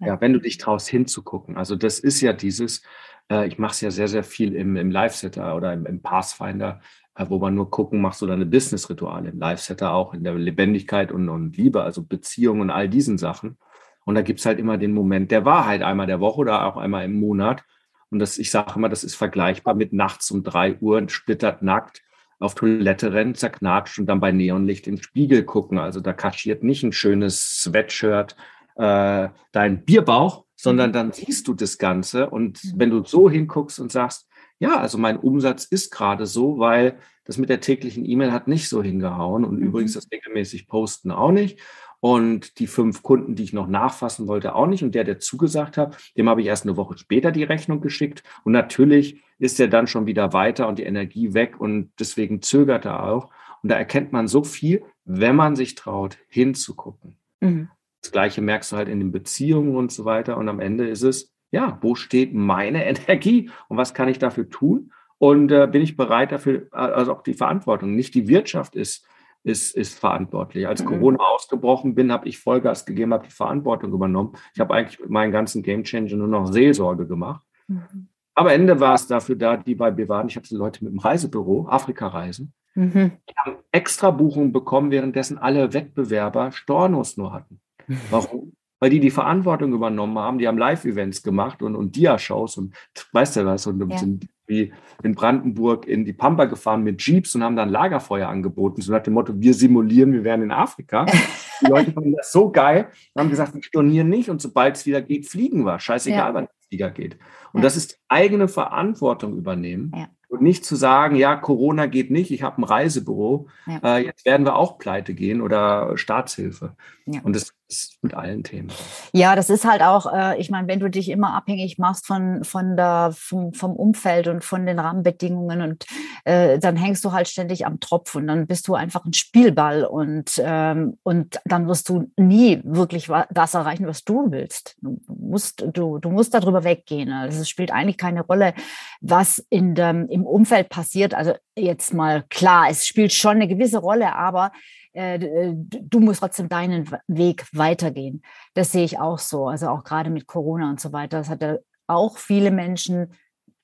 ja. 0.00 0.20
wenn 0.20 0.32
du 0.32 0.40
dich 0.40 0.58
traust, 0.58 0.88
hinzugucken. 0.88 1.56
Also 1.56 1.76
das 1.76 1.98
ist 1.98 2.20
ja 2.20 2.32
dieses, 2.32 2.82
äh, 3.30 3.46
ich 3.46 3.58
mache 3.58 3.72
es 3.72 3.80
ja 3.80 3.90
sehr, 3.90 4.08
sehr 4.08 4.24
viel 4.24 4.54
im, 4.54 4.76
im 4.76 4.90
Live-Setter 4.90 5.54
oder 5.56 5.72
im, 5.72 5.86
im 5.86 6.02
Pathfinder, 6.02 6.80
äh, 7.14 7.26
wo 7.28 7.38
man 7.38 7.54
nur 7.54 7.70
gucken, 7.70 8.00
machst 8.00 8.22
du 8.22 8.26
deine 8.26 8.46
Business-Rituale 8.46 9.30
im 9.30 9.38
Live-Setter 9.38 9.92
auch 9.92 10.14
in 10.14 10.24
der 10.24 10.34
Lebendigkeit 10.34 11.12
und, 11.12 11.28
und 11.28 11.56
Liebe, 11.56 11.82
also 11.82 12.02
Beziehungen 12.02 12.62
und 12.62 12.70
all 12.70 12.88
diesen 12.88 13.18
Sachen. 13.18 13.56
Und 14.04 14.14
da 14.14 14.22
gibt 14.22 14.40
es 14.40 14.46
halt 14.46 14.58
immer 14.58 14.78
den 14.78 14.92
Moment 14.92 15.30
der 15.30 15.44
Wahrheit, 15.44 15.82
einmal 15.82 16.06
der 16.06 16.20
Woche 16.20 16.40
oder 16.40 16.66
auch 16.66 16.76
einmal 16.76 17.04
im 17.04 17.20
Monat. 17.20 17.64
Und 18.10 18.18
das, 18.20 18.38
ich 18.38 18.50
sage 18.50 18.72
immer, 18.76 18.88
das 18.88 19.04
ist 19.04 19.14
vergleichbar 19.14 19.74
mit 19.74 19.92
nachts 19.92 20.30
um 20.30 20.42
drei 20.42 20.76
Uhr 20.80 21.08
splittert 21.08 21.62
nackt 21.62 22.02
auf 22.40 22.54
Toilette 22.54 23.12
rennen, 23.12 23.34
zerknatscht 23.34 23.98
und 23.98 24.06
dann 24.06 24.20
bei 24.20 24.30
Neonlicht 24.30 24.86
im 24.86 25.02
Spiegel 25.02 25.42
gucken. 25.44 25.78
Also 25.78 26.00
da 26.00 26.12
kaschiert 26.12 26.62
nicht 26.62 26.84
ein 26.84 26.92
schönes 26.92 27.62
Sweatshirt 27.62 28.36
äh, 28.76 29.28
deinen 29.52 29.84
Bierbauch, 29.84 30.44
sondern 30.54 30.92
dann 30.92 31.12
siehst 31.12 31.48
du 31.48 31.54
das 31.54 31.78
Ganze. 31.78 32.30
Und 32.30 32.62
Mhm. 32.64 32.72
wenn 32.76 32.90
du 32.90 33.04
so 33.04 33.28
hinguckst 33.28 33.80
und 33.80 33.90
sagst, 33.90 34.28
ja, 34.60 34.76
also 34.78 34.98
mein 34.98 35.16
Umsatz 35.18 35.64
ist 35.64 35.90
gerade 35.90 36.26
so, 36.26 36.58
weil 36.58 36.98
das 37.24 37.38
mit 37.38 37.48
der 37.48 37.60
täglichen 37.60 38.04
E-Mail 38.04 38.32
hat 38.32 38.48
nicht 38.48 38.68
so 38.68 38.82
hingehauen 38.82 39.44
und 39.44 39.58
Mhm. 39.58 39.66
übrigens 39.66 39.94
das 39.94 40.06
regelmäßig 40.10 40.68
posten 40.68 41.10
auch 41.10 41.32
nicht. 41.32 41.58
Und 42.00 42.60
die 42.60 42.68
fünf 42.68 43.02
Kunden, 43.02 43.34
die 43.34 43.42
ich 43.42 43.52
noch 43.52 43.66
nachfassen 43.66 44.28
wollte, 44.28 44.54
auch 44.54 44.66
nicht. 44.66 44.84
Und 44.84 44.94
der, 44.94 45.04
der 45.04 45.18
zugesagt 45.18 45.76
hat, 45.76 45.96
dem 46.16 46.28
habe 46.28 46.40
ich 46.40 46.46
erst 46.46 46.64
eine 46.64 46.76
Woche 46.76 46.96
später 46.96 47.32
die 47.32 47.42
Rechnung 47.42 47.80
geschickt. 47.80 48.22
Und 48.44 48.52
natürlich 48.52 49.20
ist 49.38 49.58
er 49.58 49.68
dann 49.68 49.86
schon 49.86 50.06
wieder 50.06 50.32
weiter 50.32 50.68
und 50.68 50.78
die 50.78 50.84
Energie 50.84 51.34
weg 51.34 51.60
und 51.60 51.90
deswegen 51.98 52.40
zögert 52.42 52.84
er 52.84 53.04
auch. 53.04 53.30
Und 53.62 53.70
da 53.70 53.76
erkennt 53.76 54.12
man 54.12 54.28
so 54.28 54.44
viel, 54.44 54.84
wenn 55.04 55.34
man 55.34 55.56
sich 55.56 55.74
traut, 55.74 56.18
hinzugucken. 56.28 57.16
Mhm. 57.40 57.68
Das 58.00 58.12
Gleiche 58.12 58.40
merkst 58.42 58.70
du 58.72 58.76
halt 58.76 58.88
in 58.88 59.00
den 59.00 59.10
Beziehungen 59.10 59.74
und 59.74 59.90
so 59.90 60.04
weiter. 60.04 60.36
Und 60.36 60.48
am 60.48 60.60
Ende 60.60 60.88
ist 60.88 61.02
es, 61.02 61.32
ja, 61.50 61.78
wo 61.80 61.94
steht 61.94 62.34
meine 62.34 62.86
Energie 62.86 63.50
und 63.68 63.76
was 63.76 63.94
kann 63.94 64.08
ich 64.08 64.18
dafür 64.18 64.48
tun? 64.48 64.92
Und 65.18 65.50
äh, 65.50 65.66
bin 65.66 65.82
ich 65.82 65.96
bereit 65.96 66.30
dafür, 66.30 66.68
also 66.70 67.12
auch 67.12 67.22
die 67.22 67.34
Verantwortung. 67.34 67.96
Nicht 67.96 68.14
die 68.14 68.28
Wirtschaft 68.28 68.76
ist, 68.76 69.04
ist, 69.48 69.74
ist 69.76 69.98
verantwortlich. 69.98 70.66
Als 70.68 70.82
Mhm. 70.82 70.88
Corona 70.88 71.18
ausgebrochen 71.24 71.94
bin, 71.94 72.12
habe 72.12 72.28
ich 72.28 72.38
Vollgas 72.38 72.84
gegeben, 72.86 73.12
habe 73.12 73.26
die 73.26 73.32
Verantwortung 73.34 73.92
übernommen. 73.92 74.32
Ich 74.54 74.60
habe 74.60 74.74
eigentlich 74.74 75.00
mit 75.00 75.10
meinen 75.10 75.32
ganzen 75.32 75.62
Gamechanger 75.62 76.14
nur 76.16 76.28
noch 76.28 76.52
Seelsorge 76.52 77.06
gemacht. 77.06 77.42
Mhm. 77.66 78.08
Aber 78.34 78.50
am 78.50 78.54
Ende 78.60 78.78
war 78.78 78.94
es 78.94 79.06
dafür 79.08 79.34
da, 79.36 79.56
die 79.56 79.74
bei 79.74 79.90
mir 79.90 80.08
waren. 80.08 80.28
Ich 80.28 80.36
hatte 80.36 80.54
Leute 80.56 80.84
mit 80.84 80.92
dem 80.92 81.00
Reisebüro, 81.00 81.66
Afrika-Reisen, 81.68 82.52
Mhm. 82.74 83.12
die 83.28 83.34
haben 83.36 83.56
extra 83.72 84.10
Buchungen 84.12 84.52
bekommen, 84.52 84.90
währenddessen 84.92 85.38
alle 85.38 85.72
Wettbewerber 85.72 86.52
Stornos 86.52 87.16
nur 87.16 87.32
hatten. 87.32 87.60
Warum? 88.10 88.52
Weil 88.80 88.90
die 88.90 89.00
die 89.00 89.10
Verantwortung 89.10 89.72
übernommen 89.72 90.16
haben. 90.20 90.38
Die 90.38 90.46
haben 90.46 90.56
Live-Events 90.58 91.24
gemacht 91.24 91.62
und, 91.62 91.74
und 91.74 91.96
Dia-Shows 91.96 92.58
und 92.58 92.74
weißt 93.12 93.36
du 93.38 93.44
was, 93.46 93.66
und 93.66 93.80
Ja. 93.90 93.98
sind 93.98 94.28
wie 94.48 94.72
in 95.02 95.14
Brandenburg 95.14 95.86
in 95.86 96.04
die 96.04 96.12
Pampa 96.12 96.46
gefahren 96.46 96.82
mit 96.82 97.00
Jeeps 97.06 97.34
und 97.34 97.44
haben 97.44 97.54
dann 97.56 97.68
Lagerfeuer 97.68 98.28
angeboten. 98.28 98.80
So 98.82 98.92
nach 98.92 99.02
dem 99.02 99.14
Motto, 99.14 99.34
wir 99.36 99.54
simulieren, 99.54 100.12
wir 100.12 100.24
wären 100.24 100.42
in 100.42 100.50
Afrika. 100.50 101.06
Die 101.60 101.66
Leute 101.66 101.90
fanden 101.92 102.14
das 102.16 102.30
so 102.32 102.50
geil 102.52 102.88
und 103.14 103.20
haben 103.20 103.30
gesagt, 103.30 103.52
wir 103.54 103.62
stornieren 103.62 104.08
nicht 104.08 104.30
und 104.30 104.40
sobald 104.40 104.76
es 104.76 104.86
wieder 104.86 105.02
geht, 105.02 105.28
fliegen 105.28 105.64
wir. 105.64 105.78
Scheißegal, 105.80 106.28
Ja. 106.28 106.34
wann 106.34 106.44
der 106.44 106.54
Flieger 106.68 106.90
geht. 106.90 107.18
Und 107.52 107.60
Ja. 107.60 107.62
das 107.64 107.76
ist 107.76 107.98
eigene 108.08 108.46
Verantwortung 108.48 109.36
übernehmen. 109.36 109.92
Ja. 109.94 110.08
Und 110.28 110.42
nicht 110.42 110.64
zu 110.64 110.76
sagen, 110.76 111.16
ja, 111.16 111.34
Corona 111.36 111.86
geht 111.86 112.10
nicht, 112.12 112.30
ich 112.30 112.42
habe 112.42 112.60
ein 112.60 112.64
Reisebüro, 112.64 113.48
Ja. 113.66 113.96
äh, 113.96 114.04
jetzt 114.04 114.24
werden 114.24 114.46
wir 114.46 114.54
auch 114.54 114.78
pleite 114.78 115.14
gehen 115.14 115.40
oder 115.40 115.96
Staatshilfe. 115.96 116.76
Ja. 117.06 117.22
Und 117.24 117.34
das 117.34 117.52
ist 117.68 117.98
mit 118.02 118.14
allen 118.14 118.42
Themen. 118.42 118.72
Ja, 119.12 119.36
das 119.36 119.50
ist 119.50 119.64
halt 119.64 119.82
auch, 119.82 120.12
äh, 120.12 120.40
ich 120.40 120.50
meine, 120.50 120.68
wenn 120.68 120.80
du 120.80 120.88
dich 120.88 121.10
immer 121.10 121.34
abhängig 121.34 121.78
machst 121.78 122.06
von, 122.06 122.42
von 122.44 122.76
der, 122.76 123.12
vom, 123.14 123.52
vom 123.52 123.76
Umfeld 123.76 124.26
und 124.26 124.44
von 124.44 124.64
den 124.66 124.78
Rahmenbedingungen 124.78 125.62
und 125.62 125.86
äh, 126.24 126.58
dann 126.58 126.76
hängst 126.76 127.04
du 127.04 127.12
halt 127.12 127.28
ständig 127.28 127.66
am 127.66 127.80
Tropf 127.80 128.14
und 128.14 128.26
dann 128.26 128.46
bist 128.46 128.68
du 128.68 128.74
einfach 128.74 129.04
ein 129.04 129.12
Spielball 129.12 129.84
und, 129.84 130.40
ähm, 130.42 130.98
und 131.02 131.40
dann 131.44 131.68
wirst 131.68 131.88
du 131.88 132.10
nie 132.16 132.60
wirklich 132.64 133.10
das 133.30 133.54
erreichen, 133.54 133.86
was 133.86 134.04
du 134.04 134.30
willst. 134.30 134.76
Du 134.80 134.98
musst, 135.06 135.64
du, 135.72 135.98
du 135.98 136.10
musst 136.10 136.34
darüber 136.34 136.64
weggehen. 136.64 137.12
Also 137.12 137.42
es 137.42 137.48
spielt 137.48 137.70
eigentlich 137.70 137.98
keine 137.98 138.22
Rolle, 138.22 138.54
was 139.00 139.44
in 139.50 139.74
dem, 139.74 140.08
im 140.08 140.24
Umfeld 140.24 140.70
passiert. 140.70 141.14
Also 141.14 141.34
jetzt 141.56 141.92
mal 141.92 142.24
klar, 142.30 142.68
es 142.70 142.86
spielt 142.86 143.12
schon 143.12 143.36
eine 143.36 143.48
gewisse 143.48 143.78
Rolle, 143.78 144.14
aber 144.14 144.52
äh, 144.92 145.18
d- 145.18 145.80
du 145.82 146.00
musst 146.00 146.20
trotzdem 146.20 146.48
deinen 146.48 146.90
Weg 147.06 147.46
weitergehen. 147.52 148.22
Das 148.54 148.72
sehe 148.72 148.84
ich 148.84 148.98
auch 148.98 149.18
so. 149.18 149.48
Also 149.48 149.68
auch 149.68 149.84
gerade 149.84 150.10
mit 150.10 150.26
Corona 150.26 150.70
und 150.70 150.80
so 150.80 150.92
weiter. 150.92 151.18
Das 151.18 151.28
hat 151.28 151.42
ja 151.42 151.58
auch 151.86 152.18
viele 152.18 152.50
Menschen 152.50 153.12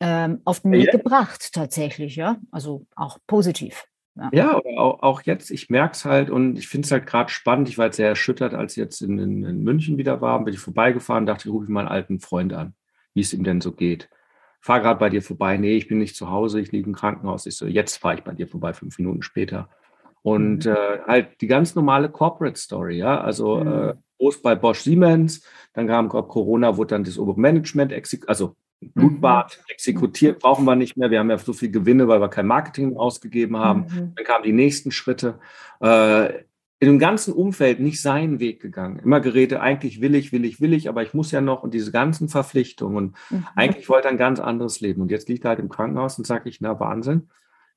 ähm, 0.00 0.40
auf 0.44 0.60
den 0.60 0.72
Ja, 0.72 0.78
Weg 0.78 0.86
ja. 0.86 0.92
gebracht, 0.92 1.52
tatsächlich, 1.52 2.16
ja. 2.16 2.36
Also 2.50 2.86
auch 2.96 3.18
positiv. 3.26 3.84
Ja, 4.32 4.56
oder 4.58 4.78
auch, 4.80 5.02
auch 5.02 5.22
jetzt, 5.22 5.50
ich 5.50 5.70
merke 5.70 5.94
es 5.94 6.04
halt 6.04 6.30
und 6.30 6.56
ich 6.56 6.68
finde 6.68 6.86
es 6.86 6.92
halt 6.92 7.04
gerade 7.04 7.30
spannend. 7.30 7.68
Ich 7.68 7.78
war 7.78 7.86
jetzt 7.86 7.96
sehr 7.96 8.08
erschüttert, 8.08 8.54
als 8.54 8.72
ich 8.74 8.76
jetzt 8.78 9.00
in, 9.02 9.18
in, 9.18 9.44
in 9.44 9.62
München 9.64 9.98
wieder 9.98 10.20
war, 10.20 10.42
bin 10.44 10.54
ich 10.54 10.60
vorbeigefahren, 10.60 11.26
dachte, 11.26 11.48
ich 11.48 11.52
rufe 11.54 11.70
meinen 11.70 11.88
alten 11.88 12.20
Freund 12.20 12.52
an, 12.52 12.74
wie 13.14 13.22
es 13.22 13.32
ihm 13.32 13.42
denn 13.42 13.60
so 13.60 13.72
geht. 13.72 14.08
Fahr 14.60 14.80
gerade 14.80 15.00
bei 15.00 15.10
dir 15.10 15.20
vorbei. 15.20 15.56
Nee, 15.56 15.76
ich 15.76 15.88
bin 15.88 15.98
nicht 15.98 16.14
zu 16.16 16.30
Hause, 16.30 16.60
ich 16.60 16.70
liege 16.70 16.86
im 16.88 16.94
Krankenhaus. 16.94 17.44
Ich 17.46 17.56
so, 17.56 17.66
jetzt 17.66 17.96
fahre 17.96 18.14
ich 18.14 18.22
bei 18.22 18.32
dir 18.32 18.46
vorbei, 18.46 18.72
fünf 18.72 18.98
Minuten 18.98 19.22
später. 19.22 19.68
Und 20.24 20.64
Mhm. 20.64 20.72
äh, 20.72 20.98
halt 21.06 21.40
die 21.42 21.46
ganz 21.46 21.74
normale 21.74 22.08
Corporate 22.08 22.58
Story, 22.58 22.96
ja. 22.96 23.20
Also 23.20 23.56
Mhm. 23.56 23.68
äh, 23.72 23.94
groß 24.18 24.40
bei 24.40 24.54
Bosch 24.54 24.80
Siemens, 24.80 25.46
dann 25.74 25.86
kam 25.86 26.08
Corona, 26.08 26.76
wurde 26.78 26.94
dann 26.94 27.04
das 27.04 27.18
Obermanagement, 27.18 27.92
also 28.26 28.56
Blutbad 28.80 29.62
exekutiert, 29.68 30.40
brauchen 30.40 30.64
wir 30.64 30.76
nicht 30.76 30.96
mehr. 30.96 31.10
Wir 31.10 31.18
haben 31.18 31.30
ja 31.30 31.38
so 31.38 31.52
viel 31.52 31.70
Gewinne, 31.70 32.08
weil 32.08 32.20
wir 32.20 32.28
kein 32.28 32.46
Marketing 32.46 32.96
ausgegeben 32.96 33.56
haben. 33.58 33.80
Mhm. 33.82 34.12
Dann 34.14 34.24
kamen 34.24 34.44
die 34.44 34.52
nächsten 34.52 34.90
Schritte. 34.92 35.38
Äh, 35.80 36.44
in 36.80 36.88
dem 36.88 36.98
ganzen 36.98 37.32
Umfeld 37.32 37.80
nicht 37.80 38.00
seinen 38.02 38.40
Weg 38.40 38.60
gegangen. 38.60 38.98
Immer 38.98 39.20
Geräte, 39.20 39.60
eigentlich 39.60 40.00
will 40.02 40.14
ich, 40.14 40.32
will 40.32 40.44
ich, 40.44 40.60
will 40.60 40.72
ich, 40.74 40.88
aber 40.88 41.02
ich 41.02 41.14
muss 41.14 41.30
ja 41.30 41.40
noch 41.40 41.62
und 41.62 41.72
diese 41.72 41.92
ganzen 41.92 42.28
Verpflichtungen. 42.28 42.96
Und 42.96 43.16
Mhm. 43.30 43.46
eigentlich 43.56 43.88
wollte 43.88 44.08
er 44.08 44.12
ein 44.12 44.18
ganz 44.18 44.38
anderes 44.40 44.80
Leben. 44.80 45.00
Und 45.02 45.10
jetzt 45.10 45.28
liegt 45.28 45.44
er 45.44 45.50
halt 45.50 45.60
im 45.60 45.68
Krankenhaus 45.70 46.18
und 46.18 46.26
sage 46.26 46.48
ich, 46.48 46.60
na 46.60 46.78
Wahnsinn, 46.80 47.28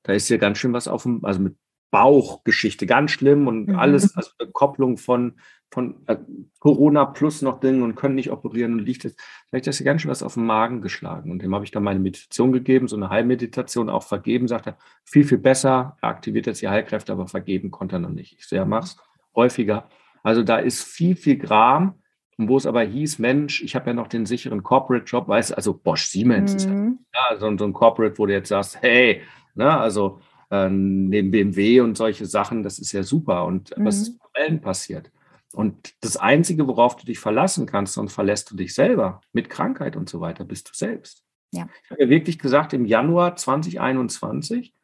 da 0.02 0.12
ist 0.14 0.28
hier 0.28 0.38
ganz 0.38 0.58
schön 0.58 0.72
was 0.72 0.88
auf 0.88 1.04
dem, 1.04 1.24
also 1.24 1.40
mit 1.40 1.56
Bauchgeschichte, 1.90 2.86
ganz 2.86 3.10
schlimm 3.12 3.46
und 3.46 3.68
Mhm. 3.68 3.76
alles, 3.78 4.16
also 4.16 4.30
eine 4.38 4.50
Kopplung 4.50 4.96
von, 4.98 5.34
von 5.70 5.96
äh, 6.06 6.16
Corona 6.60 7.04
plus 7.06 7.42
noch 7.42 7.60
Dingen 7.60 7.82
und 7.82 7.94
können 7.94 8.14
nicht 8.14 8.30
operieren 8.30 8.74
und 8.74 8.78
liegt 8.80 9.04
jetzt, 9.04 9.20
vielleicht 9.48 9.66
ist 9.66 9.78
hier 9.78 9.84
ganz 9.84 10.02
schön 10.02 10.10
was 10.10 10.22
auf 10.22 10.34
den 10.34 10.46
Magen 10.46 10.80
geschlagen. 10.82 11.30
Und 11.30 11.42
dem 11.42 11.54
habe 11.54 11.64
ich 11.64 11.70
dann 11.70 11.82
meine 11.82 12.00
Meditation 12.00 12.52
gegeben, 12.52 12.88
so 12.88 12.96
eine 12.96 13.10
Heilmeditation 13.10 13.88
auch 13.90 14.02
vergeben, 14.02 14.48
sagt 14.48 14.66
er, 14.66 14.78
viel, 15.04 15.24
viel 15.24 15.38
besser, 15.38 15.96
er 16.00 16.08
aktiviert 16.08 16.46
jetzt 16.46 16.62
die 16.62 16.68
Heilkräfte, 16.68 17.12
aber 17.12 17.26
vergeben 17.28 17.70
konnte 17.70 17.96
er 17.96 18.00
noch 18.00 18.10
nicht. 18.10 18.36
Ich 18.38 18.46
so, 18.46 18.56
ja, 18.56 18.64
mach's 18.64 18.96
häufiger. 19.34 19.88
Also 20.22 20.42
da 20.42 20.56
ist 20.58 20.82
viel, 20.82 21.16
viel 21.16 21.36
Gram. 21.38 21.94
Und 22.36 22.48
wo 22.48 22.56
es 22.56 22.66
aber 22.66 22.82
hieß, 22.82 23.18
Mensch, 23.18 23.62
ich 23.62 23.74
habe 23.74 23.88
ja 23.88 23.94
noch 23.94 24.06
den 24.06 24.24
sicheren 24.24 24.62
Corporate-Job, 24.62 25.26
weißt 25.26 25.50
du, 25.50 25.56
also 25.56 25.74
Bosch 25.74 26.04
Siemens 26.06 26.54
ist 26.54 26.66
ja 26.68 26.74
Mhm. 26.74 26.98
ja, 27.12 27.36
so, 27.36 27.56
so 27.58 27.64
ein 27.64 27.72
Corporate, 27.72 28.16
wo 28.18 28.26
du 28.26 28.32
jetzt 28.32 28.48
sagst, 28.48 28.80
hey, 28.80 29.22
ne, 29.56 29.76
also 29.76 30.20
äh, 30.50 30.68
neben 30.70 31.30
BMW 31.30 31.80
und 31.80 31.96
solche 31.96 32.26
Sachen, 32.26 32.62
das 32.62 32.78
ist 32.78 32.92
ja 32.92 33.02
super. 33.02 33.44
Und 33.44 33.70
was 33.76 33.96
Mhm. 33.96 34.02
ist 34.02 34.10
mit 34.12 34.20
allen 34.34 34.60
passiert? 34.60 35.10
Und 35.52 35.94
das 36.02 36.16
Einzige, 36.16 36.66
worauf 36.68 36.96
du 36.96 37.06
dich 37.06 37.18
verlassen 37.18 37.66
kannst, 37.66 37.94
sonst 37.94 38.12
verlässt 38.12 38.50
du 38.50 38.56
dich 38.56 38.74
selber 38.74 39.20
mit 39.32 39.48
Krankheit 39.48 39.96
und 39.96 40.08
so 40.08 40.20
weiter, 40.20 40.44
bist 40.44 40.68
du 40.68 40.74
selbst. 40.74 41.24
Ja. 41.52 41.66
Ich 41.84 41.90
habe 41.90 42.02
ja 42.02 42.08
wirklich 42.10 42.38
gesagt, 42.38 42.74
im 42.74 42.84
Januar 42.84 43.34
2021 43.36 44.74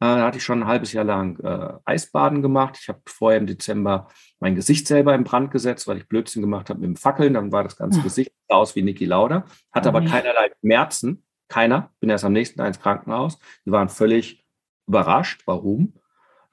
äh, 0.00 0.04
hatte 0.04 0.38
ich 0.38 0.44
schon 0.44 0.62
ein 0.62 0.68
halbes 0.68 0.92
Jahr 0.92 1.04
lang 1.04 1.38
äh, 1.40 1.74
Eisbaden 1.84 2.42
gemacht. 2.42 2.78
Ich 2.80 2.88
habe 2.88 3.00
vorher 3.06 3.38
im 3.40 3.46
Dezember 3.46 4.08
mein 4.40 4.54
Gesicht 4.54 4.86
selber 4.86 5.14
in 5.14 5.24
Brand 5.24 5.50
gesetzt, 5.50 5.88
weil 5.88 5.98
ich 5.98 6.08
Blödsinn 6.08 6.42
gemacht 6.42 6.70
habe 6.70 6.80
mit 6.80 6.88
dem 6.88 6.96
Fackeln. 6.96 7.34
Dann 7.34 7.50
war 7.52 7.64
das 7.64 7.76
ganze 7.76 7.98
Ach. 8.00 8.04
Gesicht 8.04 8.32
aus 8.48 8.76
wie 8.76 8.82
Niki 8.82 9.04
Lauda, 9.04 9.44
hatte 9.72 9.88
aber 9.88 10.00
Ui. 10.00 10.06
keinerlei 10.06 10.50
Schmerzen. 10.60 11.24
Keiner. 11.48 11.90
Bin 12.00 12.08
erst 12.08 12.24
am 12.24 12.32
nächsten 12.32 12.58
Tag 12.58 12.68
ins 12.68 12.80
Krankenhaus. 12.80 13.38
Die 13.66 13.70
waren 13.72 13.88
völlig 13.90 14.41
überrascht. 14.86 15.42
Warum? 15.46 15.94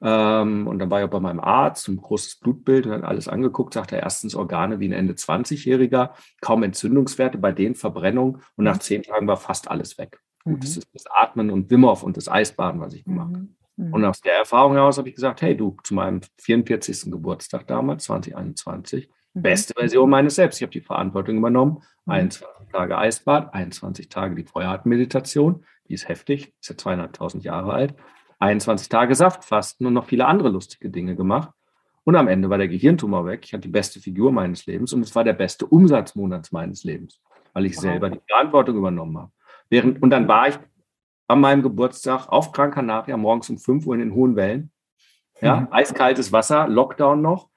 Ähm, 0.02 0.68
und 0.68 0.80
dann 0.80 0.90
war 0.90 1.00
ich 1.02 1.06
auch 1.06 1.10
bei 1.12 1.20
meinem 1.20 1.42
Arzt, 1.42 1.88
ein 1.90 1.98
großes 1.98 2.40
Blutbild 2.40 2.86
und 2.86 2.94
hat 2.94 3.04
alles 3.04 3.28
angeguckt, 3.28 3.74
sagte 3.74 3.98
er 3.98 4.04
erstens 4.04 4.34
Organe 4.34 4.80
wie 4.80 4.88
ein 4.88 4.94
Ende 4.94 5.14
20-Jähriger, 5.14 6.12
kaum 6.40 6.64
Entzündungswerte, 6.64 7.38
bei 7.38 7.52
denen 7.52 7.76
Verbrennung 7.76 8.38
und 8.56 8.64
nach 8.64 8.76
Mhm. 8.76 8.82
zehn 8.82 9.04
Tagen 9.04 9.28
war 9.28 9.36
fast 9.38 9.70
alles 9.70 9.98
weg. 9.98 10.20
Gut, 10.46 10.64
das 10.64 10.76
Mhm. 10.76 10.80
ist 10.80 10.90
das 10.94 11.04
Atmen 11.14 11.50
und 11.50 11.70
Wim 11.70 11.86
Hof 11.86 12.04
und 12.04 12.16
das 12.16 12.30
Eisbaden, 12.30 12.80
was 12.80 12.94
ich 12.94 13.04
gemacht 13.04 13.34
habe. 13.34 13.40
Mhm. 13.40 13.56
Mhm. 13.76 13.94
Und 13.94 14.06
aus 14.06 14.22
der 14.22 14.36
Erfahrung 14.38 14.74
heraus 14.74 14.98
habe 14.98 15.10
ich 15.10 15.16
gesagt, 15.16 15.42
hey 15.42 15.56
du, 15.58 15.76
zu 15.84 15.94
meinem 15.94 16.22
44. 16.40 17.12
Geburtstag 17.12 17.68
damals, 17.68 18.06
2021, 18.06 19.10
Mhm. 19.34 19.42
beste 19.42 19.74
Version 19.74 20.10
meines 20.10 20.36
Selbst. 20.36 20.60
Ich 20.60 20.64
habe 20.64 20.72
die 20.72 20.80
Verantwortung 20.82 21.38
übernommen. 21.38 21.80
Mhm. 22.06 22.14
21 22.14 22.70
Tage 22.72 22.98
Eisbad, 22.98 23.54
21 23.54 24.08
Tage 24.08 24.36
die 24.36 24.46
Feuerhartmeditation, 24.46 25.66
die 25.90 25.94
ist 25.94 26.08
heftig, 26.08 26.54
ist 26.62 26.70
ja 26.70 26.78
zweieinhalbtausend 26.78 27.44
Jahre 27.44 27.74
alt. 27.74 27.96
21 28.40 28.90
Tage 28.90 29.16
Saftfasten 29.16 29.86
und 29.86 29.94
noch 29.94 30.06
viele 30.06 30.26
andere 30.26 30.50
lustige 30.50 30.90
Dinge 30.90 31.16
gemacht. 31.16 31.52
Und 32.06 32.16
am 32.16 32.28
Ende 32.28 32.50
war 32.50 32.58
der 32.58 32.68
Gehirntumor 32.70 33.26
weg. 33.26 33.42
Ich 33.46 33.54
hatte 33.54 33.64
die 33.64 33.68
beste 33.68 34.00
Figur 34.00 34.32
meines 34.32 34.66
Lebens 34.66 34.94
und 34.94 35.02
es 35.02 35.14
war 35.14 35.24
der 35.24 35.34
beste 35.34 35.66
Umsatzmonat 35.66 36.52
meines 36.52 36.84
Lebens, 36.84 37.22
weil 37.54 37.66
ich 37.66 37.76
Wow. 37.76 37.82
selber 37.82 38.10
die 38.10 38.22
Verantwortung 38.28 38.78
übernommen 38.78 39.18
habe. 39.18 39.32
Während, 39.70 40.02
und 40.02 40.10
dann 40.10 40.28
war 40.28 40.48
ich 40.48 40.58
an 41.28 41.42
meinem 41.42 41.62
Geburtstag 41.62 42.28
auf 42.30 42.52
Gran 42.52 42.72
Canaria 42.72 43.16
morgens 43.18 43.50
um 43.50 43.60
5 43.60 43.86
Uhr 43.86 43.94
in 43.96 44.00
den 44.00 44.14
hohen 44.16 44.36
Wellen. 44.36 44.72
Ja, 45.42 45.62
Mhm. 45.62 45.68
eiskaltes 45.72 46.32
Wasser, 46.32 46.68
Lockdown 46.68 47.22
noch. 47.22 47.50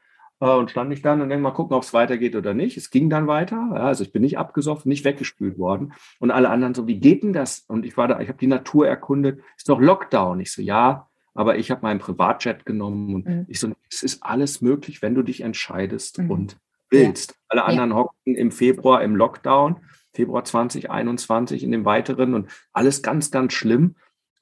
Äh, 0.42 0.56
und 0.56 0.70
stand 0.72 0.92
ich 0.92 1.02
dann 1.02 1.20
und 1.20 1.28
denke 1.28 1.42
mal 1.42 1.52
gucken, 1.52 1.76
ob 1.76 1.84
es 1.84 1.94
weitergeht 1.94 2.34
oder 2.34 2.52
nicht. 2.52 2.76
Es 2.76 2.90
ging 2.90 3.08
dann 3.08 3.28
weiter. 3.28 3.70
Ja, 3.74 3.84
also 3.84 4.02
ich 4.02 4.12
bin 4.12 4.22
nicht 4.22 4.38
abgesoffen, 4.38 4.88
nicht 4.88 5.04
weggespült 5.04 5.56
worden. 5.56 5.92
Und 6.18 6.32
alle 6.32 6.50
anderen 6.50 6.74
so, 6.74 6.88
wie 6.88 6.98
geht 6.98 7.22
denn 7.22 7.32
das? 7.32 7.60
Und 7.68 7.86
ich 7.86 7.96
war 7.96 8.08
da, 8.08 8.18
ich 8.20 8.28
habe 8.28 8.38
die 8.38 8.48
Natur 8.48 8.88
erkundet. 8.88 9.40
Ist 9.56 9.68
doch 9.68 9.80
Lockdown. 9.80 10.40
Ich 10.40 10.52
so, 10.52 10.60
ja, 10.60 11.08
aber 11.32 11.58
ich 11.58 11.70
habe 11.70 11.82
meinen 11.82 12.00
Privatjet 12.00 12.66
genommen 12.66 13.14
und 13.14 13.26
Mhm. 13.26 13.44
ich 13.48 13.60
so, 13.60 13.70
es 13.88 14.02
ist 14.02 14.22
alles 14.24 14.60
möglich, 14.60 15.00
wenn 15.00 15.14
du 15.14 15.22
dich 15.22 15.42
entscheidest 15.42 16.18
Mhm. 16.18 16.30
und 16.30 16.56
willst. 16.90 17.30
Ja. 17.30 17.36
Alle 17.50 17.64
anderen 17.64 17.90
ja. 17.90 17.96
hockten 17.96 18.34
im 18.34 18.50
Februar 18.50 19.02
im 19.02 19.14
Lockdown, 19.14 19.76
Februar 20.12 20.44
2021 20.44 21.62
in 21.62 21.70
dem 21.70 21.84
weiteren 21.84 22.34
und 22.34 22.50
alles 22.72 23.02
ganz, 23.02 23.30
ganz 23.30 23.52
schlimm. 23.52 23.94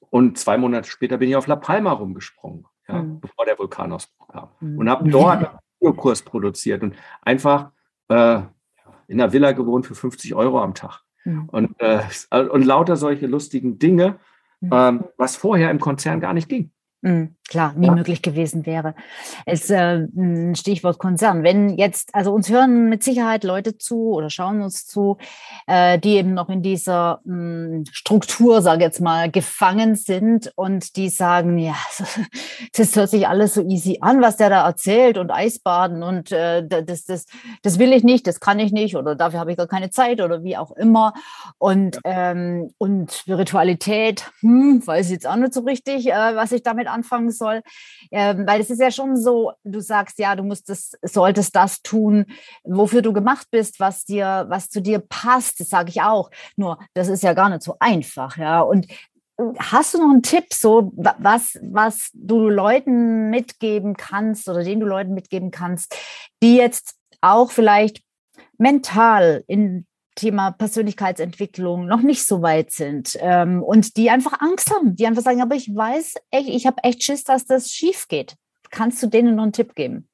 Und 0.09 0.39
zwei 0.39 0.57
Monate 0.57 0.89
später 0.89 1.19
bin 1.19 1.29
ich 1.29 1.35
auf 1.35 1.47
La 1.47 1.55
Palma 1.55 1.91
rumgesprungen, 1.91 2.65
ja, 2.87 3.03
mhm. 3.03 3.21
bevor 3.21 3.45
der 3.45 3.57
Vulkanausbruch 3.59 4.27
kam. 4.29 4.49
Mhm. 4.59 4.79
Und 4.79 4.89
habe 4.89 5.09
dort 5.09 5.59
Videokurs 5.81 6.21
produziert 6.21 6.83
und 6.83 6.95
einfach 7.21 7.71
äh, 8.07 8.41
in 9.07 9.19
einer 9.19 9.33
Villa 9.33 9.51
gewohnt 9.51 9.85
für 9.85 9.95
50 9.95 10.35
Euro 10.35 10.61
am 10.61 10.73
Tag. 10.73 11.01
Mhm. 11.25 11.49
Und, 11.49 11.75
äh, 11.79 12.01
und 12.31 12.65
lauter 12.65 12.95
solche 12.95 13.27
lustigen 13.27 13.79
Dinge, 13.79 14.19
mhm. 14.61 14.69
ähm, 14.71 15.03
was 15.17 15.35
vorher 15.35 15.71
im 15.71 15.79
Konzern 15.79 16.19
gar 16.19 16.33
nicht 16.33 16.47
ging. 16.47 16.71
Mhm, 17.01 17.35
klar, 17.51 17.73
nie 17.75 17.87
ja. 17.87 17.93
möglich 17.93 18.21
gewesen 18.21 18.65
wäre. 18.65 18.95
Es 19.45 19.69
äh, 19.69 20.07
ein 20.15 20.55
Stichwort 20.55 20.99
Konzern. 20.99 21.43
Wenn 21.43 21.77
jetzt, 21.77 22.15
also 22.15 22.31
uns 22.31 22.49
hören 22.49 22.87
mit 22.87 23.03
Sicherheit 23.03 23.43
Leute 23.43 23.77
zu 23.77 24.13
oder 24.13 24.29
schauen 24.29 24.61
uns 24.61 24.87
zu, 24.87 25.17
äh, 25.67 25.99
die 25.99 26.15
eben 26.15 26.33
noch 26.33 26.47
in 26.47 26.61
dieser 26.61 27.19
mh, 27.25 27.33
hm, 27.33 27.83
Struktur, 27.91 28.61
sage 28.61 28.85
jetzt 28.85 29.01
mal, 29.01 29.29
gefangen 29.29 29.95
sind 29.95 30.53
und 30.55 30.95
die 30.95 31.09
sagen, 31.09 31.57
ja, 31.57 31.75
das 32.77 32.95
hört 32.95 33.09
sich 33.09 33.27
alles 33.27 33.55
so 33.55 33.61
easy 33.67 33.97
an, 33.99 34.21
was 34.21 34.37
der 34.37 34.49
da 34.49 34.65
erzählt 34.65 35.17
und 35.17 35.29
Eisbaden 35.29 36.03
und 36.03 36.31
äh, 36.31 36.65
das, 36.65 37.03
das, 37.03 37.25
das 37.63 37.79
will 37.79 37.91
ich 37.91 38.05
nicht, 38.05 38.27
das 38.27 38.39
kann 38.39 38.59
ich 38.59 38.71
nicht 38.71 38.95
oder 38.95 39.15
dafür 39.15 39.41
habe 39.41 39.51
ich 39.51 39.57
gar 39.57 39.67
keine 39.67 39.89
Zeit 39.89 40.21
oder 40.21 40.41
wie 40.43 40.55
auch 40.55 40.71
immer. 40.71 41.13
Und, 41.57 41.99
ja. 42.05 42.31
ähm, 42.31 42.73
und 42.77 43.11
Spiritualität, 43.11 44.31
hm, 44.39 44.87
weiß 44.87 45.07
ich 45.07 45.11
jetzt 45.11 45.27
auch 45.27 45.35
nicht 45.35 45.53
so 45.53 45.61
richtig, 45.61 46.07
äh, 46.07 46.35
was 46.35 46.53
ich 46.53 46.63
damit 46.63 46.87
anfangen 46.87 47.29
soll. 47.29 47.40
Ähm, 48.11 48.45
weil 48.47 48.61
es 48.61 48.69
ist 48.69 48.81
ja 48.81 48.91
schon 48.91 49.17
so, 49.17 49.53
du 49.63 49.79
sagst, 49.79 50.19
ja, 50.19 50.35
du 50.35 50.43
musst 50.43 50.69
das, 50.69 50.91
solltest 51.01 51.55
das 51.55 51.81
tun, 51.81 52.25
wofür 52.63 53.01
du 53.01 53.13
gemacht 53.13 53.47
bist, 53.51 53.79
was 53.79 54.05
dir, 54.05 54.45
was 54.49 54.69
zu 54.69 54.81
dir 54.81 54.99
passt. 54.99 55.59
Das 55.59 55.69
sage 55.69 55.89
ich 55.89 56.01
auch. 56.01 56.29
Nur, 56.55 56.79
das 56.93 57.07
ist 57.07 57.23
ja 57.23 57.33
gar 57.33 57.49
nicht 57.49 57.63
so 57.63 57.75
einfach, 57.79 58.37
ja. 58.37 58.61
Und 58.61 58.87
Hast 59.57 59.95
du 59.95 59.97
noch 59.97 60.11
einen 60.11 60.21
Tipp, 60.21 60.53
so 60.53 60.91
was, 60.93 61.57
was 61.63 62.11
du 62.13 62.47
Leuten 62.47 63.31
mitgeben 63.31 63.95
kannst 63.95 64.47
oder 64.47 64.63
den 64.63 64.79
du 64.79 64.85
Leuten 64.85 65.15
mitgeben 65.15 65.49
kannst, 65.49 65.95
die 66.43 66.57
jetzt 66.57 66.95
auch 67.21 67.49
vielleicht 67.49 68.03
mental 68.59 69.43
in 69.47 69.87
Thema 70.21 70.51
Persönlichkeitsentwicklung 70.51 71.87
noch 71.87 72.01
nicht 72.01 72.27
so 72.27 72.43
weit 72.43 72.69
sind 72.69 73.17
ähm, 73.19 73.63
und 73.63 73.97
die 73.97 74.11
einfach 74.11 74.39
Angst 74.39 74.71
haben, 74.71 74.95
die 74.95 75.07
einfach 75.07 75.23
sagen, 75.23 75.41
aber 75.41 75.55
ich 75.55 75.75
weiß 75.75 76.15
echt, 76.29 76.47
ich 76.47 76.67
habe 76.67 76.83
echt 76.83 77.03
Schiss, 77.03 77.23
dass 77.23 77.45
das 77.45 77.71
schief 77.71 78.07
geht. 78.07 78.35
Kannst 78.69 79.01
du 79.01 79.07
denen 79.07 79.35
noch 79.35 79.43
einen 79.43 79.51
Tipp 79.51 79.73
geben? 79.73 80.07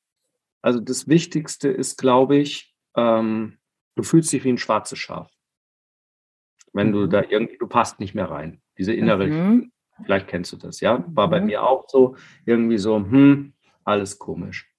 Also 0.61 0.79
das 0.79 1.09
Wichtigste 1.09 1.67
ist, 1.67 1.97
glaube 1.97 2.37
ich, 2.37 2.73
ähm, 2.95 3.57
du 3.95 4.03
fühlst 4.03 4.31
dich 4.31 4.45
wie 4.45 4.49
ein 4.49 4.57
schwarzes 4.57 4.97
Schaf. 4.97 5.29
Wenn 6.71 6.87
mhm. 6.87 6.93
du 6.93 7.07
da 7.07 7.23
irgendwie, 7.27 7.57
du 7.57 7.67
passt 7.67 7.99
nicht 7.99 8.15
mehr 8.15 8.31
rein. 8.31 8.61
Diese 8.77 8.93
innere, 8.93 9.27
mhm. 9.27 9.73
vielleicht 10.03 10.29
kennst 10.29 10.53
du 10.53 10.57
das, 10.57 10.79
ja? 10.79 11.03
War 11.07 11.27
mhm. 11.27 11.31
bei 11.31 11.41
mir 11.41 11.63
auch 11.63 11.83
so, 11.89 12.15
irgendwie 12.45 12.77
so, 12.77 12.95
hm, 12.95 13.53
alles 13.83 14.19
komisch. 14.19 14.71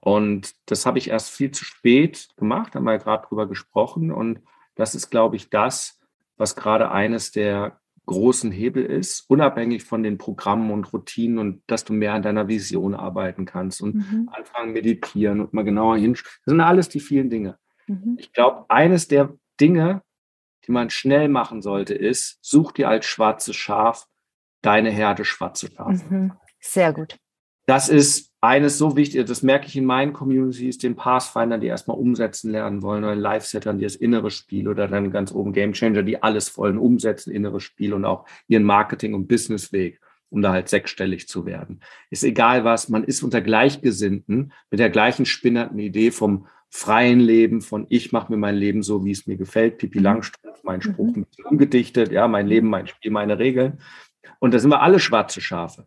Und 0.00 0.54
das 0.64 0.86
habe 0.86 0.96
ich 0.96 1.10
erst 1.10 1.30
viel 1.30 1.50
zu 1.50 1.66
spät 1.66 2.30
gemacht, 2.38 2.74
haben 2.74 2.84
wir 2.84 2.92
ja 2.92 2.98
gerade 2.98 3.26
drüber 3.28 3.46
gesprochen. 3.46 4.10
Und 4.10 4.40
das 4.74 4.94
ist, 4.94 5.10
glaube 5.10 5.36
ich, 5.36 5.50
das, 5.50 6.00
was 6.36 6.56
gerade 6.56 6.90
eines 6.90 7.32
der 7.32 7.80
großen 8.06 8.50
Hebel 8.50 8.84
ist, 8.84 9.28
unabhängig 9.28 9.84
von 9.84 10.02
den 10.02 10.18
Programmen 10.18 10.70
und 10.70 10.92
Routinen 10.92 11.38
und 11.38 11.62
dass 11.66 11.84
du 11.84 11.92
mehr 11.92 12.14
an 12.14 12.22
deiner 12.22 12.48
Vision 12.48 12.94
arbeiten 12.94 13.44
kannst 13.44 13.80
und 13.80 13.94
mhm. 13.94 14.28
anfangen 14.32 14.72
meditieren 14.72 15.40
und 15.40 15.52
mal 15.52 15.62
genauer 15.62 15.96
hinschauen. 15.96 16.30
Das 16.44 16.52
sind 16.52 16.60
alles 16.60 16.88
die 16.88 17.00
vielen 17.00 17.30
Dinge. 17.30 17.58
Mhm. 17.86 18.16
Ich 18.18 18.32
glaube, 18.32 18.64
eines 18.68 19.06
der 19.06 19.34
Dinge, 19.60 20.02
die 20.66 20.72
man 20.72 20.90
schnell 20.90 21.28
machen 21.28 21.62
sollte, 21.62 21.94
ist, 21.94 22.38
such 22.42 22.72
dir 22.72 22.88
als 22.88 23.06
schwarzes 23.06 23.54
Schaf 23.54 24.08
deine 24.62 24.90
Herde 24.90 25.24
schwarze 25.24 25.70
Schafe. 25.70 26.04
Mhm. 26.08 26.32
Sehr 26.58 26.92
gut. 26.92 27.16
Das 27.66 27.88
ist 27.88 28.29
eines 28.40 28.78
so 28.78 28.96
wichtig, 28.96 29.26
das 29.26 29.42
merke 29.42 29.66
ich 29.66 29.76
in 29.76 29.84
meinen 29.84 30.12
Communities, 30.12 30.78
den 30.78 30.96
Pathfindern, 30.96 31.60
die 31.60 31.66
erstmal 31.66 31.98
umsetzen 31.98 32.50
lernen 32.50 32.82
wollen, 32.82 33.04
oder 33.04 33.14
Live-Settern, 33.14 33.78
die 33.78 33.84
das 33.84 33.96
innere 33.96 34.30
Spiel 34.30 34.68
oder 34.68 34.88
dann 34.88 35.10
ganz 35.10 35.32
oben 35.32 35.52
Game 35.52 35.72
Changer, 35.72 36.02
die 36.02 36.22
alles 36.22 36.56
wollen, 36.56 36.78
umsetzen, 36.78 37.32
inneres 37.32 37.62
Spiel 37.62 37.92
und 37.92 38.04
auch 38.04 38.26
ihren 38.48 38.64
Marketing- 38.64 39.14
und 39.14 39.28
Businessweg, 39.28 40.00
um 40.30 40.40
da 40.40 40.52
halt 40.52 40.68
sechsstellig 40.68 41.28
zu 41.28 41.44
werden. 41.44 41.80
Ist 42.08 42.24
egal 42.24 42.64
was, 42.64 42.88
man 42.88 43.04
ist 43.04 43.22
unter 43.22 43.42
Gleichgesinnten 43.42 44.52
mit 44.70 44.80
der 44.80 44.90
gleichen 44.90 45.26
spinnernden 45.26 45.78
Idee 45.78 46.10
vom 46.10 46.46
freien 46.70 47.20
Leben, 47.20 47.60
von 47.60 47.86
ich 47.90 48.12
mache 48.12 48.32
mir 48.32 48.38
mein 48.38 48.54
Leben 48.54 48.82
so, 48.82 49.04
wie 49.04 49.10
es 49.10 49.26
mir 49.26 49.36
gefällt, 49.36 49.76
Pipi 49.78 49.98
mhm. 49.98 50.04
Langstrumpf, 50.04 50.62
mein 50.62 50.80
Spruch 50.80 51.14
mhm. 51.14 51.26
umgedichtet, 51.44 52.10
ja, 52.12 52.26
mein 52.28 52.46
Leben, 52.46 52.68
mein 52.68 52.86
Spiel, 52.86 53.10
meine 53.10 53.38
Regeln. 53.38 53.80
Und 54.38 54.54
da 54.54 54.58
sind 54.58 54.70
wir 54.70 54.80
alle 54.80 55.00
schwarze 55.00 55.40
Schafe. 55.42 55.86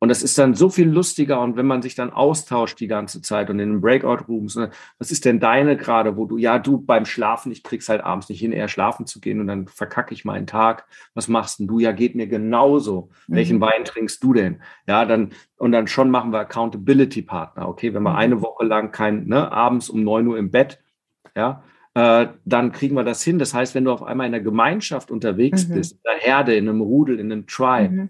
Und 0.00 0.10
das 0.10 0.22
ist 0.22 0.38
dann 0.38 0.54
so 0.54 0.68
viel 0.68 0.88
lustiger 0.88 1.40
und 1.40 1.56
wenn 1.56 1.66
man 1.66 1.82
sich 1.82 1.96
dann 1.96 2.12
austauscht 2.12 2.78
die 2.78 2.86
ganze 2.86 3.20
Zeit 3.20 3.50
und 3.50 3.58
in 3.58 3.70
den 3.70 3.80
Breakout-Rooms, 3.80 4.54
ne, 4.54 4.70
was 4.98 5.10
ist 5.10 5.24
denn 5.24 5.40
deine 5.40 5.76
gerade, 5.76 6.16
wo 6.16 6.24
du, 6.24 6.36
ja, 6.36 6.60
du 6.60 6.78
beim 6.78 7.04
Schlafen, 7.04 7.50
ich 7.50 7.64
krieg's 7.64 7.88
halt 7.88 8.02
abends 8.02 8.28
nicht 8.28 8.38
hin, 8.38 8.52
eher 8.52 8.68
schlafen 8.68 9.06
zu 9.06 9.20
gehen 9.20 9.40
und 9.40 9.48
dann 9.48 9.66
verkacke 9.66 10.14
ich 10.14 10.24
meinen 10.24 10.46
Tag. 10.46 10.86
Was 11.14 11.26
machst 11.26 11.58
denn 11.58 11.66
du? 11.66 11.80
Ja, 11.80 11.90
geht 11.90 12.14
mir 12.14 12.28
genauso. 12.28 13.10
Mhm. 13.26 13.34
Welchen 13.34 13.60
Wein 13.60 13.84
trinkst 13.84 14.22
du 14.22 14.32
denn? 14.32 14.62
Ja, 14.86 15.04
dann, 15.04 15.30
und 15.56 15.72
dann 15.72 15.88
schon 15.88 16.10
machen 16.10 16.32
wir 16.32 16.38
Accountability-Partner. 16.40 17.68
Okay, 17.68 17.92
wenn 17.92 18.04
wir 18.04 18.10
mhm. 18.10 18.16
eine 18.16 18.42
Woche 18.42 18.64
lang 18.64 18.92
kein, 18.92 19.26
ne, 19.26 19.50
abends 19.50 19.90
um 19.90 20.04
neun 20.04 20.28
Uhr 20.28 20.38
im 20.38 20.52
Bett, 20.52 20.80
ja, 21.34 21.64
äh, 21.94 22.28
dann 22.44 22.70
kriegen 22.70 22.94
wir 22.94 23.02
das 23.02 23.24
hin. 23.24 23.40
Das 23.40 23.52
heißt, 23.52 23.74
wenn 23.74 23.84
du 23.84 23.90
auf 23.90 24.04
einmal 24.04 24.28
in 24.28 24.34
einer 24.34 24.44
Gemeinschaft 24.44 25.10
unterwegs 25.10 25.66
mhm. 25.66 25.74
bist, 25.74 25.92
in 25.92 26.08
einer 26.08 26.20
Herde, 26.20 26.54
in 26.54 26.68
einem 26.68 26.80
Rudel, 26.80 27.18
in 27.18 27.32
einem 27.32 27.48
Tribe, 27.48 27.94
mhm. 27.94 28.08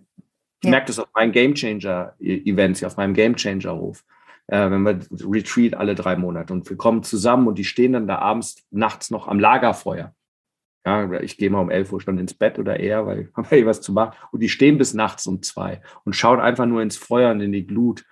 Ich 0.60 0.64
ja. 0.64 0.70
merke 0.70 0.86
das 0.86 0.98
auf 0.98 1.08
meinen 1.14 1.32
Game 1.32 1.54
Changer 1.54 2.14
Events, 2.18 2.82
auf 2.82 2.96
meinem 2.96 3.14
Game 3.14 3.36
Changer 3.36 3.70
Ruf. 3.70 4.04
Äh, 4.48 4.70
wenn 4.70 4.82
wir 4.82 5.00
Retreat 5.10 5.74
alle 5.74 5.94
drei 5.94 6.16
Monate 6.16 6.52
und 6.52 6.68
wir 6.68 6.76
kommen 6.76 7.02
zusammen 7.02 7.46
und 7.46 7.58
die 7.58 7.64
stehen 7.64 7.92
dann 7.92 8.06
da 8.06 8.18
abends, 8.18 8.66
nachts 8.70 9.10
noch 9.10 9.28
am 9.28 9.38
Lagerfeuer. 9.38 10.14
Ja, 10.86 11.20
ich 11.20 11.36
gehe 11.36 11.50
mal 11.50 11.60
um 11.60 11.70
11 11.70 11.92
Uhr 11.92 12.00
schon 12.00 12.18
ins 12.18 12.32
Bett 12.32 12.58
oder 12.58 12.80
eher, 12.80 13.06
weil 13.06 13.20
ich 13.28 13.36
habe 13.36 13.66
was 13.66 13.80
zu 13.82 13.92
machen. 13.92 14.16
Und 14.32 14.40
die 14.40 14.48
stehen 14.48 14.78
bis 14.78 14.94
nachts 14.94 15.26
um 15.26 15.42
zwei 15.42 15.82
und 16.04 16.16
schauen 16.16 16.40
einfach 16.40 16.66
nur 16.66 16.82
ins 16.82 16.96
Feuer 16.96 17.30
und 17.30 17.40
in 17.40 17.52
die 17.52 17.66
Glut 17.66 18.04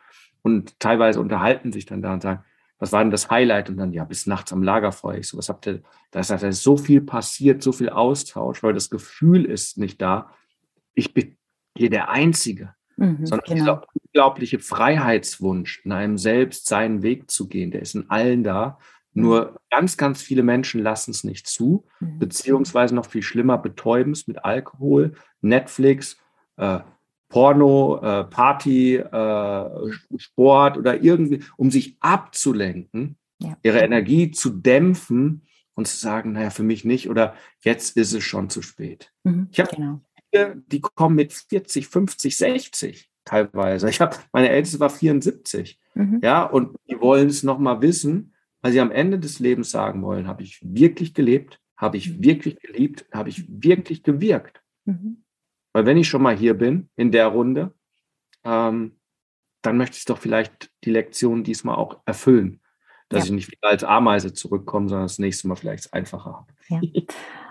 und 0.42 0.78
teilweise 0.78 1.20
unterhalten 1.20 1.72
sich 1.72 1.86
dann 1.86 2.03
da 2.03 2.12
und 2.12 2.22
sagen, 2.22 2.44
was 2.78 2.92
war 2.92 3.03
denn 3.03 3.11
das 3.11 3.30
Highlight? 3.30 3.70
Und 3.70 3.78
dann, 3.78 3.92
ja, 3.92 4.05
bis 4.05 4.26
nachts 4.26 4.53
am 4.53 4.62
Lagerfeuer. 4.62 5.18
Ich 5.18 5.28
so, 5.28 5.38
was 5.38 5.49
habt 5.49 5.66
ihr, 5.66 5.82
da 6.11 6.20
ist, 6.20 6.30
da 6.30 6.36
ist 6.36 6.62
so 6.62 6.76
viel 6.76 7.01
passiert, 7.01 7.62
so 7.62 7.72
viel 7.72 7.88
Austausch, 7.88 8.62
weil 8.62 8.74
das 8.74 8.90
Gefühl 8.90 9.47
ist 9.47 9.78
nicht 9.78 10.01
da. 10.03 10.30
Ich 10.94 11.14
bin 11.14 11.36
hier 11.77 11.91
der 11.91 12.11
Einzige, 12.11 12.74
mhm, 12.97 13.27
sondern 13.27 13.47
genau. 13.47 13.55
dieser 13.55 13.83
unglaubliche 14.05 14.59
Freiheitswunsch, 14.59 15.83
in 15.85 15.93
einem 15.93 16.18
selbst 16.18 16.66
seinen 16.66 17.03
Weg 17.03 17.31
zu 17.31 17.49
gehen, 17.49 17.70
der 17.70 17.83
ist 17.83 17.95
in 17.95 18.11
allen 18.11 18.45
da. 18.45 18.79
Nur 19.12 19.53
mhm. 19.53 19.57
ganz, 19.70 19.97
ganz 19.97 20.22
viele 20.22 20.43
Menschen 20.43 20.83
lassen 20.83 21.11
es 21.11 21.24
nicht 21.24 21.47
zu, 21.47 21.87
mhm. 22.01 22.18
beziehungsweise 22.18 22.95
noch 22.95 23.07
viel 23.07 23.22
schlimmer, 23.22 23.59
betäuben 23.59 24.12
es 24.12 24.27
mit 24.27 24.45
Alkohol, 24.45 25.14
Netflix, 25.41 26.18
äh, 26.57 26.81
Porno, 27.29 28.01
äh, 28.03 28.24
Party, 28.24 28.97
äh, 28.97 29.91
Sport 30.16 30.79
oder 30.79 31.03
irgendwie, 31.03 31.43
um 31.57 31.70
sich 31.70 31.97
abzulenken, 32.01 33.16
ja. 33.41 33.57
ihre 33.62 33.81
Energie 33.81 34.31
zu 34.31 34.51
dämpfen 34.51 35.43
und 35.74 35.89
zu 35.89 35.97
sagen, 35.97 36.33
naja, 36.33 36.51
für 36.51 36.62
mich 36.62 36.85
nicht 36.85 37.11
oder 37.11 37.35
jetzt 37.61 37.97
ist 37.97 38.12
es 38.12 38.22
schon 38.22 38.49
zu 38.49 38.62
spät. 38.62 39.12
Mhm, 39.24 39.49
ich 39.51 39.61
habe 39.61 39.74
genau 39.74 40.01
die 40.33 40.81
kommen 40.81 41.16
mit 41.16 41.33
40, 41.33 41.89
50, 41.89 42.37
60 42.37 43.11
teilweise. 43.24 43.91
Ich 43.91 44.01
habe, 44.01 44.16
meine 44.33 44.49
Älteste 44.49 44.81
war 44.81 44.91
74. 44.91 45.79
Mhm. 45.95 46.20
Ja, 46.22 46.45
und 46.45 46.77
die 46.89 46.99
wollen 47.01 47.29
es 47.29 47.43
nochmal 47.43 47.83
wissen, 47.83 48.35
weil 48.62 48.72
sie 48.72 48.81
am 48.81 48.91
Ende 48.91 49.18
des 49.18 49.39
Lebens 49.39 49.70
sagen 49.70 50.03
wollen, 50.03 50.27
habe 50.27 50.43
ich 50.43 50.61
wirklich 50.62 51.12
gelebt, 51.12 51.61
habe 51.77 51.99
ich 51.99 52.11
mhm. 52.11 52.24
wirklich 52.24 52.61
geliebt, 52.61 53.07
habe 53.12 53.29
ich 53.29 53.45
wirklich 53.49 54.03
gewirkt. 54.03 54.62
Mhm. 54.85 55.24
Weil 55.72 55.85
wenn 55.85 55.99
ich 55.99 56.09
schon 56.09 56.22
mal 56.22 56.37
hier 56.37 56.55
bin, 56.55 56.89
in 56.97 57.12
der 57.12 57.27
Runde, 57.27 57.74
ähm, 58.45 58.97
dann 59.62 59.77
möchte 59.77 59.99
ich 59.99 60.05
doch 60.05 60.18
vielleicht 60.18 60.70
die 60.85 60.91
Lektion 60.91 61.45
diesmal 61.45 61.77
auch 61.77 62.01
erfüllen. 62.07 62.61
Dass 63.09 63.24
ja. 63.24 63.27
ich 63.27 63.33
nicht 63.33 63.51
wieder 63.51 63.68
als 63.68 63.85
Ameise 63.85 64.33
zurückkomme, 64.33 64.89
sondern 64.89 65.05
das 65.07 65.18
nächste 65.18 65.49
Mal 65.49 65.57
vielleicht 65.57 65.93
einfacher 65.93 66.33
habe. 66.33 66.53
Ja. 66.68 66.81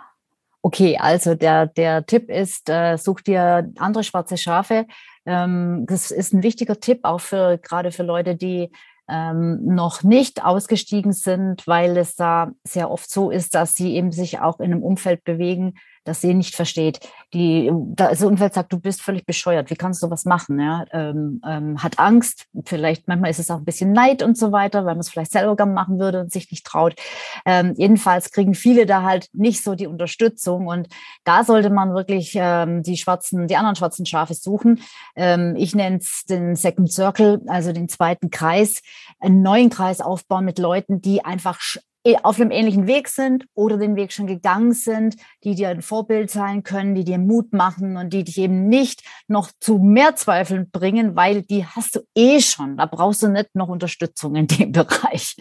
Okay, 0.66 0.98
also 1.00 1.36
der, 1.36 1.68
der 1.68 2.08
Tipp 2.08 2.28
ist, 2.28 2.72
äh, 2.72 2.98
such 2.98 3.22
dir 3.22 3.72
andere 3.78 4.04
schwarze 4.04 4.36
Schafe. 4.36 4.88
Ähm, 5.28 5.86
das 5.88 6.10
ist 6.10 6.34
ein 6.34 6.42
wichtiger 6.42 6.80
Tipp 6.80 7.02
auch 7.04 7.22
für 7.22 7.60
gerade 7.60 7.92
für 7.92 8.02
Leute, 8.02 8.36
die 8.36 8.72
ähm, 9.08 9.60
noch 9.64 10.02
nicht 10.02 10.44
ausgestiegen 10.44 11.14
sind, 11.14 11.68
weil 11.68 11.96
es 11.98 12.16
da 12.16 12.52
sehr 12.64 12.90
oft 12.90 13.12
so 13.12 13.30
ist, 13.30 13.54
dass 13.54 13.76
sie 13.76 13.94
eben 13.94 14.12
sich 14.12 14.40
auch 14.40 14.60
in 14.60 14.74
einem 14.74 14.82
Umfeld 14.82 15.24
bewegen, 15.24 15.76
das 16.06 16.22
sie 16.22 16.34
nicht 16.34 16.56
versteht, 16.56 17.00
die 17.34 17.72
das 17.96 18.24
Umfeld 18.24 18.54
sagt, 18.54 18.72
du 18.72 18.80
bist 18.80 19.02
völlig 19.02 19.26
bescheuert, 19.26 19.70
wie 19.70 19.76
kannst 19.76 20.02
du 20.02 20.10
was 20.10 20.24
machen? 20.24 20.60
Ja? 20.60 20.86
Ähm, 20.92 21.42
ähm, 21.46 21.84
hat 21.84 22.00
Angst, 22.00 22.46
vielleicht 22.64 23.08
manchmal 23.08 23.32
ist 23.32 23.40
es 23.40 23.52
auch 23.52 23.58
ein 23.58 23.66
bisschen 23.66 23.92
Neid 23.92 24.24
und 24.24 24.38
so 24.38 24.52
weiter, 24.52 24.86
weil 24.86 24.94
man 24.94 25.00
es 25.00 25.10
vielleicht 25.10 25.32
selber 25.32 25.66
machen 25.66 26.00
würde 26.00 26.22
und 26.22 26.32
sich 26.32 26.50
nicht 26.52 26.66
traut. 26.66 26.96
Ähm, 27.46 27.74
jedenfalls 27.76 28.32
kriegen 28.32 28.54
viele 28.54 28.86
da 28.86 29.04
halt 29.04 29.28
nicht 29.34 29.64
so 29.64 29.76
die 29.76 29.88
Unterstützung 29.88 30.68
und 30.68 30.88
da 31.24 31.44
sollte 31.44 31.70
man 31.70 31.94
wirklich 31.94 32.34
ähm, 32.36 32.84
die 32.84 32.98
schwarzen, 32.98 33.48
die 33.48 33.56
anderen 33.56 33.76
schwarzen 33.76 34.06
Schafe 34.06 34.36
suchen. 34.36 34.82
Ähm, 35.16 35.56
ich 35.58 35.76
nenne 35.76 35.98
es 35.98 36.24
den 36.30 36.56
Second 36.56 36.92
Circle, 36.92 37.42
also 37.48 37.74
den 37.74 37.90
zweiten 37.90 38.30
Kreis, 38.30 38.82
einen 39.20 39.42
neuen 39.42 39.70
Kreis 39.70 40.02
aufbauen 40.02 40.46
mit 40.46 40.60
Leuten, 40.60 41.02
die 41.02 41.26
einfach 41.26 41.60
auf 42.24 42.40
einem 42.40 42.52
ähnlichen 42.52 42.88
Weg 42.88 43.08
sind 43.08 43.46
oder 43.56 43.78
den 43.78 43.96
Weg 43.96 44.12
schon 44.12 44.28
gegangen 44.28 44.74
sind, 44.74 45.16
die 45.44 45.56
dir 45.56 45.70
ein 45.70 45.82
Vorbild 45.82 46.30
sein 46.30 46.64
können, 46.64 46.94
die 46.94 47.04
dir 47.04 47.18
Mut 47.18 47.52
machen 47.52 47.98
und 47.98 48.14
die 48.14 48.24
dich 48.24 48.38
eben 48.38 48.68
nicht 48.68 49.04
noch 49.28 49.50
zu 49.60 49.80
mehr 49.80 50.16
Zweifeln 50.16 50.70
bringen, 50.70 51.16
weil 51.16 51.42
die 51.42 51.66
hast 51.66 51.96
du 51.96 52.02
eh 52.16 52.40
schon. 52.42 52.78
Da 52.78 52.86
brauchst 52.86 53.24
du 53.24 53.28
nicht 53.30 53.56
noch 53.56 53.70
Unterstützung 53.70 54.36
in 54.36 54.48
dem 54.48 54.72
Bereich. 54.72 55.36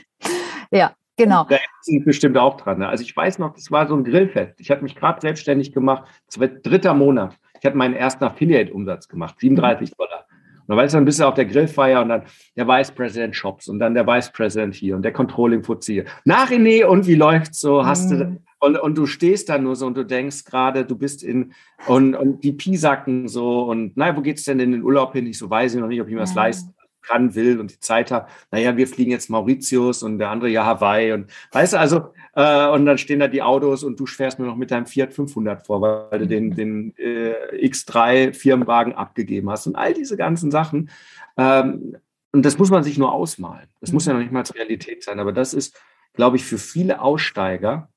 Ja, 0.70 0.94
genau. 1.16 1.44
Da 1.50 1.58
sind 1.82 2.04
bestimmt 2.04 2.38
auch 2.38 2.56
dran. 2.56 2.78
Ne? 2.78 2.88
Also 2.88 3.02
ich 3.04 3.14
weiß 3.14 3.38
noch, 3.38 3.52
das 3.52 3.70
war 3.70 3.86
so 3.86 3.94
ein 3.94 4.04
Grillfest. 4.04 4.58
Ich 4.58 4.70
habe 4.70 4.82
mich 4.82 4.96
gerade 4.96 5.20
selbstständig 5.20 5.72
gemacht. 5.72 6.04
Das 6.26 6.40
war 6.40 6.48
dritter 6.48 6.94
Monat. 6.94 7.36
Ich 7.60 7.66
hatte 7.66 7.76
meinen 7.76 7.94
ersten 7.94 8.24
Affiliate-Umsatz 8.24 9.08
gemacht, 9.08 9.38
37 9.38 9.92
Dollar. 9.96 10.26
Und 10.66 10.76
weißt 10.76 10.94
du, 10.94 10.98
dann 10.98 11.04
bist 11.04 11.20
du 11.20 11.24
auf 11.24 11.34
der 11.34 11.44
Grillfeier 11.44 12.02
und 12.02 12.08
dann 12.08 12.22
der 12.56 12.66
Vice 12.66 12.90
President 12.92 13.36
Shops 13.36 13.68
und 13.68 13.78
dann 13.78 13.94
der 13.94 14.06
Vice 14.06 14.30
President 14.30 14.74
hier 14.74 14.96
und 14.96 15.02
der 15.02 15.12
Controlling 15.12 15.62
Fuzzi 15.62 15.92
hier. 15.94 16.04
Na 16.24 16.44
René, 16.44 16.84
und 16.84 17.06
wie 17.06 17.14
läuft's 17.14 17.60
so? 17.60 17.84
Hast 17.84 18.10
mhm. 18.10 18.18
du 18.18 18.40
und, 18.60 18.76
und 18.76 18.96
du 18.96 19.04
stehst 19.04 19.50
da 19.50 19.58
nur 19.58 19.76
so 19.76 19.86
und 19.86 19.94
du 19.94 20.04
denkst 20.04 20.44
gerade, 20.44 20.86
du 20.86 20.96
bist 20.96 21.22
in 21.22 21.52
und, 21.86 22.14
und 22.14 22.42
die 22.42 22.52
Pisacken 22.52 23.28
so 23.28 23.64
und 23.64 23.94
naja, 23.96 24.16
wo 24.16 24.22
geht's 24.22 24.44
denn 24.44 24.58
in 24.58 24.72
den 24.72 24.82
Urlaub 24.82 25.12
hin? 25.12 25.26
Ich 25.26 25.38
so 25.38 25.50
weiß 25.50 25.74
ich 25.74 25.80
noch 25.80 25.88
nicht, 25.88 26.00
ob 26.00 26.08
ich 26.08 26.14
mir 26.14 26.20
das 26.20 26.34
leisten 26.34 26.73
kann, 27.06 27.34
will 27.34 27.60
und 27.60 27.72
die 27.72 27.80
Zeit 27.80 28.10
habe. 28.10 28.28
Naja, 28.50 28.76
wir 28.76 28.86
fliegen 28.86 29.10
jetzt 29.10 29.30
Mauritius 29.30 30.02
und 30.02 30.18
der 30.18 30.30
andere 30.30 30.50
ja 30.50 30.64
Hawaii 30.64 31.12
und 31.12 31.30
weißt 31.52 31.74
du, 31.74 31.78
also 31.78 32.12
äh, 32.34 32.68
und 32.68 32.86
dann 32.86 32.98
stehen 32.98 33.20
da 33.20 33.28
die 33.28 33.42
Autos 33.42 33.84
und 33.84 33.98
du 34.00 34.06
fährst 34.06 34.38
nur 34.38 34.48
noch 34.48 34.56
mit 34.56 34.70
deinem 34.70 34.86
Fiat 34.86 35.12
500 35.12 35.66
vor, 35.66 35.80
weil 35.80 36.18
du 36.18 36.26
den, 36.26 36.54
den 36.54 36.96
äh, 36.96 37.66
X3 37.66 38.32
Firmenwagen 38.32 38.94
abgegeben 38.94 39.50
hast 39.50 39.66
und 39.66 39.76
all 39.76 39.94
diese 39.94 40.16
ganzen 40.16 40.50
Sachen. 40.50 40.90
Ähm, 41.36 41.96
und 42.32 42.44
das 42.44 42.58
muss 42.58 42.70
man 42.70 42.82
sich 42.82 42.98
nur 42.98 43.12
ausmalen. 43.12 43.68
Das 43.80 43.92
muss 43.92 44.06
ja 44.06 44.12
noch 44.12 44.20
nicht 44.20 44.32
mal 44.32 44.42
Realität 44.42 45.04
sein, 45.04 45.20
aber 45.20 45.32
das 45.32 45.54
ist, 45.54 45.80
glaube 46.14 46.36
ich, 46.36 46.44
für 46.44 46.58
viele 46.58 47.00
Aussteiger, 47.00 47.88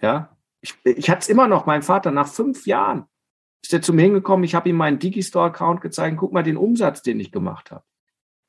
ja, 0.00 0.36
ich, 0.60 0.74
ich 0.84 1.08
hatte 1.10 1.20
es 1.20 1.28
immer 1.28 1.46
noch, 1.46 1.66
mein 1.66 1.82
Vater, 1.82 2.10
nach 2.10 2.26
fünf 2.26 2.66
Jahren 2.66 3.06
ist 3.62 3.72
er 3.72 3.82
zu 3.82 3.92
mir 3.92 4.02
hingekommen, 4.02 4.44
ich 4.44 4.54
habe 4.54 4.68
ihm 4.68 4.76
meinen 4.76 4.98
Digistore-Account 4.98 5.80
gezeigt, 5.80 6.16
guck 6.18 6.32
mal 6.32 6.42
den 6.42 6.56
Umsatz, 6.56 7.02
den 7.02 7.20
ich 7.20 7.32
gemacht 7.32 7.70
habe. 7.70 7.84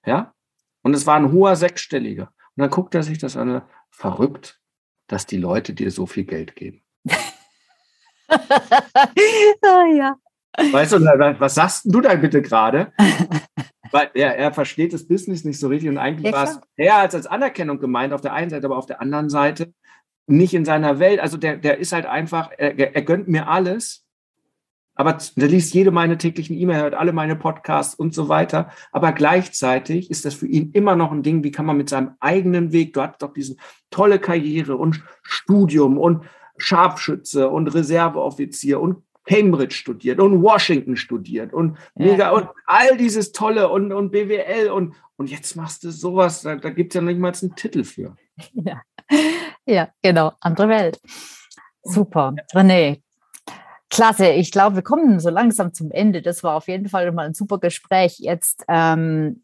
Ja? 0.07 0.33
Und 0.81 0.95
es 0.95 1.05
war 1.05 1.17
ein 1.17 1.31
hoher 1.31 1.55
sechsstelliger. 1.55 2.31
Und 2.55 2.61
dann 2.61 2.69
guckt 2.69 2.95
er 2.95 3.03
sich 3.03 3.19
das 3.19 3.37
an, 3.37 3.61
verrückt 3.91 4.59
dass 5.07 5.25
die 5.25 5.37
Leute 5.37 5.73
dir 5.73 5.89
so 5.89 6.05
viel 6.05 6.25
Geld 6.25 6.55
geben. 6.55 6.83
oh, 7.09 8.35
ja. 9.95 10.15
Weißt 10.71 10.93
du, 10.93 10.99
was 10.99 11.55
sagst 11.55 11.83
du 11.85 12.01
da 12.01 12.15
bitte 12.15 12.41
gerade? 12.41 12.91
Weil 13.91 14.11
er, 14.15 14.37
er 14.37 14.53
versteht 14.53 14.91
das 14.91 15.07
Business 15.07 15.45
nicht 15.45 15.59
so 15.59 15.69
richtig 15.69 15.89
und 15.89 15.97
eigentlich 15.97 16.33
war 16.33 16.43
es 16.43 16.59
eher 16.75 16.97
als, 16.97 17.15
als 17.15 17.25
Anerkennung 17.25 17.79
gemeint 17.79 18.11
auf 18.11 18.19
der 18.19 18.33
einen 18.33 18.49
Seite, 18.49 18.65
aber 18.65 18.77
auf 18.77 18.85
der 18.85 18.99
anderen 19.01 19.29
Seite 19.29 19.73
nicht 20.25 20.53
in 20.53 20.65
seiner 20.65 20.99
Welt. 20.99 21.21
Also 21.21 21.37
der, 21.37 21.55
der 21.55 21.77
ist 21.77 21.93
halt 21.93 22.05
einfach, 22.05 22.51
er, 22.57 22.77
er 22.77 23.01
gönnt 23.03 23.29
mir 23.29 23.47
alles 23.47 24.05
aber 24.97 25.17
der 25.35 25.47
liest 25.47 25.73
jede 25.73 25.91
meine 25.91 26.17
täglichen 26.17 26.57
E-Mails, 26.57 26.81
hört 26.81 26.93
alle 26.95 27.13
meine 27.13 27.35
Podcasts 27.35 27.93
und 27.93 28.15
so 28.15 28.29
weiter. 28.29 28.71
Aber 28.91 29.11
gleichzeitig 29.11 30.09
ist 30.09 30.25
das 30.25 30.33
für 30.33 30.47
ihn 30.47 30.71
immer 30.71 30.95
noch 30.95 31.11
ein 31.11 31.21
Ding, 31.21 31.43
wie 31.43 31.51
kann 31.51 31.67
man 31.67 31.77
mit 31.77 31.89
seinem 31.89 32.15
eigenen 32.19 32.71
Weg, 32.71 32.93
du 32.93 33.01
hattest 33.01 33.21
doch 33.21 33.33
diese 33.33 33.55
tolle 33.91 34.17
Karriere 34.17 34.75
und 34.75 35.03
Studium 35.21 35.99
und 35.99 36.25
Scharfschütze 36.57 37.47
und 37.49 37.67
Reserveoffizier 37.67 38.79
und 38.79 39.03
Cambridge 39.25 39.75
studiert 39.75 40.19
und 40.19 40.41
Washington 40.41 40.95
studiert 40.95 41.53
und 41.53 41.77
mega 41.95 42.25
ja. 42.25 42.31
und 42.31 42.47
all 42.65 42.97
dieses 42.97 43.33
Tolle 43.33 43.69
und, 43.69 43.91
und 43.91 44.11
BWL 44.11 44.71
und, 44.71 44.95
und 45.17 45.29
jetzt 45.29 45.55
machst 45.55 45.83
du 45.83 45.91
sowas, 45.91 46.41
da, 46.41 46.55
da 46.55 46.69
gibt 46.71 46.93
es 46.93 46.95
ja 46.95 47.01
nicht 47.01 47.19
mal 47.19 47.33
einen 47.39 47.55
Titel 47.55 47.83
für. 47.83 48.15
Ja. 48.53 48.81
ja, 49.65 49.89
genau, 50.01 50.33
andere 50.41 50.67
Welt. 50.67 50.99
Super. 51.81 52.35
René, 52.53 53.01
Klasse, 53.89 54.29
ich 54.29 54.51
glaube, 54.51 54.75
wir 54.77 54.83
kommen 54.83 55.19
so 55.19 55.29
langsam 55.29 55.73
zum 55.73 55.91
Ende. 55.91 56.21
Das 56.21 56.43
war 56.43 56.55
auf 56.55 56.67
jeden 56.67 56.89
Fall 56.89 57.11
mal 57.11 57.27
ein 57.27 57.33
super 57.33 57.57
Gespräch. 57.57 58.19
Jetzt, 58.19 58.63
ähm, 58.67 59.43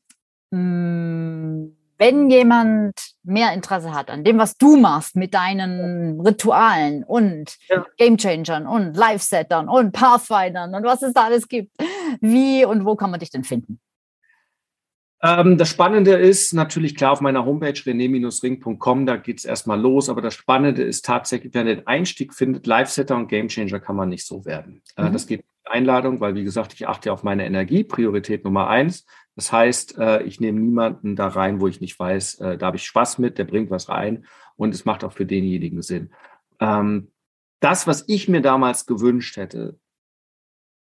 mm, 0.52 1.76
wenn 1.98 2.30
jemand 2.30 3.00
mehr 3.24 3.54
Interesse 3.54 3.94
hat 3.94 4.10
an 4.10 4.26
dem, 4.26 4.38
was 4.38 4.58
du 4.58 4.76
machst 4.76 5.16
mit 5.16 5.34
deinen 5.34 6.20
Ritualen 6.20 7.04
und 7.06 7.56
ja. 7.70 7.86
Gamechangern 7.98 8.68
und 8.68 8.98
Live-Settern 8.98 9.70
und 9.70 9.94
Pathfindern 9.94 10.76
und 10.76 10.84
was 10.84 11.02
es 11.02 11.14
da 11.14 11.26
alles 11.26 11.48
gibt, 11.48 11.72
wie 12.20 12.66
und 12.66 12.86
wo 12.86 12.96
kann 12.96 13.12
man 13.12 13.22
dich 13.22 13.30
denn 13.30 13.46
finden? 13.46 13.80
Ähm, 15.24 15.58
das 15.58 15.70
Spannende 15.70 16.12
ist 16.16 16.54
natürlich 16.54 16.96
klar 16.96 17.14
auf 17.14 17.22
meiner 17.22 17.46
Homepage 17.46 17.70
rené-ring.com, 17.72 19.06
da 19.06 19.16
geht 19.16 19.40
es 19.40 19.46
erstmal 19.46 19.80
los, 19.80 20.10
aber 20.10 20.22
das 20.22 20.34
Spannende 20.34 20.84
ist 20.84 21.06
tatsächlich, 21.06 21.54
wenn 21.54 21.66
ihr 21.66 21.78
den 21.78 21.88
Einstieg 21.88 22.34
findet, 22.34 22.68
Live-Setter 22.68 23.16
und 23.16 23.30
Gamechanger 23.30 23.80
kann 23.80 23.96
man 23.96 24.10
nicht 24.10 24.28
so 24.28 24.44
werden. 24.44 24.82
Äh, 24.98 25.04
mhm. 25.04 25.14
Das 25.14 25.26
geht 25.26 25.40
mit 25.40 25.72
Einladung, 25.74 26.20
weil 26.20 26.36
wie 26.36 26.44
gesagt, 26.44 26.74
ich 26.74 26.90
achte 26.90 27.14
auf 27.14 27.24
meine 27.24 27.46
Energie, 27.46 27.86
Priorität 27.86 28.44
Nummer 28.44 28.68
eins. 28.68 29.06
Das 29.38 29.54
heißt, 29.54 29.98
äh, 29.98 30.24
ich 30.24 30.42
nehme 30.42 30.60
niemanden 30.60 31.16
da 31.16 31.30
rein, 31.30 31.62
wo 31.62 31.70
ich 31.70 31.80
nicht 31.80 31.98
weiß, 31.98 32.42
äh, 32.42 32.58
da 32.58 32.66
habe 32.66 32.78
ich 32.78 32.86
Spaß 32.86 33.18
mit, 33.20 33.38
der 33.38 33.46
bringt 33.46 33.72
was 33.72 33.88
rein 33.88 34.26
und 34.58 34.76
es 34.76 34.84
macht 34.84 35.06
auch 35.06 35.14
für 35.14 35.26
denjenigen 35.26 35.82
Sinn. 35.82 36.12
Ähm, 36.60 37.12
das, 37.62 37.88
was 37.88 38.04
ich 38.10 38.28
mir 38.28 38.42
damals 38.42 38.86
gewünscht 38.86 39.38
hätte 39.38 39.80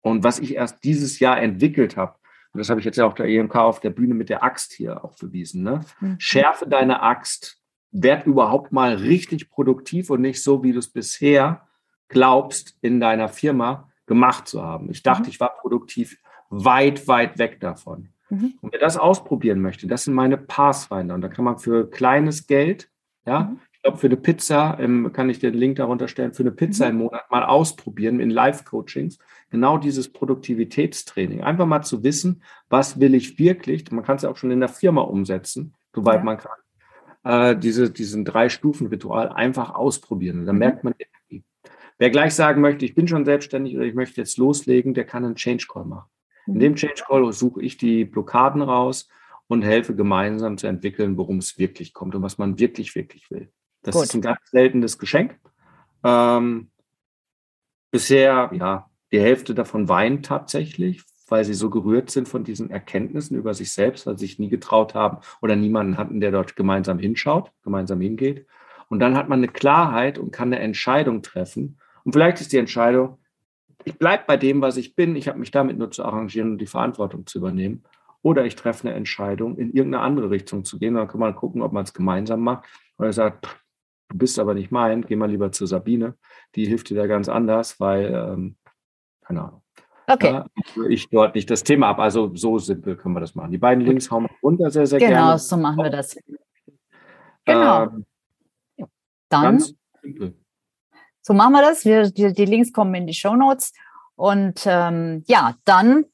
und 0.01 0.23
was 0.23 0.39
ich 0.39 0.55
erst 0.55 0.83
dieses 0.83 1.19
Jahr 1.19 1.39
entwickelt 1.39 1.95
habe, 1.95 2.15
und 2.53 2.59
das 2.59 2.69
habe 2.69 2.79
ich 2.79 2.85
jetzt 2.85 2.97
ja 2.97 3.05
auch 3.05 3.13
der 3.13 3.27
EMK 3.27 3.55
auf 3.55 3.79
der 3.79 3.91
Bühne 3.91 4.13
mit 4.13 4.29
der 4.29 4.43
Axt 4.43 4.73
hier 4.73 5.03
auch 5.05 5.15
bewiesen. 5.15 5.63
Ne? 5.63 5.81
Mhm. 5.99 6.19
Schärfe 6.19 6.67
deine 6.67 7.01
Axt, 7.01 7.61
werd 7.91 8.25
überhaupt 8.25 8.71
mal 8.71 8.95
richtig 8.95 9.49
produktiv 9.49 10.09
und 10.09 10.21
nicht 10.21 10.41
so, 10.43 10.63
wie 10.63 10.73
du 10.73 10.79
es 10.79 10.89
bisher 10.89 11.67
glaubst, 12.07 12.77
in 12.81 12.99
deiner 12.99 13.29
Firma 13.29 13.89
gemacht 14.05 14.47
zu 14.47 14.63
haben. 14.63 14.89
Ich 14.89 15.03
dachte, 15.03 15.23
mhm. 15.23 15.29
ich 15.29 15.39
war 15.39 15.55
produktiv 15.57 16.17
weit, 16.49 17.07
weit 17.07 17.37
weg 17.37 17.59
davon. 17.61 18.09
Mhm. 18.29 18.53
Und 18.61 18.73
wer 18.73 18.79
das 18.79 18.97
ausprobieren 18.97 19.61
möchte, 19.61 19.87
das 19.87 20.05
sind 20.05 20.13
meine 20.13 20.37
Pathfinder. 20.37 21.15
Und 21.15 21.21
da 21.21 21.29
kann 21.29 21.45
man 21.45 21.57
für 21.57 21.89
kleines 21.89 22.47
Geld, 22.47 22.89
ja, 23.25 23.41
mhm. 23.41 23.59
Ich 23.81 23.83
glaube, 23.83 23.97
für 23.97 24.07
eine 24.07 24.17
Pizza, 24.17 24.77
ähm, 24.79 25.11
kann 25.11 25.31
ich 25.31 25.39
den 25.39 25.55
Link 25.55 25.77
darunter 25.77 26.07
stellen, 26.07 26.33
für 26.33 26.43
eine 26.43 26.51
Pizza 26.51 26.85
mhm. 26.85 26.91
im 26.91 26.97
Monat 26.97 27.31
mal 27.31 27.43
ausprobieren 27.43 28.19
in 28.19 28.29
Live-Coachings 28.29 29.17
genau 29.49 29.79
dieses 29.79 30.13
Produktivitätstraining. 30.13 31.41
Einfach 31.41 31.65
mal 31.65 31.81
zu 31.81 32.03
wissen, 32.03 32.43
was 32.69 32.99
will 32.99 33.15
ich 33.15 33.39
wirklich, 33.39 33.91
man 33.91 34.03
kann 34.03 34.17
es 34.17 34.21
ja 34.21 34.29
auch 34.29 34.37
schon 34.37 34.51
in 34.51 34.59
der 34.59 34.69
Firma 34.69 35.01
umsetzen, 35.01 35.73
soweit 35.95 36.19
ja. 36.19 36.23
man 36.23 36.37
kann, 36.37 36.51
äh, 37.23 37.57
diese, 37.57 37.89
diesen 37.89 38.23
Drei-Stufen-Ritual 38.23 39.29
einfach 39.29 39.73
ausprobieren. 39.73 40.41
Und 40.41 40.45
dann 40.45 40.57
mhm. 40.57 40.59
merkt 40.59 40.83
man 40.83 40.93
Energie. 40.99 41.43
Wer 41.97 42.11
gleich 42.11 42.35
sagen 42.35 42.61
möchte, 42.61 42.85
ich 42.85 42.93
bin 42.93 43.07
schon 43.07 43.25
selbstständig 43.25 43.75
oder 43.75 43.85
ich 43.85 43.95
möchte 43.95 44.21
jetzt 44.21 44.37
loslegen, 44.37 44.93
der 44.93 45.05
kann 45.05 45.25
einen 45.25 45.33
Change 45.33 45.65
Call 45.67 45.85
machen. 45.85 46.07
In 46.45 46.59
dem 46.59 46.73
mhm. 46.73 46.75
Change 46.75 47.01
Call 47.07 47.33
suche 47.33 47.63
ich 47.63 47.77
die 47.77 48.05
Blockaden 48.05 48.61
raus 48.61 49.09
und 49.47 49.63
helfe 49.63 49.95
gemeinsam 49.95 50.59
zu 50.59 50.67
entwickeln, 50.67 51.17
worum 51.17 51.39
es 51.39 51.57
wirklich 51.57 51.95
kommt 51.95 52.13
und 52.13 52.21
was 52.21 52.37
man 52.37 52.59
wirklich, 52.59 52.93
wirklich 52.93 53.31
will. 53.31 53.51
Das 53.83 53.95
Gut. 53.95 54.03
ist 54.03 54.13
ein 54.13 54.21
ganz 54.21 54.39
seltenes 54.51 54.97
Geschenk. 54.97 55.39
Ähm, 56.03 56.69
bisher, 57.91 58.51
ja, 58.53 58.89
die 59.11 59.19
Hälfte 59.19 59.53
davon 59.53 59.89
weint 59.89 60.25
tatsächlich, 60.25 61.03
weil 61.27 61.45
sie 61.45 61.53
so 61.53 61.69
gerührt 61.69 62.11
sind 62.11 62.27
von 62.27 62.43
diesen 62.43 62.69
Erkenntnissen 62.69 63.37
über 63.37 63.53
sich 63.53 63.71
selbst, 63.71 64.05
weil 64.05 64.17
sie 64.17 64.25
sich 64.25 64.39
nie 64.39 64.49
getraut 64.49 64.93
haben 64.93 65.19
oder 65.41 65.55
niemanden 65.55 65.97
hatten, 65.97 66.19
der 66.19 66.31
dort 66.31 66.55
gemeinsam 66.55 66.99
hinschaut, 66.99 67.51
gemeinsam 67.63 68.01
hingeht. 68.01 68.45
Und 68.89 68.99
dann 68.99 69.15
hat 69.15 69.29
man 69.29 69.39
eine 69.39 69.47
Klarheit 69.47 70.17
und 70.17 70.31
kann 70.31 70.49
eine 70.49 70.59
Entscheidung 70.59 71.21
treffen. 71.21 71.79
Und 72.03 72.11
vielleicht 72.11 72.41
ist 72.41 72.51
die 72.51 72.57
Entscheidung, 72.57 73.17
ich 73.85 73.97
bleibe 73.97 74.25
bei 74.27 74.37
dem, 74.37 74.61
was 74.61 74.77
ich 74.77 74.95
bin, 74.95 75.15
ich 75.15 75.27
habe 75.27 75.39
mich 75.39 75.51
damit 75.51 75.77
nur 75.77 75.91
zu 75.91 76.03
arrangieren 76.03 76.51
und 76.51 76.57
die 76.59 76.67
Verantwortung 76.67 77.25
zu 77.25 77.39
übernehmen. 77.39 77.83
Oder 78.21 78.45
ich 78.45 78.55
treffe 78.55 78.87
eine 78.87 78.95
Entscheidung, 78.95 79.57
in 79.57 79.71
irgendeine 79.71 80.03
andere 80.03 80.29
Richtung 80.29 80.63
zu 80.63 80.77
gehen. 80.77 80.93
Dann 80.93 81.07
kann 81.07 81.19
man 81.19 81.35
gucken, 81.35 81.61
ob 81.61 81.71
man 81.71 81.83
es 81.83 81.93
gemeinsam 81.93 82.41
macht. 82.41 82.65
Oder 82.97 83.09
er 83.09 83.13
sagt, 83.13 83.47
du 84.11 84.17
bist 84.17 84.37
aber 84.39 84.53
nicht 84.53 84.71
mein, 84.71 85.01
geh 85.01 85.15
mal 85.15 85.29
lieber 85.29 85.51
zu 85.51 85.65
Sabine. 85.65 86.15
Die 86.55 86.65
hilft 86.65 86.89
dir 86.89 86.95
da 86.95 87.07
ganz 87.07 87.29
anders, 87.29 87.79
weil 87.79 88.13
ähm, 88.13 88.57
keine 89.21 89.43
Ahnung. 89.43 89.61
Okay. 90.07 90.31
Ja, 90.31 90.45
ich 90.89 91.09
dort 91.09 91.35
nicht 91.35 91.49
das 91.49 91.63
Thema 91.63 91.89
ab. 91.89 91.99
Also 91.99 92.35
so 92.35 92.57
simpel 92.59 92.97
können 92.97 93.15
wir 93.15 93.21
das 93.21 93.35
machen. 93.35 93.51
Die 93.51 93.57
beiden 93.57 93.83
Links 93.85 94.11
hauen 94.11 94.23
wir 94.23 94.29
runter 94.43 94.69
sehr, 94.69 94.85
sehr 94.85 94.99
genau, 94.99 95.11
gerne. 95.11 95.27
Genau, 95.27 95.37
so 95.37 95.57
machen 95.57 95.77
wir 95.77 95.89
das. 95.89 96.17
Genau. 97.45 97.83
Ähm, 97.83 98.05
Dann. 99.29 99.59
So 101.21 101.33
machen 101.33 101.53
wir 101.53 101.61
das. 101.61 101.85
Wir, 101.85 102.09
die, 102.09 102.33
die 102.33 102.45
Links 102.45 102.73
kommen 102.73 102.93
in 102.95 103.07
die 103.07 103.13
Show 103.13 103.35
Notes. 103.35 103.73
Und 104.15 104.63
ähm, 104.65 105.23
ja, 105.27 105.55
dann 105.63 106.05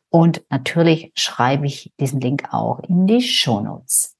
Und 0.08 0.44
natürlich 0.50 1.12
schreibe 1.14 1.66
ich 1.66 1.92
diesen 1.98 2.20
Link 2.20 2.52
auch 2.52 2.78
in 2.80 3.06
die 3.06 3.22
Show 3.22 3.60
Notes. 3.60 4.14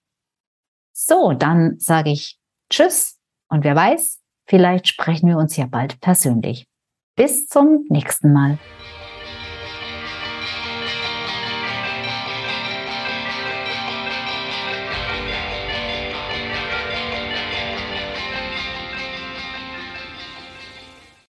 So, 0.93 1.33
dann 1.33 1.78
sage 1.78 2.11
ich 2.11 2.39
Tschüss 2.70 3.18
und 3.49 3.64
wer 3.64 3.74
weiß, 3.76 4.22
vielleicht 4.53 4.86
sprechen 4.86 5.30
wir 5.30 5.38
uns 5.38 5.57
ja 5.57 5.64
bald 5.64 5.98
persönlich. 6.03 6.66
Bis 7.16 7.46
zum 7.46 7.86
nächsten 7.88 8.34
Mal. 8.34 8.59